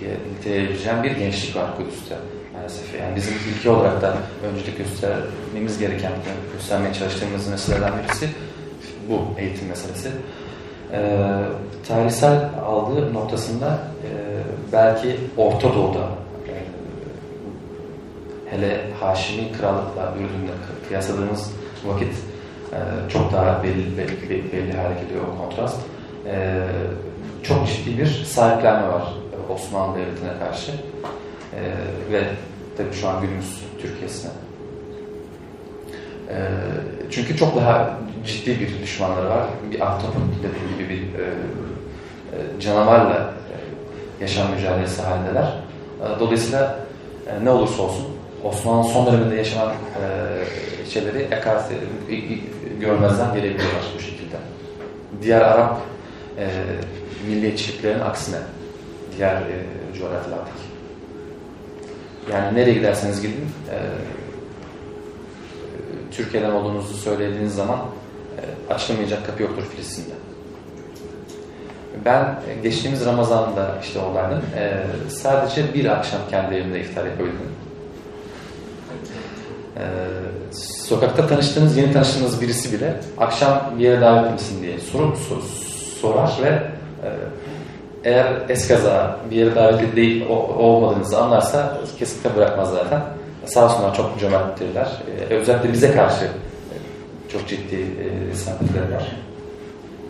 [0.00, 2.16] diye niteleyebileceğim bir gençlik var Kudüs'te
[2.58, 3.00] maalesef.
[3.00, 4.14] Yani bizim ülke olarak da
[4.50, 6.12] öncelik göstermemiz gereken,
[6.52, 8.28] göstermeye çalıştığımız meselelerden birisi
[9.08, 10.08] bu eğitim meselesi.
[10.92, 11.18] Ee,
[11.88, 13.66] tarihsel algı noktasında
[14.04, 14.08] e,
[14.72, 16.08] belki Orta Doğu'da
[16.48, 16.54] e,
[18.50, 20.54] hele Haşimi Krallıkla Ürdün'le
[20.88, 21.52] kıyasladığımız
[21.86, 22.14] vakit
[22.72, 22.78] e,
[23.10, 25.76] çok daha belli, belli, belli, belli hale geliyor o kontrast.
[26.26, 26.62] E,
[27.42, 29.02] çok ciddi bir sahiplenme var
[29.48, 30.72] Osmanlı Devleti'ne karşı
[31.58, 32.24] e, ve
[32.76, 34.30] tabii şu an günümüz Türkiye'sine.
[36.28, 36.36] E,
[37.10, 39.44] çünkü çok daha ciddi bir düşmanları var.
[39.72, 40.22] Bir ahtapot
[40.78, 41.24] gibi bir e,
[42.32, 43.56] e, canavarla e,
[44.22, 45.54] yaşam mücadelesi halindeler.
[46.00, 46.78] E, dolayısıyla
[47.26, 48.06] e, ne olursa olsun
[48.44, 51.76] Osmanlı son döneminde yaşanan e, şeyleri ekart, e,
[52.80, 54.36] görmezden gelebiliyorlar bu şekilde.
[55.22, 55.80] Diğer Arap
[56.38, 56.48] e,
[57.28, 58.38] milliyetçiliklerin aksine
[59.16, 59.64] diğer e,
[59.98, 60.67] coğrafyalardaki.
[62.32, 63.76] Yani nereye giderseniz gidin e,
[66.12, 70.14] Türkiye'den olduğunuzu söylediğiniz zaman e, açılmayacak kapı yoktur Filistin'de.
[72.04, 77.48] Ben e, geçtiğimiz Ramazan'da işte olayın e, sadece bir akşam kendi evimde iftar yapabildim.
[79.76, 79.84] E,
[80.88, 85.42] sokakta tanıştığınız, yeni tanıştığınız birisi bile akşam bir yere davet misin diye sorup sor,
[86.00, 87.08] sorar ve e,
[88.08, 93.02] eğer eskaza bir yere davetli değil o, olmadığınızı anlarsa kesinlikle bırakmaz zaten.
[93.46, 94.88] Sağ olsunlar çok cömerttirler.
[95.30, 96.28] Ee, özellikle bize karşı e,
[97.32, 99.16] çok ciddi e, sempatileri var.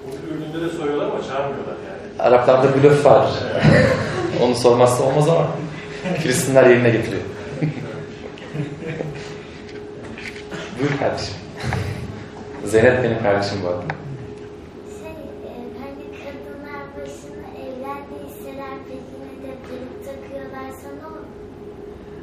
[0.06, 2.22] Bunu Ürdün'de de soruyorlar ama çağırmıyorlar yani.
[2.28, 3.26] Araplarda blöf var.
[4.42, 5.46] Onu sormazsa olmaz ama
[6.18, 7.22] Filistinler yerine getiriyor.
[10.80, 11.34] Buyur kardeşim.
[12.64, 13.82] Zeynep benim kardeşim bu arada.
[15.00, 21.26] Şey, e, hani kadınlar başını evlendiyseler peki ne de peruk takıyorlarsa ne olur?
[22.16, 22.17] Ee,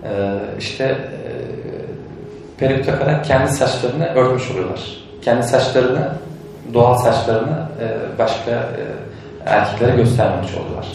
[0.60, 1.32] işte e,
[2.58, 4.98] peruk takarak kendi saçlarını örtmüş oluyorlar.
[5.22, 6.14] Kendi saçlarını,
[6.74, 8.84] doğal saçlarını e, başka e,
[9.46, 10.88] erkeklere göstermemiş oluyorlar.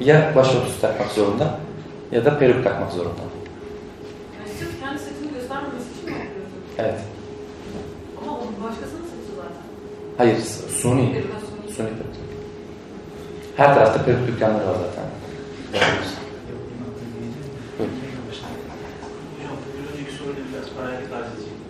[0.00, 1.58] Ya başörtüsü takmak zorunda
[2.12, 3.20] ya da peruk takmak zorunda.
[4.38, 6.58] Yani sırf kendi saçını göstermemesi için mi yapıyorsun?
[6.78, 7.00] Evet.
[8.22, 9.62] Ama başkasının saçı zaten.
[10.18, 10.36] Hayır,
[10.82, 11.14] suni.
[11.14, 11.74] De suni.
[11.76, 12.18] Suni peruk.
[13.56, 15.04] Her tarafta peruk dükkanları var zaten.
[17.78, 21.60] Hocam bir önceki soruyla biraz paralellik arz edeceğim.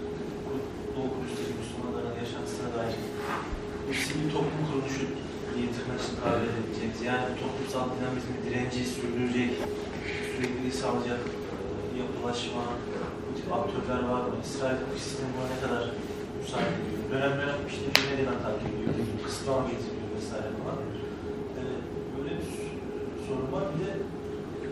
[0.44, 0.52] Bu
[0.94, 2.94] Doğu Kudüs'teki Müslümanların yaşantısına dair
[3.88, 5.04] bu sivil toplum kuruluşu
[5.54, 9.50] diye tırnak için tabir edebileceğimiz yani toplumsal dinamizmi, direnci sürdürecek,
[10.32, 11.54] sürekliliği sağlayacak e,
[12.02, 12.62] yapılaşma,
[13.24, 13.48] bu tip
[14.48, 14.78] aktörler var mı?
[14.78, 15.82] İsrail bu sistemi buna ne kadar
[16.40, 17.02] müsaade ediyor?
[17.12, 18.92] Dönem dönem işte bir medyadan takip ediyor,
[19.24, 20.80] kısıtlama getiriyor vesaire falan.
[21.58, 21.62] E,
[22.14, 22.50] böyle bir
[23.26, 23.64] sorun var.
[23.72, 23.92] Bir de
[24.66, 24.70] e,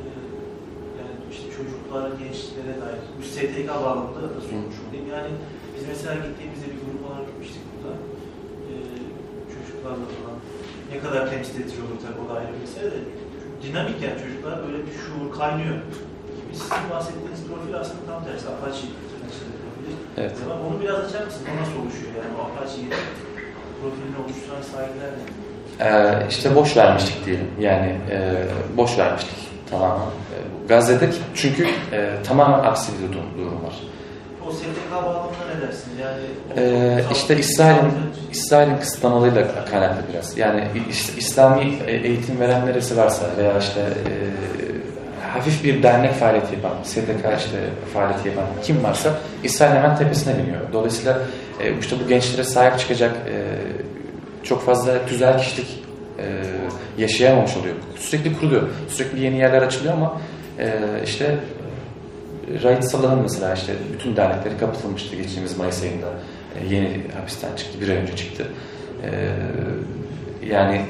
[0.98, 5.06] yani işte çocuklar, gençlere dair bu STK bağlamında da sormuş olayım.
[5.16, 5.30] Yani
[5.74, 7.92] biz mesela gittiğimizde bir grup olarak gitmiştik burada.
[8.68, 8.72] Ee,
[9.54, 10.36] çocuklarla falan.
[10.92, 13.00] Ne kadar temsil edici olur tabii o da ayrı bir mesele de.
[13.62, 15.76] Dinamik yani çocuklar böyle bir şuur kaynıyor.
[16.36, 16.52] Gibi.
[16.60, 18.46] Sizin bahsettiğiniz profil aslında tam tersi.
[18.54, 18.86] Apache.
[20.16, 20.32] Evet.
[20.44, 21.40] Ama onu biraz açar mısın?
[21.52, 22.88] O nasıl oluşuyor yani o Apache'yi
[23.80, 25.24] profilini oluşturan sahipler ne?
[25.80, 27.50] Ee, işte boş vermiştik diyelim.
[27.60, 28.44] Yani e,
[28.76, 29.36] boş vermiştik
[29.70, 30.04] tamamen.
[30.06, 30.36] E,
[30.68, 33.74] Gazze'de çünkü e, tamamen aksi bir durum, durum var.
[34.48, 35.98] o STK bağlamında ne dersiniz?
[36.00, 36.20] Yani
[36.56, 37.92] Ee, işte İsrail'in
[38.32, 40.38] İsrail'in kısıtlamalarıyla kaynaklı biraz.
[40.38, 44.12] Yani İs- İslami eğitim veren neresi varsa veya işte e,
[45.36, 47.58] hafif bir dernek faaliyeti yapan, STK işte
[47.94, 50.60] faaliyeti yapan kim varsa İsrail hemen tepesine biniyor.
[50.72, 51.18] Dolayısıyla
[51.60, 53.34] e, işte bu gençlere sahip çıkacak e,
[54.42, 55.66] çok fazla tüzel kişilik
[56.18, 56.24] e,
[56.98, 57.74] yaşayamamış oluyor.
[57.98, 58.62] Sürekli kuruluyor.
[58.88, 60.20] Sürekli yeni yerler açılıyor ama
[60.58, 60.70] e,
[61.04, 61.38] işte
[62.62, 66.06] Rahit Salah'ın mesela işte bütün dernekleri kapatılmıştı geçtiğimiz Mayıs ayında.
[66.60, 68.46] E, yeni hapisten çıktı, bir ay önce çıktı.
[69.02, 69.10] E,
[70.50, 70.80] yani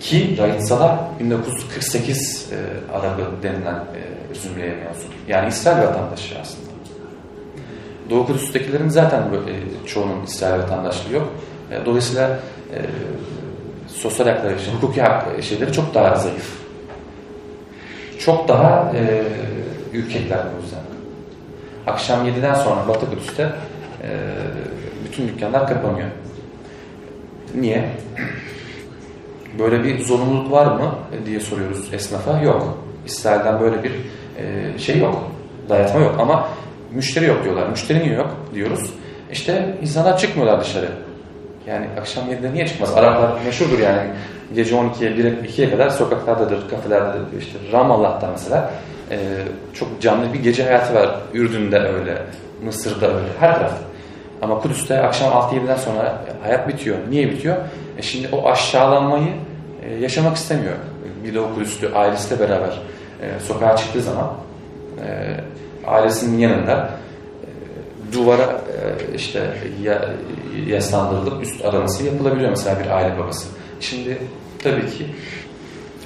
[0.00, 2.56] ki Rahit Salah 1948 e,
[2.92, 5.12] Arabı denilen e, zümreye mensup.
[5.28, 6.66] Yani İsrail vatandaşı aslında.
[8.10, 11.32] Doğu Kudüs'tekilerin zaten e, çoğunun İsrail vatandaşlığı yok.
[11.70, 12.38] E, dolayısıyla
[12.74, 12.78] e,
[13.88, 16.56] sosyal hakları, işte, hukuki hak şeyleri çok daha zayıf.
[18.18, 19.22] Çok daha e,
[19.92, 20.80] ürkekler bu yüzden.
[21.86, 23.42] Akşam 7'den sonra Batı Kudüs'te
[24.02, 24.08] e,
[25.04, 26.08] bütün dükkanlar kapanıyor.
[27.54, 27.90] Niye?
[29.58, 30.94] Böyle bir zorunluluk var mı
[31.26, 32.40] diye soruyoruz esnafa.
[32.40, 32.78] Yok.
[33.06, 33.92] İsrail'den böyle bir
[34.38, 35.30] e, şey yok.
[35.68, 36.48] Dayatma yok ama
[36.92, 37.68] müşteri yok diyorlar.
[37.68, 38.94] Müşteri niye yok diyoruz.
[39.32, 40.88] İşte insanlar çıkmıyorlar dışarı.
[41.66, 42.94] Yani akşam 7'de niye çıkmaz?
[42.96, 44.02] Araplar meşhurdur yani.
[44.54, 47.38] Gece 12'ye 1'e 2'ye kadar sokaklardadır, kafelerdedir.
[47.38, 48.70] İşte Ramallah'ta mesela
[49.10, 49.18] e,
[49.74, 51.16] çok canlı bir gece hayatı var.
[51.34, 52.22] Ürdün'de öyle,
[52.64, 53.78] Mısır'da öyle, her tarafta.
[54.42, 56.96] Ama Kudüs'te akşam 6-7'den sonra hayat bitiyor.
[57.10, 57.56] Niye bitiyor?
[57.98, 59.28] E şimdi o aşağılanmayı
[59.82, 60.74] e, yaşamak istemiyor.
[61.24, 62.80] Bir de o Kudüs'lü ailesiyle beraber
[63.22, 64.32] e, sokağa çıktığı zaman
[65.06, 65.36] e,
[65.86, 66.90] ailesinin yanında
[68.12, 68.60] duvara
[69.14, 69.40] işte
[69.82, 70.08] ya,
[70.66, 73.48] yaslandırılıp üst araması yapılabiliyor mesela bir aile babası.
[73.80, 74.18] Şimdi
[74.62, 75.06] tabii ki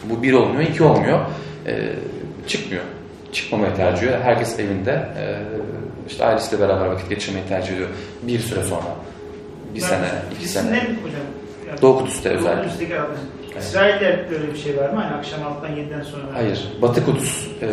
[0.05, 1.19] bu bir olmuyor, iki olmuyor.
[2.47, 2.83] Çıkmıyor.
[3.33, 4.21] Çıkmamayı tercih ediyor.
[4.21, 5.43] Herkes evinde e,
[6.09, 7.89] işte ailesiyle beraber vakit geçirmeyi tercih ediyor.
[8.23, 8.83] Bir süre sonra.
[9.75, 10.67] Bir Ben- sene, iki sene.
[10.77, 11.21] hocam?
[11.69, 12.63] Yani Doğu Kudüs'te Doğu özellikle.
[12.63, 13.13] Kudüs'teki abi.
[13.59, 15.01] İsrail'de böyle bir şey var mı?
[15.01, 16.23] Hani akşam 6'dan 7'den sonra.
[16.35, 16.69] Hayır.
[16.83, 17.69] Batı Kudüs e,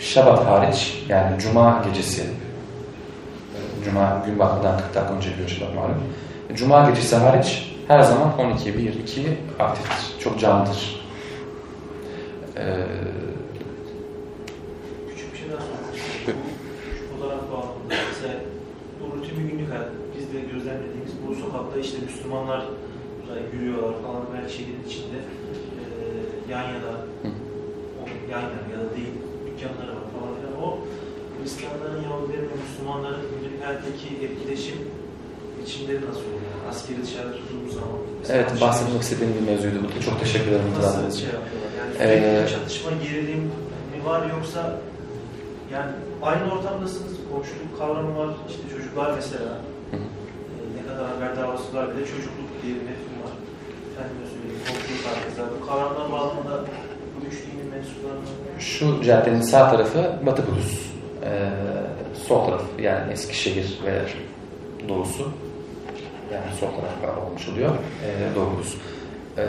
[0.00, 5.94] Şabat hariç yani Cuma gecesi e, Cuma gün batmadan 40 dakika önce yapıyor Şabat malum.
[6.54, 9.22] Cuma gecesi hariç her zaman 12, 1, 2
[9.58, 10.20] aktiftir.
[10.24, 11.06] Çok canlıdır.
[12.56, 12.62] E,
[15.08, 16.42] Küçük bir şey daha sormak istiyorum.
[16.98, 18.34] Şu fotoğraf bağlamında mesela
[19.00, 19.88] bu rutin bir günlük hayat.
[20.18, 22.62] Biz de gözlemlediğimiz bu sokakta işte Müslümanlar
[23.28, 25.18] böyle yürüyorlar falan belki şehrin içinde
[25.80, 25.82] e,
[26.52, 26.92] yan yana
[28.00, 28.02] o
[28.32, 29.14] yan yana ya da değil
[29.46, 30.54] dükkanları var falan filan.
[30.64, 30.68] O
[31.36, 34.78] Hristiyanların, Yahudilerin ve Müslümanların günlük hayattaki etkileşim
[35.58, 36.50] biçimleri nasıl oluyor?
[36.52, 37.98] Yani askeri dışarıda tuttuğumuz zaman.
[38.28, 39.88] evet bahsetmek istediğim bir mevzuydu bu.
[40.08, 40.72] Çok teşekkür ederim.
[40.78, 41.70] Nasıl şey yapıyorlar?
[41.78, 43.42] Yani Ee, çatışma, gerilim
[43.92, 44.62] mi var yoksa
[45.74, 45.90] yani
[46.22, 49.52] aynı ortamdasınız, komşuluk kavramı var, işte çocuklar mesela
[49.90, 53.34] Hı e, ne kadar haberdar olsalar bile çocukluk diye bir mefhum var.
[54.02, 54.41] Arkadaşlar.
[58.58, 60.86] Şu caddenin sağ tarafı Batı Kudüs.
[61.24, 61.48] Ee,
[62.26, 64.00] sol tarafı yani Eskişehir ve
[64.88, 65.28] doğusu.
[66.32, 67.70] Yani sol taraf olmuş oluyor.
[67.70, 68.74] Ee, Doğu Kudüs.
[69.38, 69.42] Ee,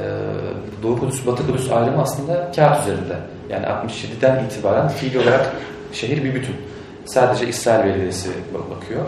[0.83, 3.17] Doğu Kudüs, Batı Kudüs ayrımı aslında kağıt üzerinde.
[3.49, 5.53] Yani 67'den itibaren fiil olarak
[5.93, 6.55] şehir bir bütün.
[7.05, 9.01] Sadece İsrail Belediyesi bak- bakıyor.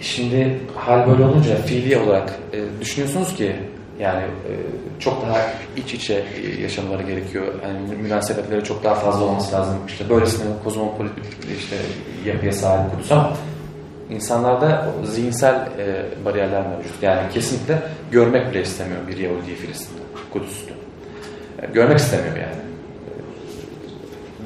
[0.00, 3.56] Şimdi hal böyle olunca fiili olarak e, düşünüyorsunuz ki
[4.00, 4.52] yani e,
[4.98, 5.38] çok daha
[5.76, 7.44] iç içe e, yaşamaları gerekiyor.
[7.62, 9.76] Yani münasebetleri çok daha fazla olması lazım.
[9.86, 11.12] İşte böylesine kozmopolit
[11.58, 11.76] işte
[12.24, 13.32] yapıya sahip Kudüs ama
[14.10, 17.02] insanlarda zihinsel e, bariyerler mevcut.
[17.02, 20.00] Yani kesinlikle görmek bile istemiyor bir Yahudi Filistin'de,
[20.32, 20.74] Kudüs'te.
[21.74, 22.60] Görmek istemiyor yani.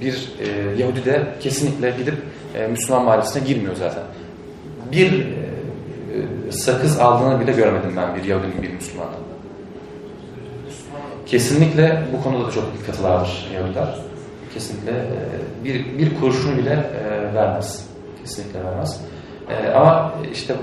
[0.01, 0.32] Bir
[0.78, 2.14] Yahudi de kesinlikle gidip
[2.70, 4.02] Müslüman mahallesine girmiyor zaten.
[4.93, 5.26] Bir
[6.51, 9.23] sakız aldığını bile görmedim ben bir Yahudinin bir Müslümandan.
[11.35, 13.89] Kesinlikle bu konuda da çok dikkatılardır Yahudiler.
[14.55, 17.86] Kesinlikle e, bir, bir kurşunu bile e, vermez.
[18.23, 19.01] Kesinlikle vermez.
[19.51, 20.55] E, ama işte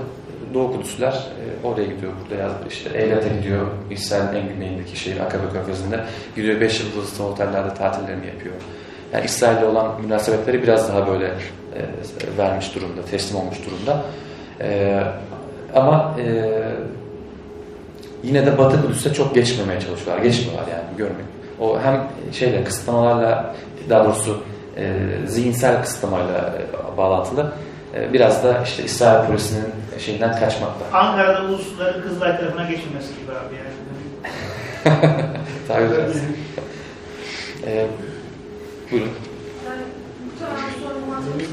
[0.54, 1.26] Doğu Kudüsler
[1.64, 2.12] oraya gidiyor.
[2.20, 3.66] Burada ya işte Eylet'e gidiyor.
[3.90, 6.04] İsrail'in en güneyindeki şehir Akabe Körfezi'nde.
[6.36, 8.54] Gidiyor 5 yıldızlı otellerde tatillerini yapıyor.
[9.12, 11.30] Yani İsrail'le olan münasebetleri biraz daha böyle
[12.38, 14.04] vermiş durumda, teslim olmuş durumda.
[15.74, 16.16] Ama
[18.22, 20.24] yine de Batı Kudüs'te çok geçmemeye çalışıyorlar.
[20.24, 21.24] Geçmiyorlar yani görmek.
[21.60, 23.54] O hem şeyle kısıtlamalarla
[23.90, 24.42] daha doğrusu
[24.76, 24.94] e,
[25.26, 26.54] zihinsel kısıtlamayla
[26.94, 27.52] e, bağlantılı.
[27.94, 29.64] E, biraz da işte İsrail polisinin
[29.98, 30.98] şeyinden kaçmakla.
[30.98, 33.82] Ankara'da ulusların Kızılay tarafına geçilmesi gibi abi yani.
[35.68, 36.16] Tabii biraz.
[37.66, 37.86] E,
[38.92, 39.10] buyurun.
[39.66, 39.82] Yani
[40.24, 41.48] muhtemelen sorulmaz bir şey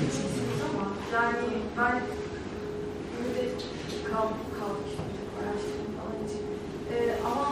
[0.69, 1.35] ama Yani
[1.77, 1.99] ben
[3.15, 3.51] şimdi de
[4.11, 4.27] kal,
[4.59, 5.05] kalmıştım
[5.39, 6.15] araştırma falan
[6.93, 7.45] Ee, ama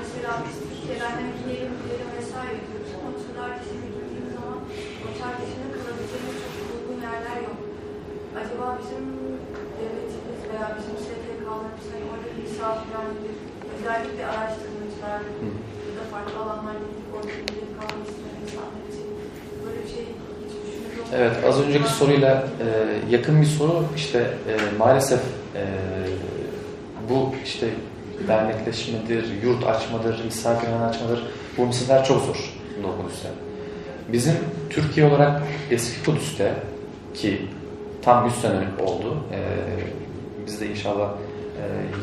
[0.00, 4.58] mesela biz Türkiye'den hem gidelim gidelim vesaire diyoruz ama turlar dışına gittiğimiz zaman
[5.06, 7.58] otel dışında kalabileceğimiz çok uygun yerler yok.
[8.40, 9.04] Acaba bizim
[9.78, 13.36] devletimiz veya bizim STK'larımız hani orada bir misafirhanedir,
[13.74, 15.20] özellikle araştırmacılar
[15.86, 19.06] ya da farklı alanlarda gidip orada gidip kalmak isteyen insanlar için
[19.64, 20.06] böyle bir şey?
[21.18, 22.32] Evet, az önceki soruyla
[22.64, 22.66] e,
[23.14, 23.84] yakın bir soru.
[23.96, 25.20] İşte e, maalesef
[25.60, 25.64] e,
[27.10, 27.66] bu işte
[28.28, 31.22] dernekleşmedir, yurt açmadır, misafirhane açmadır.
[31.58, 33.28] Bu meseleler çok zor Doğu Kudüs'te.
[34.12, 34.34] Bizim
[34.70, 36.54] Türkiye olarak eski Kudüs'te
[37.14, 37.46] ki
[38.02, 39.16] tam 100 sene oldu.
[39.32, 39.40] E,
[40.46, 41.10] biz de inşallah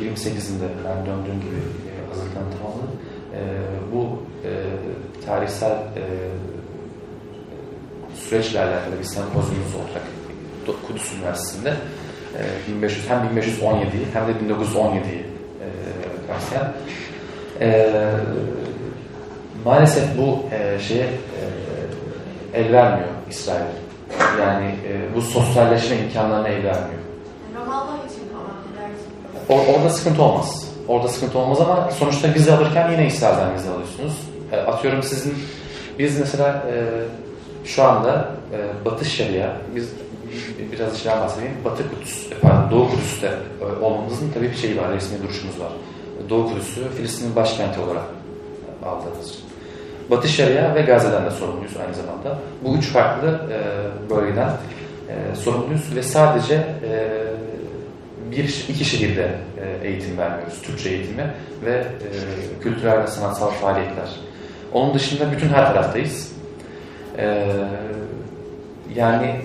[0.01, 2.89] e, 28'inde ben döndüğüm gibi e, hazırlıklarını tamamladık.
[3.33, 3.41] E,
[3.93, 4.51] bu e,
[5.25, 6.03] tarihsel e,
[8.15, 10.03] süreçle alakalı bir sempozyumumuz olacak
[10.87, 11.73] Kudüs Üniversitesi'nde.
[12.69, 15.34] E, 1500, hem 1517'yi hem de 1917'yi
[16.27, 16.73] kapsayan.
[17.61, 17.91] E,
[19.65, 23.65] maalesef bu e, şeye e, el vermiyor İsrail.
[24.41, 27.01] Yani e, bu sosyalleşme imkanlarına el vermiyor.
[27.55, 28.21] Ramallah için
[29.47, 29.59] falan.
[29.59, 30.67] Or- orada sıkıntı olmaz.
[30.87, 34.13] Orada sıkıntı olmaz ama sonuçta vize alırken yine İsrail'den vize alıyorsunuz.
[34.51, 35.33] E, atıyorum sizin,
[35.99, 36.73] biz mesela e,
[37.67, 39.89] şu anda e, Batı Şeria, biz
[40.59, 41.53] bi- biraz işlerden bahsedeyim.
[41.65, 43.31] Batı Kudüs, e, pardon Doğu Kudüs'te
[43.61, 45.69] e, olmamızın tabii bir şeyi var, resmi duruşumuz var.
[46.29, 48.03] Doğu Kudüs'ü Filistin'in başkenti olarak
[48.85, 49.39] aldığımız.
[50.11, 52.39] Batı Şeria ve Gazze'den de sorumluyuz aynı zamanda.
[52.63, 53.59] Bu üç farklı e,
[54.09, 54.49] bölgeden
[55.09, 57.25] e, sorumluyuz ve sadece e,
[58.31, 59.31] bir iki şehirde
[59.61, 60.61] e, eğitim vermiyoruz.
[60.61, 61.33] Türkçe eğitimi
[61.65, 64.09] ve e, kültürel ve sanatsal faaliyetler.
[64.73, 66.31] Onun dışında bütün her taraftayız.
[67.17, 67.45] E,
[68.95, 69.35] yani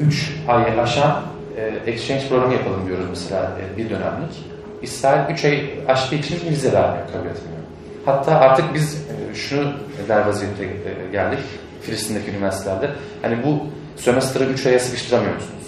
[0.00, 1.22] 3 ay aşan
[1.56, 4.44] e, exchange programı yapalım diyoruz mesela e, bir dönemlik.
[4.82, 7.58] İsrail 3 ay aştığı için vize vermiyor, kabul etmiyor.
[8.04, 9.72] Hatta artık biz e, şunu
[10.08, 11.38] der vaziyette e, geldik
[11.82, 12.90] Filistin'deki üniversitelerde.
[13.22, 13.66] Hani bu
[13.96, 15.64] sömestrı 3 aya sıkıştıramıyor musunuz?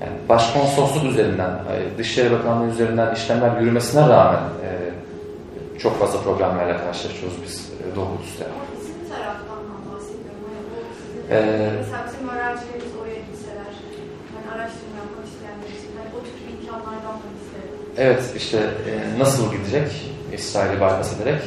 [0.00, 1.50] Yani başkonsolosluk üzerinden,
[1.98, 8.04] Dışişleri Bakanlığı üzerinden işlemler yürümesine rağmen e, çok fazla problemlerle karşılaşıyoruz biz e, Doğu.
[8.04, 8.14] Ama
[8.76, 9.60] bizim taraftan
[9.92, 10.40] bahsediyorum.
[10.46, 13.19] Hani bu sizin, Ee, mesela bizim öğrencilerimiz oraya
[14.54, 17.74] araştırma yapmak isteyenler için, hani o tür imkanlardan da isterim.
[18.04, 18.58] Evet işte
[18.90, 19.88] e, nasıl gidecek
[20.38, 21.42] İsrail'i bypass ederek?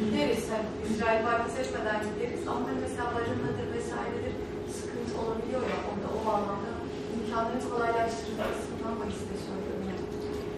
[0.00, 4.34] Gideriz, hani İsrail bypass etmeden gideriz ama hani mesela barınmadır vesairedir
[4.78, 6.70] sıkıntı olabiliyor ya orada o bağlamda
[7.14, 10.02] imkanların kolaylaştırılmasından bahiste söylüyorum yani.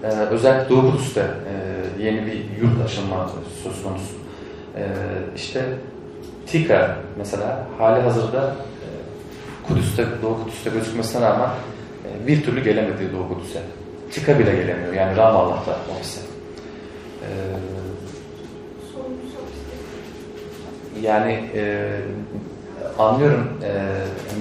[0.05, 1.53] Ee, özellikle Doğu Kudüs'te e,
[2.05, 3.31] yeni bir yurt açılma
[3.63, 4.15] söz konusu.
[4.77, 4.87] Ee,
[5.37, 5.65] işte
[6.47, 8.89] TİKA mesela hali hazırda e,
[9.69, 11.74] Kudüs'te, Doğu Kudüs'te gözükmesine rağmen e,
[12.27, 13.61] bir türlü gelemedi Doğu Kudüs'e.
[14.11, 16.21] TİKA bile gelemiyor yani Ramallah'ta ofise.
[17.23, 17.27] Ee,
[21.03, 21.89] yani e,
[22.99, 23.49] anlıyorum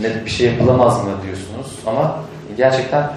[0.04, 2.20] e, bir şey yapılamaz mı diyorsunuz ama
[2.58, 3.10] gerçekten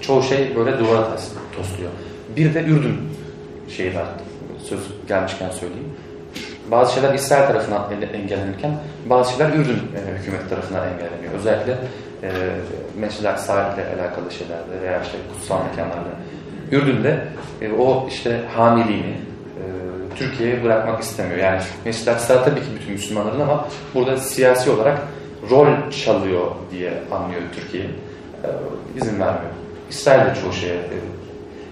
[0.00, 1.08] çoğu şey böyle duvara
[1.56, 1.90] tosluyor.
[2.36, 2.98] Bir de Ürdün
[3.76, 4.06] şeyi var.
[4.64, 5.92] Söz gelmişken söyleyeyim.
[6.72, 8.70] Bazı şeyler İsrail tarafından en- engellenirken
[9.06, 11.32] bazı şeyler Ürdün e, hükümeti tarafından engelleniyor.
[11.38, 11.72] Özellikle
[12.22, 12.28] e,
[12.96, 16.10] Mescid-i ile alakalı şeylerde veya işte kutsal mekanlarda.
[16.72, 17.24] Ürdün'de
[17.62, 19.14] e, o işte hamiliğini
[19.58, 19.64] e,
[20.16, 21.38] Türkiye'ye bırakmak istemiyor.
[21.38, 24.98] Yani Mescid-i tabii ki bütün Müslümanların ama burada siyasi olarak
[25.50, 27.84] rol çalıyor diye anlıyor Türkiye.
[27.84, 28.48] E,
[28.96, 29.52] izin vermiyor.
[29.90, 30.96] İsrail de çoğu şeye e,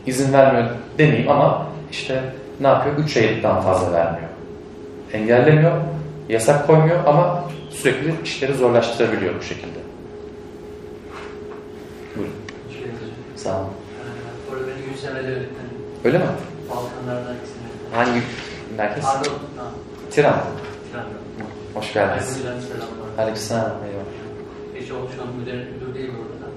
[0.07, 0.69] izin vermiyor
[0.99, 2.21] demeyeyim ama işte
[2.61, 2.97] ne yapıyor?
[2.99, 4.30] Üç aydan fazla vermiyor.
[5.13, 5.73] Engellemiyor,
[6.29, 9.79] yasak koymuyor ama sürekli işleri zorlaştırabiliyor bu şekilde.
[12.17, 12.35] Buyurun.
[13.37, 13.69] Sağ olun.
[14.53, 15.71] Orada beni 100 senede öğretmenim.
[16.05, 16.25] Öyle mi?
[16.71, 17.95] Balkanlardan ikisini.
[17.95, 18.23] Hangi
[18.77, 19.05] merkez?
[19.05, 19.67] Arnavutluk'tan.
[20.11, 20.41] Tiran.
[20.91, 21.21] Tiran'dan.
[21.75, 22.43] Hoş geldiniz.
[23.19, 23.63] Aleykümselam.
[23.63, 24.83] Eyvallah.
[24.83, 26.51] Eşi oldu şu an müdür, müdür değil burada da.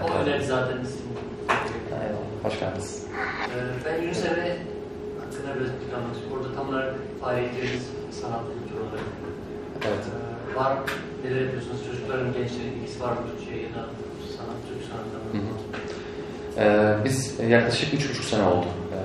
[0.00, 1.06] Ee, o önerdi zaten isim.
[1.90, 2.44] Eyvallah.
[2.52, 3.04] Hoş geldiniz.
[3.12, 4.56] Ee, ben Yunus Emre
[5.30, 6.04] hakkında biraz istiyorum.
[6.34, 7.84] Orada tam olarak faaliyetleriniz
[8.20, 9.04] sanat kültür olarak.
[9.88, 10.04] Evet.
[10.08, 10.82] Ee, var mı?
[11.24, 11.80] Neler yapıyorsunuz?
[11.86, 13.82] Çocukların, gençlerin ilgisi var mı Türkçe'ye ya da
[14.36, 15.40] sanat, Türk Hı sanatlarına?
[15.42, 17.00] hı.
[17.00, 18.66] Ee, biz yaklaşık üç buçuk sene oldu.
[18.94, 19.00] Ee,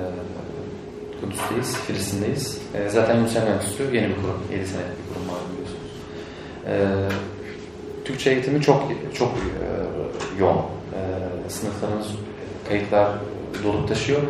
[1.21, 2.61] Kudüs'teyiz, Filistin'deyiz.
[2.73, 5.91] Ee, zaten Emre Enstitüsü yeni bir kurum, 7 senelik bir kurum var biliyorsunuz.
[6.67, 6.85] Ee,
[8.05, 9.65] Türkçe eğitimi çok çok e,
[10.39, 10.57] yoğun.
[10.57, 12.07] Ee, sınıflarımız,
[12.69, 13.11] kayıtlar
[13.63, 14.21] dolup taşıyor.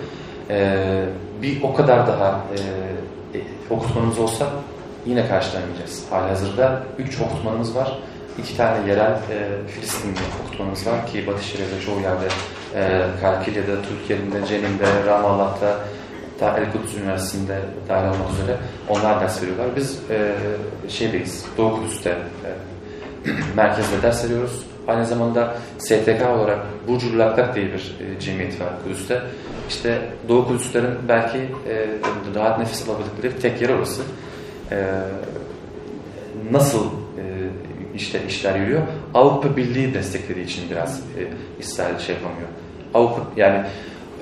[0.49, 1.05] Ee,
[1.41, 2.41] bir o kadar daha
[3.33, 4.49] e, e, okutmanımız olsa
[5.05, 6.05] yine karşılamayacağız.
[6.09, 7.99] Halihazırda 3 okutmanımız var.
[8.39, 12.27] İki tane yerel e, Filistinli okutmanımız var ki Batı Şeria'da çoğu yerde
[12.75, 15.79] e, Kalkilya'da, Türkiye'de, Cenin'de, Ramallah'ta,
[16.39, 17.59] ta El Kudüs Üniversitesi'nde
[17.89, 18.57] dahil olmak üzere
[18.89, 19.67] onlar ders veriyorlar.
[19.75, 20.35] Biz e,
[20.89, 24.65] şeydeyiz, Doğu Kudüs'te e, merkezde ders veriyoruz.
[24.87, 29.21] Aynı zamanda STK olarak Burcu Laktak diye bir e, cemiyet var Kudüs'te.
[29.69, 31.87] İşte Doğu Kudüslerin belki e,
[32.35, 34.01] rahat nefes alabildikleri tek yer orası.
[34.71, 34.77] E,
[36.51, 37.23] nasıl e,
[37.95, 38.81] işte işler yürüyor?
[39.13, 41.21] Avrupa Birliği desteklediği için biraz e,
[41.59, 42.47] İsrail şey yapamıyor.
[42.93, 43.65] Avrupa yani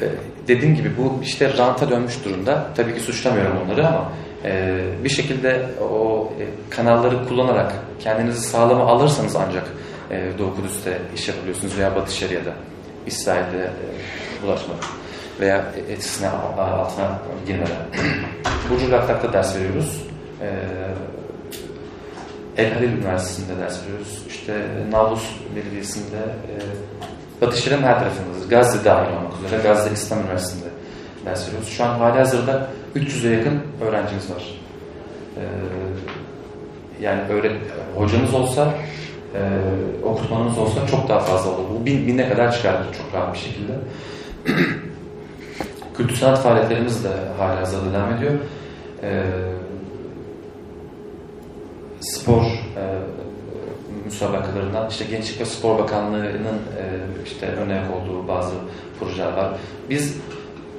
[0.02, 0.06] e,
[0.48, 2.68] dediğim gibi bu işte ranta dönmüş durumda.
[2.76, 4.12] Tabii ki suçlamıyorum onları ama
[4.46, 9.68] e, bir şekilde o e, kanalları kullanarak kendinizi sağlama alırsanız ancak
[10.12, 12.54] e, Doğu Kudüs'te iş yapabiliyorsunuz veya Batı Şeria'da,
[13.08, 15.03] İsrail'de e, bulaşmadan
[15.40, 17.78] veya etkisine altına girmeden.
[18.70, 20.02] Burcu Laktak'ta ders veriyoruz.
[20.42, 20.50] E,
[22.58, 24.24] El Halil Üniversitesi'nde ders veriyoruz.
[24.28, 24.54] İşte
[24.92, 26.54] Nablus Belediyesi'nde e,
[27.42, 28.50] Batı Şeria'nın her tarafındayız.
[28.50, 30.70] Gazze dahil olmak üzere Gazze İslam Üniversitesi'nde
[31.26, 31.70] ders veriyoruz.
[31.70, 34.44] Şu an hali hazırda 300'e yakın öğrencimiz var.
[35.38, 35.42] E,
[37.02, 37.58] yani öyle
[37.96, 38.74] hocamız olsa
[39.36, 39.40] e,
[40.04, 41.70] okutmanımız olsa çok daha fazla olur.
[41.80, 43.74] Bu bin, bine kadar çıkardır çok rahat bir şekilde.
[45.98, 48.34] Kültür sanat faaliyetlerimiz de hala hazırda devam ediyor.
[49.04, 49.24] E,
[52.02, 52.84] spor e,
[54.06, 56.84] müsabakalarından, işte Gençlik ve Spor Bakanlığı'nın e,
[57.26, 58.54] işte örnek olduğu bazı
[59.00, 59.50] projeler var.
[59.90, 60.18] Biz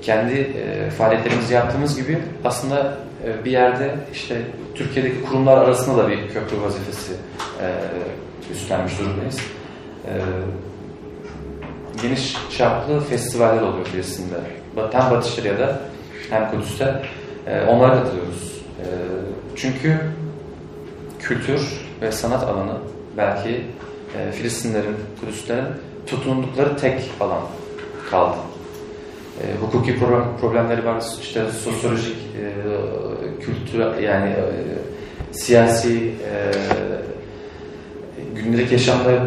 [0.02, 4.42] kendi e, faaliyetlerimizi yaptığımız gibi aslında e, bir yerde işte
[4.74, 7.12] Türkiye'deki kurumlar arasında da bir köprü vazifesi
[7.62, 7.66] e,
[8.52, 9.38] üstlenmiş durumdayız.
[10.06, 10.12] E,
[12.02, 14.36] geniş çaplı festivaller oluyor Filistin'de.
[14.92, 15.80] Hem Batı Şeria'da
[16.30, 17.02] hem Kudüs'te.
[17.46, 18.62] E, onlara katılıyoruz.
[18.80, 18.86] E,
[19.56, 19.98] çünkü
[21.18, 21.60] kültür
[22.02, 22.78] ve sanat alanı
[23.16, 23.64] belki
[24.18, 25.66] e, Filistinlerin, Kudüslerin
[26.06, 27.42] tutundukları tek alan
[28.10, 28.36] kaldı.
[29.42, 34.44] E, hukuki pro problemleri var, işte sosyolojik, e, kültür, yani e,
[35.32, 36.52] siyasi, e,
[38.34, 39.20] gündelik yaşamda e,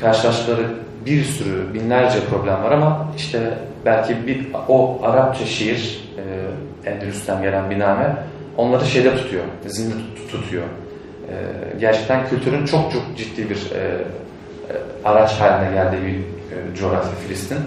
[0.00, 7.42] karşılaştıkları bir sürü, binlerce problem var ama işte belki bir o Arapça şiir, e, Endülüs'ten
[7.42, 8.16] gelen bir name
[8.56, 9.94] onları şeyde tutuyor, zinde
[10.30, 10.64] tutuyor.
[10.64, 11.34] E,
[11.80, 14.04] gerçekten kültürün çok çok ciddi bir e, e,
[15.04, 17.58] araç haline geldiği bir e, coğrafya Filistin.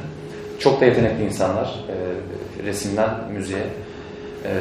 [0.59, 3.64] Çok da yetenekli insanlar, e, resimden müziğe.
[4.43, 4.51] E,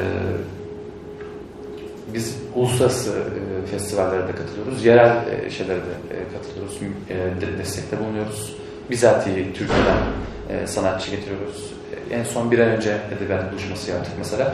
[2.13, 6.79] biz uluslararası e, festivallere de katılıyoruz, yerel e, şeylere de e, katılıyoruz,
[7.09, 8.55] e, de, destekte bulunuyoruz.
[8.89, 9.97] Bizatihi Türkiye'den
[10.49, 11.73] e, sanatçı getiriyoruz.
[12.11, 14.53] E, en son bir ay önce edebiyat buluşması yaptık mesela.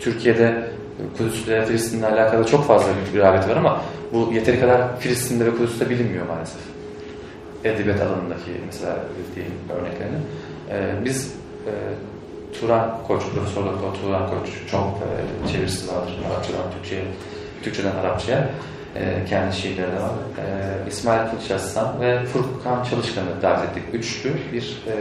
[0.00, 0.70] Türkiye'de
[1.18, 3.82] Kudüs'le Filistin'le alakalı çok fazla bir rağbet var ama
[4.12, 6.60] bu yeteri kadar Filistin'de ve Kudüs'te bilinmiyor maalesef.
[7.64, 8.96] Edebiyat alanındaki mesela
[9.34, 10.18] diyeyim örneklerini.
[10.70, 11.34] Ee, biz
[11.66, 11.72] e,
[12.60, 16.12] Turan Koç, Profesör Doktor Turan Koç çok e, çevirisi vardır.
[16.30, 17.04] Arapçadan Türkçe'ye,
[17.62, 18.50] Türkçeden Arapçaya.
[18.96, 20.10] E, kendi şiirleri var.
[20.38, 23.82] E, İsmail Kılıç Aslan ve Furkan Çalışkan'ı davet ettik.
[23.92, 24.94] Üçlü bir e,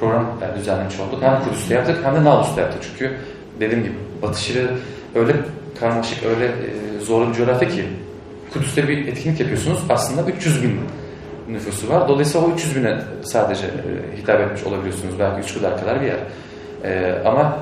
[0.00, 1.22] program yani düzenlemiş olduk.
[1.22, 2.82] Hem Kudüs'te yaptık hem de Navlus'ta yaptık.
[2.82, 3.16] Çünkü
[3.60, 4.68] dediğim gibi Batı Şirin
[5.14, 5.36] öyle
[5.80, 7.84] karmaşık, öyle e, zorlu bir coğrafya ki
[8.52, 9.78] Kudüs'te bir etkinlik yapıyorsunuz.
[9.88, 10.80] Aslında 300 bin
[11.48, 12.08] nüfusu var.
[12.08, 15.14] Dolayısıyla o 300 bine sadece e, hitap etmiş olabiliyorsunuz.
[15.18, 16.18] Belki Üsküdar kadar bir yer.
[16.84, 17.58] E, ama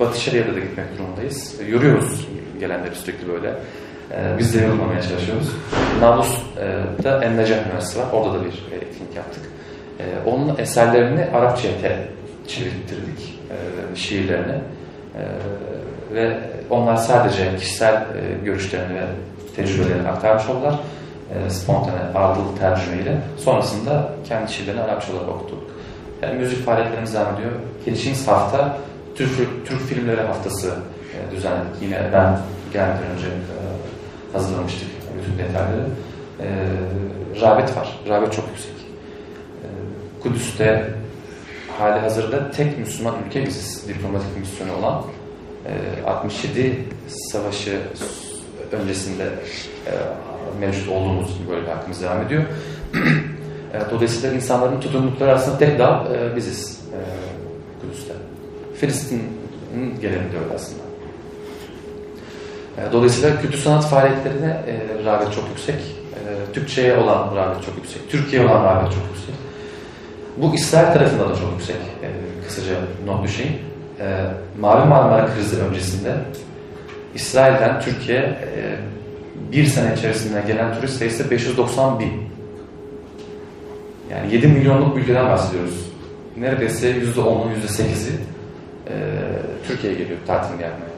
[0.00, 1.60] Batı Şeria'da da gitmek durumundayız.
[1.60, 2.28] E, yoruyoruz
[2.60, 3.48] gelenleri sürekli böyle.
[4.10, 5.48] E, biz de yorulmamaya çalışıyoruz.
[6.00, 8.06] Nablus'ta Ennecah Üniversitesi var.
[8.12, 9.42] Orada da bir e, etkinlik yaptık.
[10.00, 11.98] E, onun eserlerini Arapçaya
[12.48, 13.38] çevirttirdik.
[13.50, 14.54] E, şiirlerini.
[15.14, 15.22] E,
[16.14, 16.38] ve
[16.70, 19.04] onlar sadece kişisel e, görüşlerini ve
[19.56, 20.74] tecrübelerini aktarmış oldular.
[21.34, 23.16] E, spontane, ardıl tercümeyle.
[23.36, 25.62] Sonrasında kendi şiirlerini Arapça olarak okuduk.
[26.22, 27.50] Yani müzik faaliyetlerimiz devam ediyor.
[27.86, 28.78] Geçtiğimiz hafta
[29.16, 30.72] Türk, Türk Filmleri Haftası e,
[31.30, 31.82] düzenledik.
[31.82, 32.38] Yine ben
[32.72, 33.56] gelmeden önce e,
[34.32, 34.88] hazırlamıştık
[35.18, 35.86] bütün detayları.
[36.40, 36.46] E,
[37.40, 37.98] rağbet var.
[38.08, 38.72] Rağbet çok yüksek.
[38.72, 39.66] E,
[40.22, 40.94] Kudüs'te
[41.78, 43.88] hali hazırda tek Müslüman ülke biziz.
[43.88, 45.02] Diplomatik misyonu olan.
[45.66, 46.84] E, 67
[47.32, 47.80] savaşı
[48.72, 49.24] öncesinde
[49.86, 49.92] e,
[50.60, 52.42] mevcut olduğumuz böyle bir hakkımız devam ediyor.
[53.74, 56.98] e, dolayısıyla insanların tutundukları aslında tek dal e, biziz e,
[57.80, 58.12] Kudüs'te.
[58.74, 60.87] Filistin'in genelinde öyle aslında.
[62.78, 65.74] E, dolayısıyla kültür sanat faaliyetlerine e, rağbet çok yüksek.
[65.74, 68.10] E, Türkçe'ye olan rağbet çok yüksek.
[68.10, 69.34] Türkiye'ye olan rağbet çok yüksek.
[70.36, 71.76] Bu İsrail tarafında da çok yüksek.
[71.76, 72.08] E,
[72.46, 72.74] kısaca
[73.06, 73.52] not düşeyim.
[74.00, 74.24] E,
[74.60, 76.14] Mavi Marmara krizi öncesinde
[77.14, 78.76] İsrail'den Türkiye e,
[79.52, 82.12] bir sene içerisinde gelen turist sayısı 590 bin.
[84.10, 85.88] Yani 7 milyonluk bir ülkeden bahsediyoruz.
[86.36, 88.12] Neredeyse %10'u, %8'i
[88.88, 88.94] e,
[89.68, 90.97] Türkiye'ye geliyor tatil yapmaya.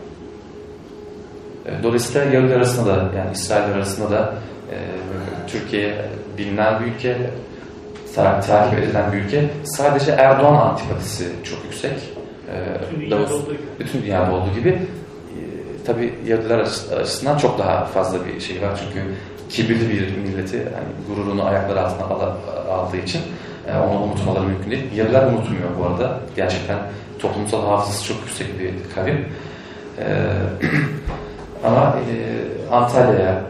[1.82, 4.34] Dolayısıyla Yahudiler arasında da yani İsrail arasında da
[4.72, 4.76] e,
[5.46, 5.94] Türkiye
[6.38, 7.16] bilinen bir ülke,
[8.14, 9.50] ta- takip edilen bir ülke.
[9.64, 11.92] Sadece Erdoğan antipatisi çok yüksek.
[11.92, 13.62] E, Davos- olduğu gibi.
[13.78, 14.78] bütün dünyada olduğu gibi e,
[15.86, 19.06] tabi Yahudiler açı- açısından çok daha fazla bir şey var çünkü
[19.50, 22.06] kibirli bir milleti hani gururunu ayakları altına
[22.70, 23.20] aldığı için
[23.68, 24.84] e, onu unutmaları mümkün değil.
[24.94, 26.20] Yahudiler unutmuyor bu arada.
[26.36, 26.78] Gerçekten
[27.18, 29.24] toplumsal hafızası çok yüksek bir kavim.
[29.98, 30.04] E,
[31.64, 33.42] ama e, Antalya'ya,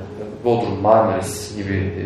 [0.45, 2.05] Bodrum, Marmaris gibi e,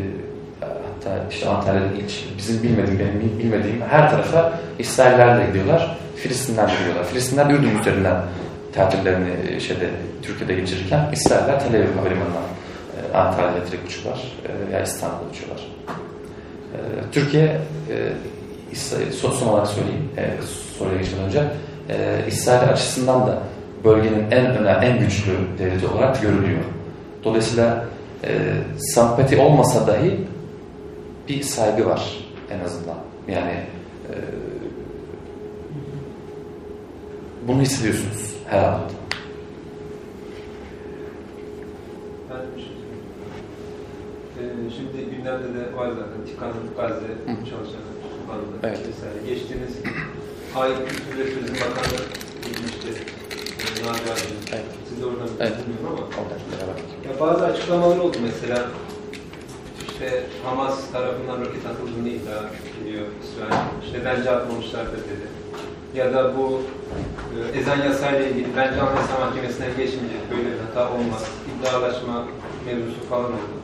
[0.61, 5.99] hatta işte Antalya'da ilç, bizim bilmediğim, benim bilmediğim her tarafa İsrailler de gidiyorlar.
[6.17, 7.05] Filistinler de gidiyorlar.
[7.05, 8.17] Filistinler Ürdün üzerinden
[8.75, 9.91] tatillerini e, şeyde
[10.23, 12.45] Türkiye'de geçirirken İsrailler Tel Aviv Havalimanı'na
[13.15, 15.61] e, Antalya'ya direkt uçuyorlar e, veya İstanbul'a uçuyorlar.
[16.73, 16.79] E,
[17.13, 18.13] Türkiye e,
[18.73, 20.31] İsrail, son, son olarak söyleyeyim e,
[20.79, 21.45] soruya geçmeden önce
[21.89, 23.39] e, İsrail açısından da
[23.85, 26.63] bölgenin en önemli, en güçlü devleti olarak görülüyor.
[27.25, 27.85] Dolayısıyla
[28.25, 28.31] e,
[28.79, 30.21] sempati olmasa dahi
[31.29, 32.19] bir saygı var
[32.51, 32.97] en azından.
[33.29, 33.53] Yani
[34.11, 34.15] e,
[37.49, 38.61] bunu hissediyorsunuz her
[42.57, 42.73] bir şey.
[44.41, 47.07] Ee, şimdi gündemde de var zaten tıkanın Gazze
[48.03, 48.79] tutuklandı Evet.
[48.79, 49.35] vesaire.
[49.35, 49.73] Geçtiğimiz
[50.57, 52.01] ay Kültür ve Turizm Bakanı
[52.45, 53.14] gitmişti.
[53.89, 54.65] Evet.
[54.89, 55.53] Siz de oradan Evet.
[55.69, 57.21] bilmiyorum ama.
[57.21, 58.63] Bazı açıklamalar oldu mesela.
[59.93, 62.41] İşte Hamas tarafından roket atıldığını iddia
[62.83, 63.63] ediyor İsrail.
[63.85, 65.27] İşte bence atmamışlardır dedi.
[65.95, 66.63] Ya da bu
[67.55, 71.25] e, ezan yasayla ilgili bence Anayasa Mahkemesi'ne geçmeyecek böyle bir hata olmaz.
[71.51, 72.25] İddialaşma
[72.67, 73.57] mevzusu falan oldu.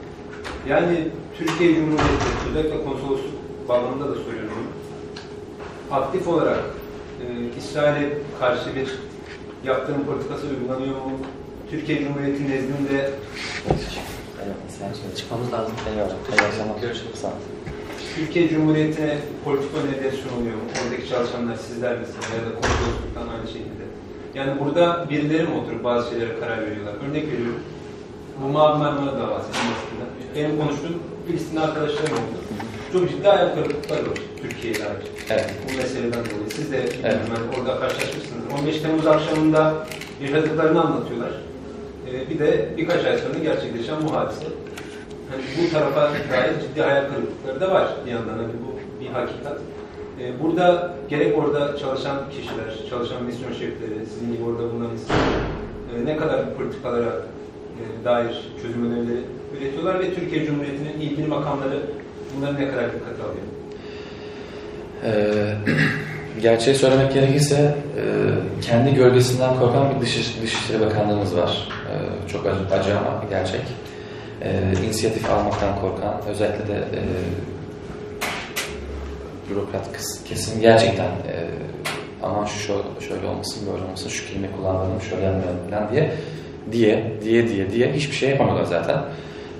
[0.68, 4.70] Yani Türkiye Cumhuriyeti, özellikle konsolosluk bağlamında da bunu.
[5.90, 6.58] Aktif olarak
[7.20, 7.24] e,
[7.58, 8.88] İsrail'e karşı bir
[9.64, 11.12] yaptığım politikası uygulanıyor mu?
[11.70, 13.10] Türkiye Cumhuriyeti nezdinde
[15.16, 15.74] Çıkmamız lazım.
[15.92, 16.14] Eyvallah.
[17.14, 17.36] Sağ olun.
[18.16, 20.62] Türkiye Cumhuriyeti'ne politik önerileri sunuluyor mu?
[20.84, 22.26] Oradaki çalışanlar sizler misiniz?
[22.36, 23.84] Ya da konsolosluktan aynı şekilde.
[24.34, 26.94] Yani burada birileri mi oturup bazı şeylere karar veriyorlar?
[27.08, 27.60] Örnek veriyorum.
[28.42, 30.10] Bu Mavi Marmara davası en basitinden.
[30.34, 32.49] Benim konuştuğum Filistinli arkadaşlarım oldu.
[32.92, 35.02] Çok ciddi ayak kırıklıkları var Türkiye'ye dair.
[35.30, 35.50] Evet.
[35.64, 36.50] Bu meseleden dolayı.
[36.54, 37.18] Siz de Evet.
[37.58, 38.44] orada karşılaşmışsınız.
[38.60, 39.86] 15 Temmuz akşamında
[40.22, 41.30] yaşadıklarını anlatıyorlar.
[42.08, 44.44] Ee, bir de birkaç ay sonra gerçekleşen bu hadise.
[45.30, 46.00] Hani bu tarafa
[46.32, 48.32] dair ciddi hayal kırıklıkları da var bir yandan.
[48.32, 49.58] Hani bu bir hakikat.
[50.20, 55.40] Ee, burada gerek orada çalışan kişiler, çalışan misyon şefleri, sizin gibi orada bulunan insanlar
[55.96, 57.12] e, ne kadar politikalara
[57.80, 59.20] e, dair çözüm önerileri
[59.58, 61.80] üretiyorlar ve Türkiye Cumhuriyeti'nin ilgili makamları
[62.36, 63.46] bunları ne kadar dikkate alıyor?
[65.04, 65.54] Ee,
[66.40, 68.02] gerçeği söylemek gerekirse e,
[68.62, 71.68] kendi gölgesinden korkan bir Dış- Dışişleri Bakanlığımız var.
[71.92, 73.60] E, çok acı, acı ama gerçek.
[74.42, 74.50] E,
[75.32, 77.00] almaktan korkan, özellikle de e,
[79.50, 79.90] bürokrat
[80.28, 81.48] kesim gerçekten e,
[82.22, 86.12] aman şu şöyle, olmasın, böyle olmasın, şu kelime kullanalım, şöyle yapmayalım falan diye
[86.72, 88.96] diye, diye, diye, diye hiçbir şey yapamıyorlar zaten.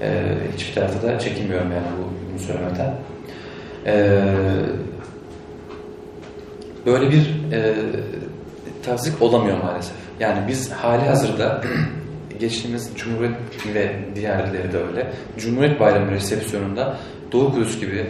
[0.02, 2.94] E, hiçbir tarafta da çekinmiyorum yani bu, bunu söylemekten.
[3.86, 4.20] E,
[6.86, 7.74] böyle bir e,
[8.82, 9.96] tazik olamıyor maalesef.
[10.20, 11.62] Yani biz hali hazırda
[12.40, 13.34] geçtiğimiz Cumhuriyet
[13.74, 15.12] ve diğerleri de öyle.
[15.38, 16.96] Cumhuriyet Bayramı resepsiyonunda
[17.32, 18.06] Doğu Kudüs gibi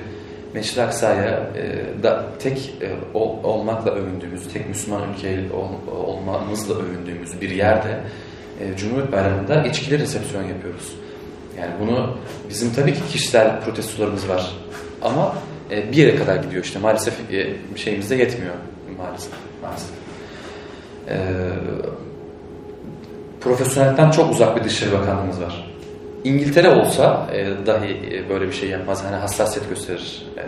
[0.54, 7.40] Mescid-i Aksa'ya e, da tek e, ol, olmakla övündüğümüz, tek Müslüman ülke ol, olmamızla övündüğümüz
[7.40, 8.00] bir yerde
[8.60, 10.92] e, Cumhuriyet Bayramı'nda içkili resepsiyon yapıyoruz.
[11.60, 12.16] Yani bunu
[12.48, 14.56] bizim tabii ki kişisel protestolarımız var.
[15.02, 15.34] Ama
[15.70, 16.78] e, bir yere kadar gidiyor işte.
[16.78, 18.54] Maalesef e, şeyimizde yetmiyor.
[18.98, 19.32] Maalesef.
[19.62, 19.90] maalesef.
[21.08, 21.18] E,
[23.40, 25.70] profesyonellikten çok uzak bir Dışişleri Bakanlığımız var.
[26.24, 29.04] İngiltere olsa e, dahi e, böyle bir şey yapmaz.
[29.04, 30.26] Hani hassasiyet gösterir.
[30.36, 30.44] E,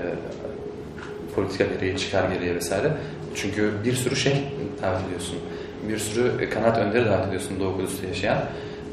[1.34, 2.92] politika gereği, çıkar gereği vesaire.
[3.34, 4.44] Çünkü bir sürü şey
[4.82, 5.38] davet ediyorsun.
[5.88, 8.38] Bir sürü kanaat önderi davet ediyorsun Doğu Kudüs'te yaşayan.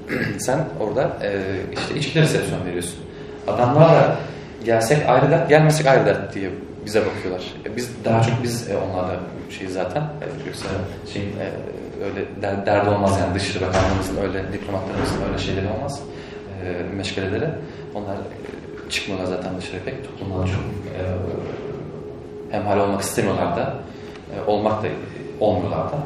[0.39, 1.41] Sen orada e,
[1.73, 2.99] işte içki resepsiyon veriyorsun.
[3.47, 4.17] Adamlarla
[4.65, 6.49] gelsek ayrı dert, gelmesek ayrı dert diye
[6.85, 7.53] bize bakıyorlar.
[7.65, 9.19] E, biz daha çok biz e, onlarla
[9.49, 10.67] şey zaten e, yoksa
[11.13, 11.45] şey e,
[12.05, 16.01] öyle der, derdi olmaz yani Dışişleri Bakanlığımızın öyle diplomatlarımızın öyle şeyleri olmaz.
[16.65, 17.49] E, meşgaleleri.
[17.95, 19.95] Onlar e, çıkmıyorlar zaten dışarı pek.
[20.03, 21.01] Toplumdan çok e,
[22.51, 23.73] hemhal olmak istemiyorlar da.
[24.35, 24.87] E, olmak da
[25.39, 25.97] olmuyorlar da.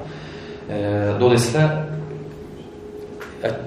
[0.69, 1.92] E, dolayısıyla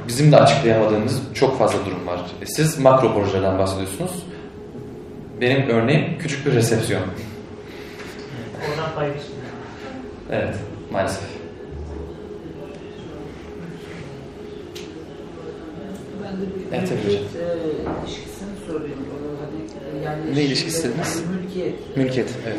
[0.09, 2.21] bizim de açıklayamadığımız çok fazla durum var.
[2.43, 4.11] E, Siz makro projelerden bahsediyorsunuz.
[5.41, 7.03] Benim örneğim küçük bir resepsiyon.
[8.71, 9.33] Oradan pay biçim.
[10.31, 10.55] Evet,
[10.93, 11.23] maalesef.
[16.25, 17.47] Ben de bir Evet, mülkiyet e,
[18.03, 18.99] ilişkisini sorayım.
[19.13, 21.23] O, hani, yerleşim Ne ilişkisi ve- dediniz?
[21.43, 21.97] Mülkiyet.
[21.97, 22.57] Mülkiyet, evet.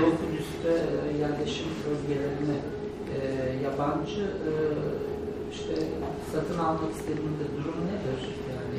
[0.00, 2.58] Doğu, Kudüs'te e, yerleşim bölgelerine
[3.14, 3.18] e,
[3.64, 4.52] yabancı e,
[5.52, 5.74] işte
[6.32, 8.20] satın almak istediğinde durum nedir?
[8.52, 8.78] Yani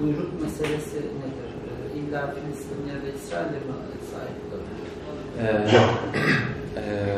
[0.00, 1.50] buyruk meselesi nedir?
[1.70, 3.74] E, İlla Filistin ya da İsrail'e mi
[4.12, 4.40] sahip?
[5.40, 5.80] Ee.
[6.76, 7.16] Ee,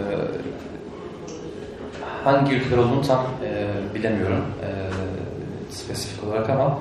[2.24, 4.68] hangi ülkeler olduğunu tam e, bilemiyorum e,
[5.72, 6.78] spesifik olarak ama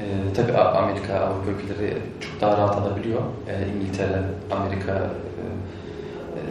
[0.00, 3.20] e, tabii A- Amerika, Avrupa ülkeleri çok daha rahat alabiliyor.
[3.48, 5.44] E, İngiltere, Amerika e,
[6.38, 6.42] e,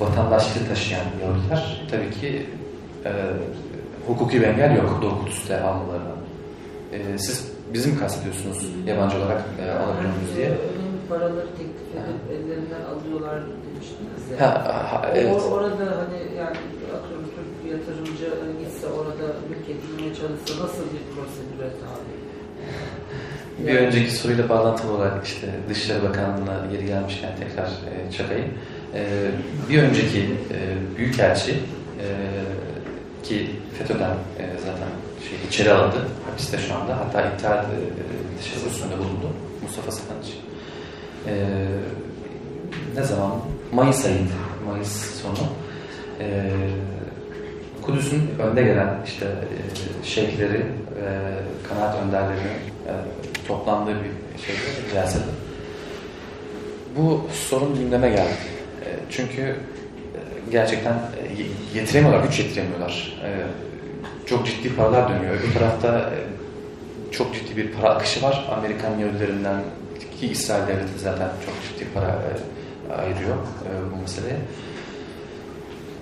[0.00, 2.46] vatandaşlığı taşıyan Yahudiler tabii ki
[3.04, 3.10] e,
[4.06, 6.10] hukuki bir engel yok Doğu Kudüs'te almalarına.
[6.92, 10.46] E, siz bizim kastediyorsunuz yabancı olarak e, alabiliyor muyuz diye.
[10.48, 14.46] Önemli paraları teklif edip ellerinden alıyorlar demiştiniz ya.
[14.46, 15.42] Ha, ha, evet.
[15.42, 16.56] O- orada hani yani
[16.96, 18.24] atıyorum Türk yatırımcı
[18.60, 22.12] gitse orada mülk edinmeye çalışsa nasıl bir prosedüre tabi?
[23.66, 28.48] Bir önceki soruyla bağlantılı olarak işte Dışişleri Bakanlığı'na geri gelmişken tekrar e, çakayım.
[28.94, 29.06] E,
[29.70, 30.58] bir önceki e,
[30.98, 32.06] Büyükelçi e,
[33.24, 34.88] ki FETÖ'den e, zaten
[35.28, 36.06] şey, içeri alındı.
[36.30, 36.96] Hapiste şu anda.
[36.96, 37.66] Hatta intihar e,
[38.38, 39.32] teşebbüsünde bulundu.
[39.62, 40.26] Mustafa Sakanç.
[41.26, 41.34] E,
[42.96, 43.32] ne zaman?
[43.72, 44.32] Mayıs ayıydı.
[44.66, 45.46] Mayıs sonu.
[46.20, 46.50] E,
[47.82, 51.06] Kudüs'ün önde gelen işte e, şeyhleri, e,
[51.68, 52.50] kanaat önderlerini
[52.86, 52.92] e,
[53.48, 55.24] toplandığı bir şeyde, celsede.
[56.96, 58.36] Bu sorun gündeme geldi.
[58.84, 59.56] E, çünkü e,
[60.50, 61.19] gerçekten e,
[61.74, 63.18] yetiremiyorlar, güç yetiremiyorlar.
[63.24, 63.28] E,
[64.26, 65.34] çok ciddi paralar dönüyor.
[65.34, 66.18] Öbür tarafta e,
[67.12, 68.48] çok ciddi bir para akışı var.
[68.58, 69.62] Amerikan Yahudilerinden
[70.20, 74.36] ki İsrail devleti zaten çok ciddi para e, ayırıyor e, bu meseleye.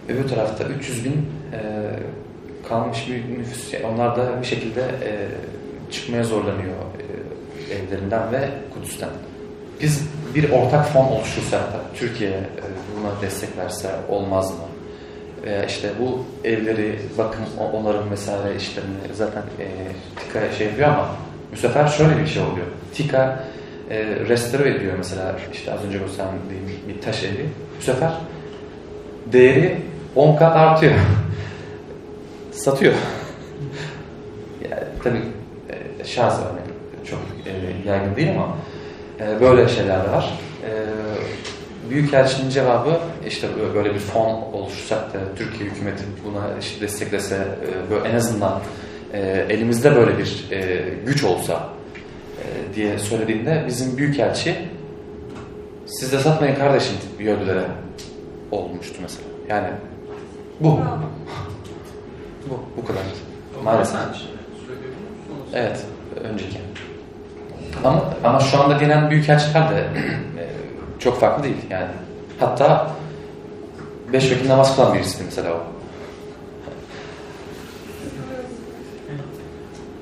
[0.09, 1.13] Öbür tarafta 300 bin
[1.53, 1.61] e,
[2.69, 3.73] kalmış bir nüfus.
[3.73, 5.29] Yani onlar da bir şekilde e,
[5.93, 6.75] çıkmaya zorlanıyor
[7.71, 9.09] e, evlerinden ve Kudüs'ten.
[9.81, 12.65] Biz bir ortak fon oluştursak da Türkiye e,
[12.99, 14.68] buna destek verse olmaz mı?
[15.49, 19.67] Veya işte bu evleri, bakım, o- onarım vesaire işlerini zaten e,
[20.21, 21.09] TİKA şey yapıyor ama
[21.53, 22.67] bu sefer şöyle bir şey oluyor.
[22.95, 23.45] TİKA
[23.91, 26.43] e, restore ediyor mesela işte az önce gösterdiğim
[26.89, 27.47] bir taş evi.
[27.79, 28.13] Bu sefer
[29.27, 29.77] değeri
[30.17, 30.95] 10 kat artıyor.
[32.53, 32.95] Satıyor.
[34.71, 35.23] yani, tabii
[36.01, 36.65] e, şahs örnek
[37.11, 38.57] çok e, yaygın değil ama
[39.21, 40.39] e, böyle şeyler de var.
[40.65, 40.71] E,
[41.91, 48.09] Büyükelçinin cevabı işte böyle bir fon oluştursak da Türkiye hükümeti buna işte desteklese e, böyle
[48.09, 48.61] en azından
[49.13, 51.69] e, elimizde böyle bir e, güç olsa
[52.75, 54.57] diye söylediğinde bizim büyükelçi
[55.87, 57.65] siz de satmayın kardeşim Yahudilere
[58.51, 59.29] olmuştu mesela.
[59.49, 59.69] Yani
[60.61, 60.81] bu.
[62.51, 62.61] bu.
[62.77, 63.03] Bu kadar.
[63.65, 63.99] Maalesef.
[65.55, 65.85] Evet.
[66.25, 66.59] Önceki.
[67.85, 69.85] Ama, ama şu anda gelen büyükelçiler de
[70.99, 71.57] çok farklı değil.
[71.71, 71.89] Yani
[72.41, 72.91] hatta
[74.13, 75.61] beş vakit namaz kılan birisi mesela o.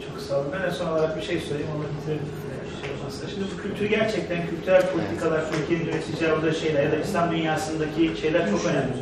[0.07, 0.47] Çok sağ olun.
[0.53, 1.71] Ben son olarak bir şey söyleyeyim.
[1.77, 2.23] Onu bitirelim.
[2.81, 3.35] Şey.
[3.35, 8.51] Şimdi bu kültür gerçekten kültürel politikalar, Türkiye'nin yönetici aldığı şeyler ya da İslam dünyasındaki şeyler
[8.51, 8.93] çok önemli.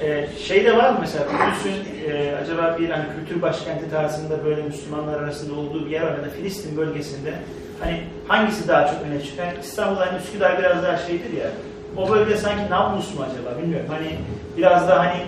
[0.00, 4.62] Ee, şey de var mı mesela Kudüs'ün e, acaba bir hani kültür başkenti tarzında böyle
[4.62, 7.34] Müslümanlar arasında olduğu bir yer var ya da Filistin bölgesinde
[7.82, 9.46] hani hangisi daha çok öne çıkıyor?
[9.46, 11.50] Yani İstanbul'da hani Üsküdar biraz daha şeydir ya
[11.96, 13.86] o bölge sanki Nablus mu acaba bilmiyorum.
[13.90, 14.18] Hani
[14.56, 15.22] biraz daha hani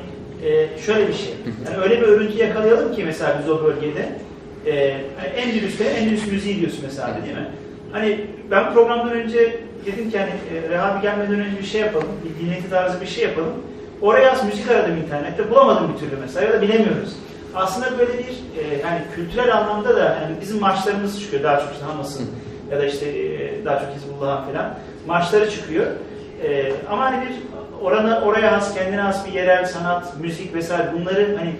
[0.44, 1.34] e, şöyle bir şey.
[1.64, 4.08] Yani öyle bir örüntü yakalayalım ki mesela biz o bölgede
[4.66, 7.48] e, hani Endülüs'te Endülüs müziği diyorsun mesela değil mi?
[7.92, 8.20] Hani
[8.50, 12.08] ben programdan önce dedim ki hani e, Rehabi gelmeden önce bir şey yapalım.
[12.24, 13.52] Bir dinleti tarzı bir şey yapalım.
[14.02, 15.50] Oraya az müzik aradım internette.
[15.50, 17.16] Bulamadım bir türlü mesela ya da bilemiyoruz.
[17.54, 21.84] Aslında böyle bir e, yani kültürel anlamda da yani bizim maçlarımız çıkıyor daha çok işte
[21.84, 22.26] Hamas'ın
[22.70, 24.74] ya da işte e, daha çok Hizbullah'ın falan
[25.06, 25.86] maçları çıkıyor.
[26.42, 27.34] E, ama hani bir
[27.82, 31.52] orana, oraya has, kendine has bir yerel sanat, müzik vesaire bunları hani,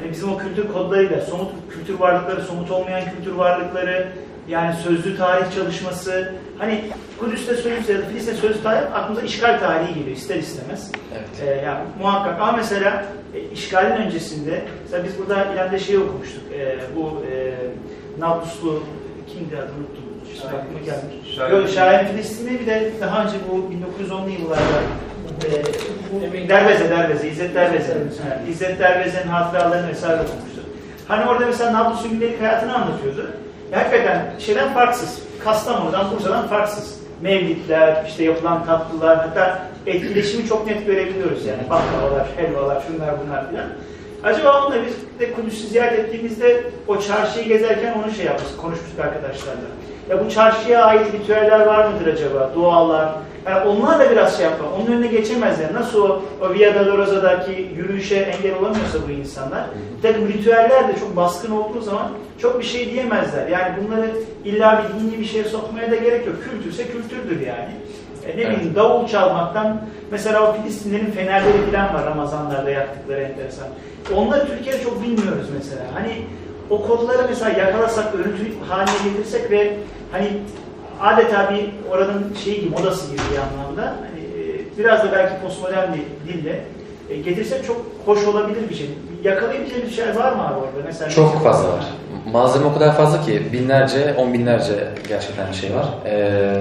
[0.00, 4.08] hani bizim o kültür kodlarıyla somut kültür varlıkları, somut olmayan kültür varlıkları
[4.48, 6.84] yani sözlü tarih çalışması hani
[7.20, 10.92] Kudüs'te sözlü ya da Filistin'de sözlü tarih aklımıza işgal tarihi geliyor ister istemez.
[11.14, 11.28] Evet.
[11.48, 16.42] Ee, yani muhakkak ama mesela e, işgalin öncesinde mesela biz burada İran'da şey okumuştuk.
[16.52, 17.54] E, bu e,
[18.18, 18.82] Nabluslu
[19.26, 20.01] kimdi adı unuttum.
[20.48, 21.34] Aklıma geldi.
[21.36, 21.56] Şahin.
[21.56, 24.78] Yok, Şahin Filistin'i bir de daha önce bu 1910'lu yıllarda
[25.46, 25.50] e,
[26.12, 27.92] bu Derveze, Derveze, İzzet Derveze.
[27.92, 30.64] Evet, İzzet Derveze'nin hatıralarını vesaire okumuştuk.
[31.08, 33.30] Hani orada mesela Nablus gündelik hayatını anlatıyordu.
[33.72, 35.18] Ya hakikaten şeyden farksız.
[35.44, 37.02] Kastamonu'dan, Bursa'dan farksız.
[37.20, 41.70] Mevlitler, işte yapılan tatlılar, hatta etkileşimi çok net görebiliyoruz yani.
[41.70, 43.66] Baklavalar, helvalar, şunlar bunlar filan.
[44.24, 49.60] Acaba onunla biz de Kudüs'ü ziyaret ettiğimizde o çarşıyı gezerken onu şey yapmıştık, konuşmuştuk arkadaşlarla.
[50.10, 52.50] Ya bu çarşıya ait ritüeller var mıdır acaba?
[52.54, 53.12] Dualar.
[53.46, 54.66] Yani onlar da biraz şey yapar.
[54.78, 55.74] Onun önüne geçemezler.
[55.74, 59.64] Nasıl o, o Via Dolorosa'daki yürüyüşe engel olamıyorsa bu insanlar.
[59.96, 62.08] Bir takım ritüeller de çok baskın olduğu zaman
[62.38, 63.48] çok bir şey diyemezler.
[63.48, 64.10] Yani bunları
[64.44, 66.36] illa bir dini bir şeye sokmaya da gerek yok.
[66.50, 67.70] Kültürse kültürdür yani.
[68.26, 68.76] E ne bileyim Evet.
[68.76, 69.80] davul çalmaktan
[70.10, 73.66] mesela o Filistinlerin fenerleri falan var Ramazanlarda yaktıkları enteresan.
[74.16, 75.82] Onları Türkiye'de çok bilmiyoruz mesela.
[75.94, 76.12] Hani
[76.70, 79.72] o kodları mesela yakalasak, örüntü haline getirsek ve
[80.12, 80.28] hani
[81.00, 85.92] adeta bir oranın şeyi gibi, modası gibi bir anlamda hani e, biraz da belki postmodern
[85.92, 86.60] bir dille
[87.10, 88.90] e, getirsek çok hoş olabilir bir şey.
[89.24, 90.86] Yakalayabileceğimiz bir şey var mı abi orada?
[90.86, 91.84] Mesela Çok fazla var.
[92.32, 95.86] Malzeme o kadar fazla ki binlerce, on binlerce gerçekten şey var.
[96.06, 96.54] Ee,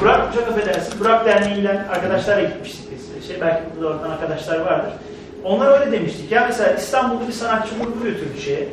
[0.00, 1.00] Burak çok affedersin.
[1.00, 3.28] Burak Derneği'yle arkadaşlarla gitmiştik biz.
[3.28, 4.92] Şey, belki burada oradan arkadaşlar vardır.
[5.44, 6.32] Onlar öyle demiştik.
[6.32, 8.68] Ya mesela İstanbul'da bir sanatçı grubu götürdü şeye.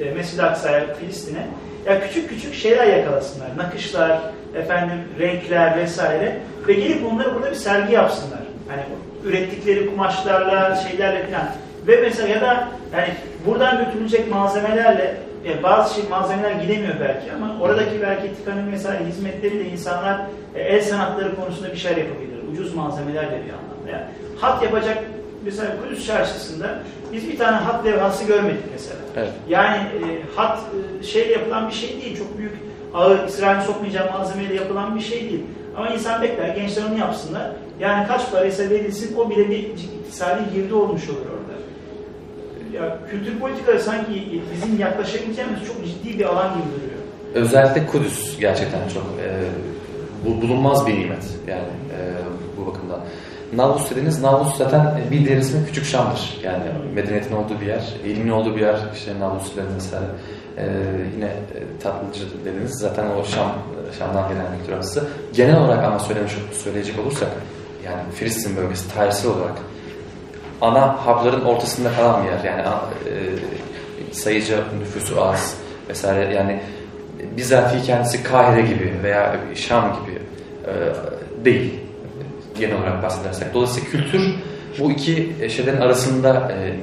[0.00, 1.46] E, Mescid-i Aksa'ya, Filistin'e.
[1.86, 3.48] Ya küçük küçük şeyler yakalasınlar.
[3.56, 4.20] Nakışlar,
[4.56, 6.40] efendim renkler vesaire.
[6.68, 8.40] Ve gelip onları burada bir sergi yapsınlar.
[8.68, 8.82] Hani
[9.24, 11.48] ürettikleri kumaşlarla, şeylerle falan.
[11.86, 13.08] Ve mesela ya da yani
[13.46, 19.64] buradan götürülecek malzemelerle yani bazı şey malzemeler gidemiyor belki ama oradaki belki tıkanın mesela hizmetleriyle
[19.64, 20.20] insanlar
[20.54, 22.38] e, el sanatları konusunda bir şeyler yapabilir.
[22.52, 23.90] Ucuz malzemelerle bir anlamda.
[23.92, 24.04] Yani
[24.40, 24.98] hat yapacak
[25.44, 26.78] mesela Kudüs çarşısında
[27.12, 28.96] biz bir tane hat levhası görmedik mesela.
[29.16, 29.30] evet.
[29.48, 30.58] Yani e, hat
[31.00, 32.18] e, şeyle yapılan bir şey değil.
[32.18, 32.52] Çok büyük
[32.94, 35.44] ağır İsrail'in sokmayacağı malzemeyle yapılan bir şey değil.
[35.76, 37.50] Ama insan bekler gençler onu yapsınlar.
[37.80, 41.43] Yani kaç paraysa verilsin o bile bir iktisadi girdi olmuş olur orada.
[42.74, 47.00] Ya kültür politikaları sanki bizim yaklaşabileceğimiz çok ciddi bir alan gibi duruyor.
[47.34, 49.28] Özellikle Kudüs gerçekten çok e,
[50.26, 51.98] bu- bulunmaz bir nimet yani e,
[52.58, 53.00] bu bakımdan.
[53.56, 56.40] Nablus dediğiniz, Nablus zaten bir diğer ismi Küçük Şam'dır.
[56.42, 56.62] Yani
[56.94, 60.02] medeniyetin olduğu bir yer, ilmin olduğu bir yer, işte Nablus dediğiniz mesela.
[60.58, 60.64] E,
[61.16, 63.52] yine e, tatlıcı dediğiniz zaten o Şam,
[63.98, 64.66] Şam'dan gelen bir
[65.32, 67.28] Genel olarak ama söylemiş, söyleyecek olursak,
[67.84, 69.54] yani Filistin bölgesi tarihsel olarak
[70.64, 72.44] ana hub'ların ortasında kalan bir yer.
[72.44, 73.12] Yani e,
[74.14, 75.56] sayıca nüfusu az
[75.88, 76.60] vesaire yani
[77.36, 80.18] bizatihi kendisi Kahire gibi veya Şam gibi
[80.66, 80.72] e,
[81.44, 81.74] değil
[82.58, 83.54] genel olarak bahsedersek.
[83.54, 84.34] Dolayısıyla kültür
[84.78, 86.74] bu iki şeylerin arasında e,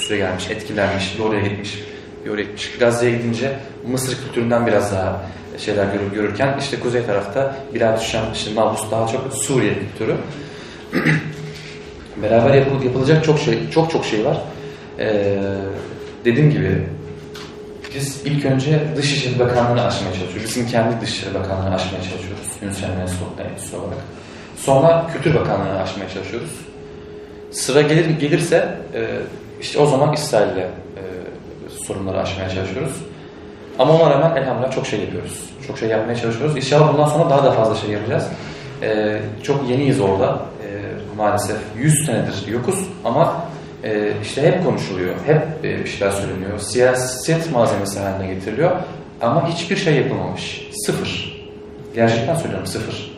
[0.00, 1.84] süre gelmiş, etkilenmiş, oraya gitmiş,
[2.32, 2.78] oraya gitmiş.
[2.78, 3.56] Gazze'ye gidince
[3.86, 5.20] Mısır kültüründen biraz daha
[5.58, 10.16] şeyler görür, görürken işte kuzey tarafta Bilal Şam, işte Nablus daha çok Suriye kültürü.
[12.22, 14.36] Beraber yapıl, yapılacak çok şey, çok çok şey var.
[14.98, 15.38] Ee,
[16.24, 16.82] dediğim gibi
[17.94, 20.50] biz ilk önce Dışişleri Bakanlığı'nı aşmaya çalışıyoruz.
[20.50, 22.48] Bizim kendi Dışişleri Bakanlığı'nı aşmaya çalışıyoruz.
[22.62, 23.98] Yunusel Enstitüsü olarak.
[24.56, 26.50] Sonra Kültür Bakanlığı'nı aşmaya çalışıyoruz.
[27.50, 29.06] Sıra gelir gelirse e,
[29.60, 31.02] işte o zaman İsrail'le e,
[31.86, 32.92] sorunları aşmaya çalışıyoruz.
[33.78, 35.40] Ama ona rağmen elhamdülillah çok şey yapıyoruz.
[35.66, 36.56] Çok şey yapmaya çalışıyoruz.
[36.56, 38.24] İnşallah bundan sonra daha da fazla şey yapacağız.
[38.82, 40.42] E, çok yeniyiz orada.
[40.84, 43.44] E, maalesef 100 senedir yokuz ama
[43.84, 45.14] e, işte hep konuşuluyor.
[45.26, 46.58] Hep e, bir şeyler söyleniyor.
[46.58, 48.70] Siyaset malzemesi haline getiriliyor.
[49.20, 50.68] Ama hiçbir şey yapılmamış.
[50.86, 51.40] Sıfır.
[51.94, 53.16] Gerçekten söylüyorum sıfır.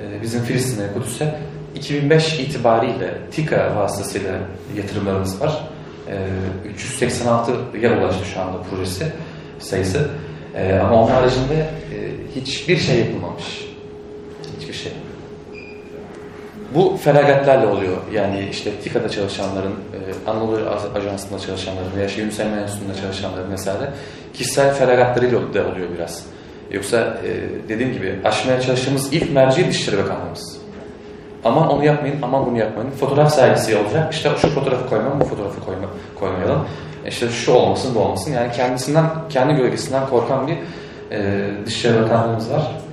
[0.00, 1.38] E, bizim Filistin'e, Kudüs'e
[1.74, 4.32] 2005 itibariyle TİKA vasıtasıyla
[4.76, 5.60] yatırımlarımız var.
[6.08, 7.52] E, 386
[7.82, 9.06] yer ulaştı şu anda projesi
[9.58, 10.08] sayısı.
[10.54, 11.96] E, ama onun haricinde e,
[12.40, 13.64] hiçbir şey yapılmamış.
[14.60, 14.92] Hiçbir şey.
[16.76, 17.96] Bu felagatlerle oluyor.
[18.12, 20.58] Yani işte TİKA'da çalışanların, e, Anadolu
[20.94, 23.90] Ajansı'nda çalışanların veya şey Yunus Emre Enstitüsü'nde çalışanların vesaire
[24.34, 26.24] kişisel felagatlarıyla da oluyor biraz.
[26.70, 30.56] Yoksa e, dediğim gibi aşmaya çalıştığımız ilk merci Dışişleri Bakanlığımız.
[31.44, 32.90] Aman onu yapmayın, aman bunu yapmayın.
[32.90, 34.14] Fotoğraf sergisi olacak.
[34.14, 35.86] İşte şu fotoğrafı koymayalım, bu fotoğrafı koyma,
[36.20, 36.64] koymayalım.
[37.08, 38.32] İşte şu olmasın, bu olmasın.
[38.32, 40.56] Yani kendisinden, kendi gölgesinden korkan bir
[41.16, 42.85] e, Dışişleri Bakanlığımız var.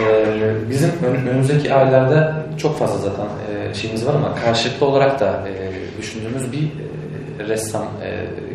[0.00, 3.26] Ee, bizim ön- önümüzdeki aylarda çok fazla zaten
[3.70, 7.86] e, şeyimiz var ama karşılıklı olarak da e, düşündüğümüz bir e, ressam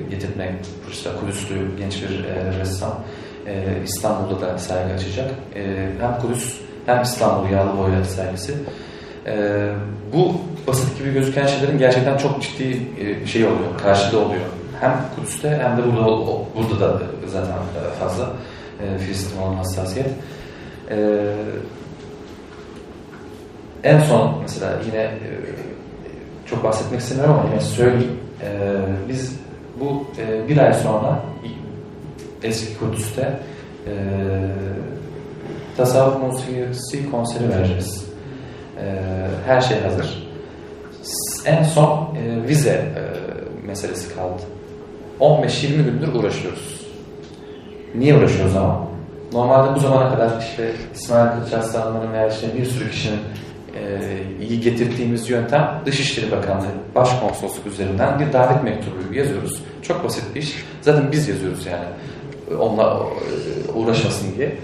[0.09, 0.49] getirmek
[0.87, 1.19] var.
[1.19, 2.25] Kudüslü genç bir
[2.59, 2.99] ressam
[3.85, 5.31] İstanbul'da da sergi açacak.
[6.01, 8.53] Hem Kudüs hem İstanbul Yağlı Boylar sergisi.
[10.13, 10.33] Bu
[10.67, 12.81] basit gibi gözüken şeylerin gerçekten çok ciddi
[13.27, 14.41] şey oluyor, karşılığı oluyor.
[14.81, 16.05] Hem Kudüs'te hem de burada,
[16.55, 17.53] burada da zaten
[17.99, 18.29] fazla
[18.83, 20.07] e, Filistin olan hassasiyet.
[20.89, 21.33] Ee,
[23.83, 25.29] en son mesela yine e,
[26.45, 28.17] çok bahsetmek istemiyorum ama yine söyleyeyim.
[28.43, 28.47] Ee,
[29.09, 29.39] biz
[29.79, 31.23] Bu e, bir ay sonra
[32.43, 33.39] eski Kudüs'te
[33.87, 33.93] e,
[35.77, 38.05] tasavvuf musikisi konseri vereceğiz.
[38.83, 38.95] E,
[39.45, 40.27] her şey hazır.
[41.45, 43.01] En son e, vize e,
[43.67, 44.41] meselesi kaldı.
[45.19, 46.87] 15-20 gündür uğraşıyoruz.
[47.95, 48.87] Niye uğraşıyoruz ama?
[49.33, 53.19] Normalde bu zamana kadar işte İsmail Kılıç Aslanların veya işte bir sürü kişinin
[53.75, 53.99] e,
[54.41, 59.63] iyi getirdiğimiz yöntem Dışişleri Bakanlığı Başkonsolosluk üzerinden bir davet mektubu yazıyoruz.
[59.81, 60.65] Çok basit bir iş.
[60.81, 61.85] Zaten biz yazıyoruz yani.
[62.59, 62.99] Onunla
[63.67, 64.55] e, uğraşmasın diye.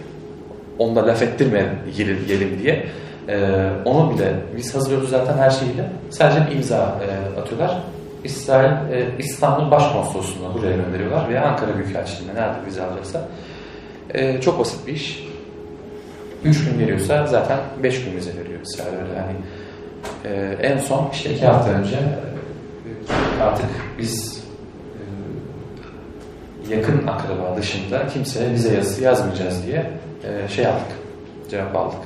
[0.79, 2.85] Onunla laf ettirmeyelim yiyelim diye.
[3.29, 5.89] E, onu bile biz hazırlıyoruz zaten her şeyiyle.
[6.09, 6.99] Sadece bir imza
[7.41, 7.83] atıyorlar.
[8.23, 8.71] İsrail,
[9.19, 13.27] İstanbul Başkonsolosluğu'na buraya gönderiyorlar veya Ankara Büyükelçiliğine nerede vize alacaksa.
[14.09, 15.27] E, çok basit bir iş.
[16.43, 19.35] Üç gün veriyorsa zaten beş gün vize veriyor öyle yani.
[20.25, 23.65] E, en son işte iki hafta önce e, artık
[23.99, 24.43] biz
[26.69, 29.91] e, yakın akraba dışında kimseye vize yazısı yazmayacağız diye
[30.23, 30.91] e, şey aldık,
[31.49, 31.99] cevap aldık.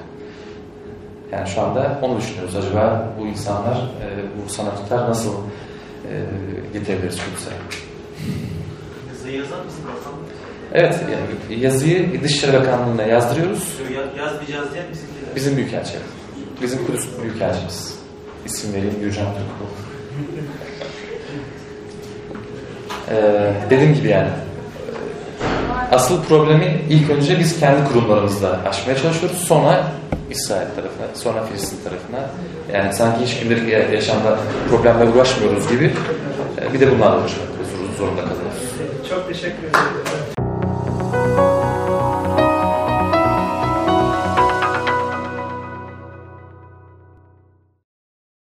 [1.32, 2.56] Yani şu anda onu düşünüyoruz.
[2.56, 4.07] Acaba bu insanlar, e,
[4.45, 6.14] bu sanatçılar nasıl e,
[6.74, 7.52] getirebiliriz Kudüs'e?
[9.10, 9.84] Yazıyı yazar mısın?
[10.73, 13.64] Evet, yani yazıyı Dışişleri Bakanlığı'na yazdırıyoruz.
[13.95, 15.35] Ya- Yazmayacağız diye bizimkiler.
[15.35, 15.94] Bizim büyükelçi.
[16.61, 17.95] Bizim Kudüs büyükelçimiz.
[18.45, 19.69] İsim vereyim Gürcan Türkoğlu.
[23.11, 24.30] Ee, dediğim gibi yani
[25.91, 29.38] asıl problemi ilk önce biz kendi kurumlarımızla aşmaya çalışıyoruz.
[29.38, 29.91] Sonra
[30.30, 32.30] İsrail tarafına, sonra Filistin tarafına.
[32.73, 34.39] Yani sanki hiç gündelik ya- yaşamda
[34.69, 35.94] problemle uğraşmıyoruz gibi
[36.61, 37.48] e, bir de bunlarla uğraşmak
[37.98, 38.61] zorunda kalıyoruz.
[39.10, 39.97] Çok teşekkür ederim.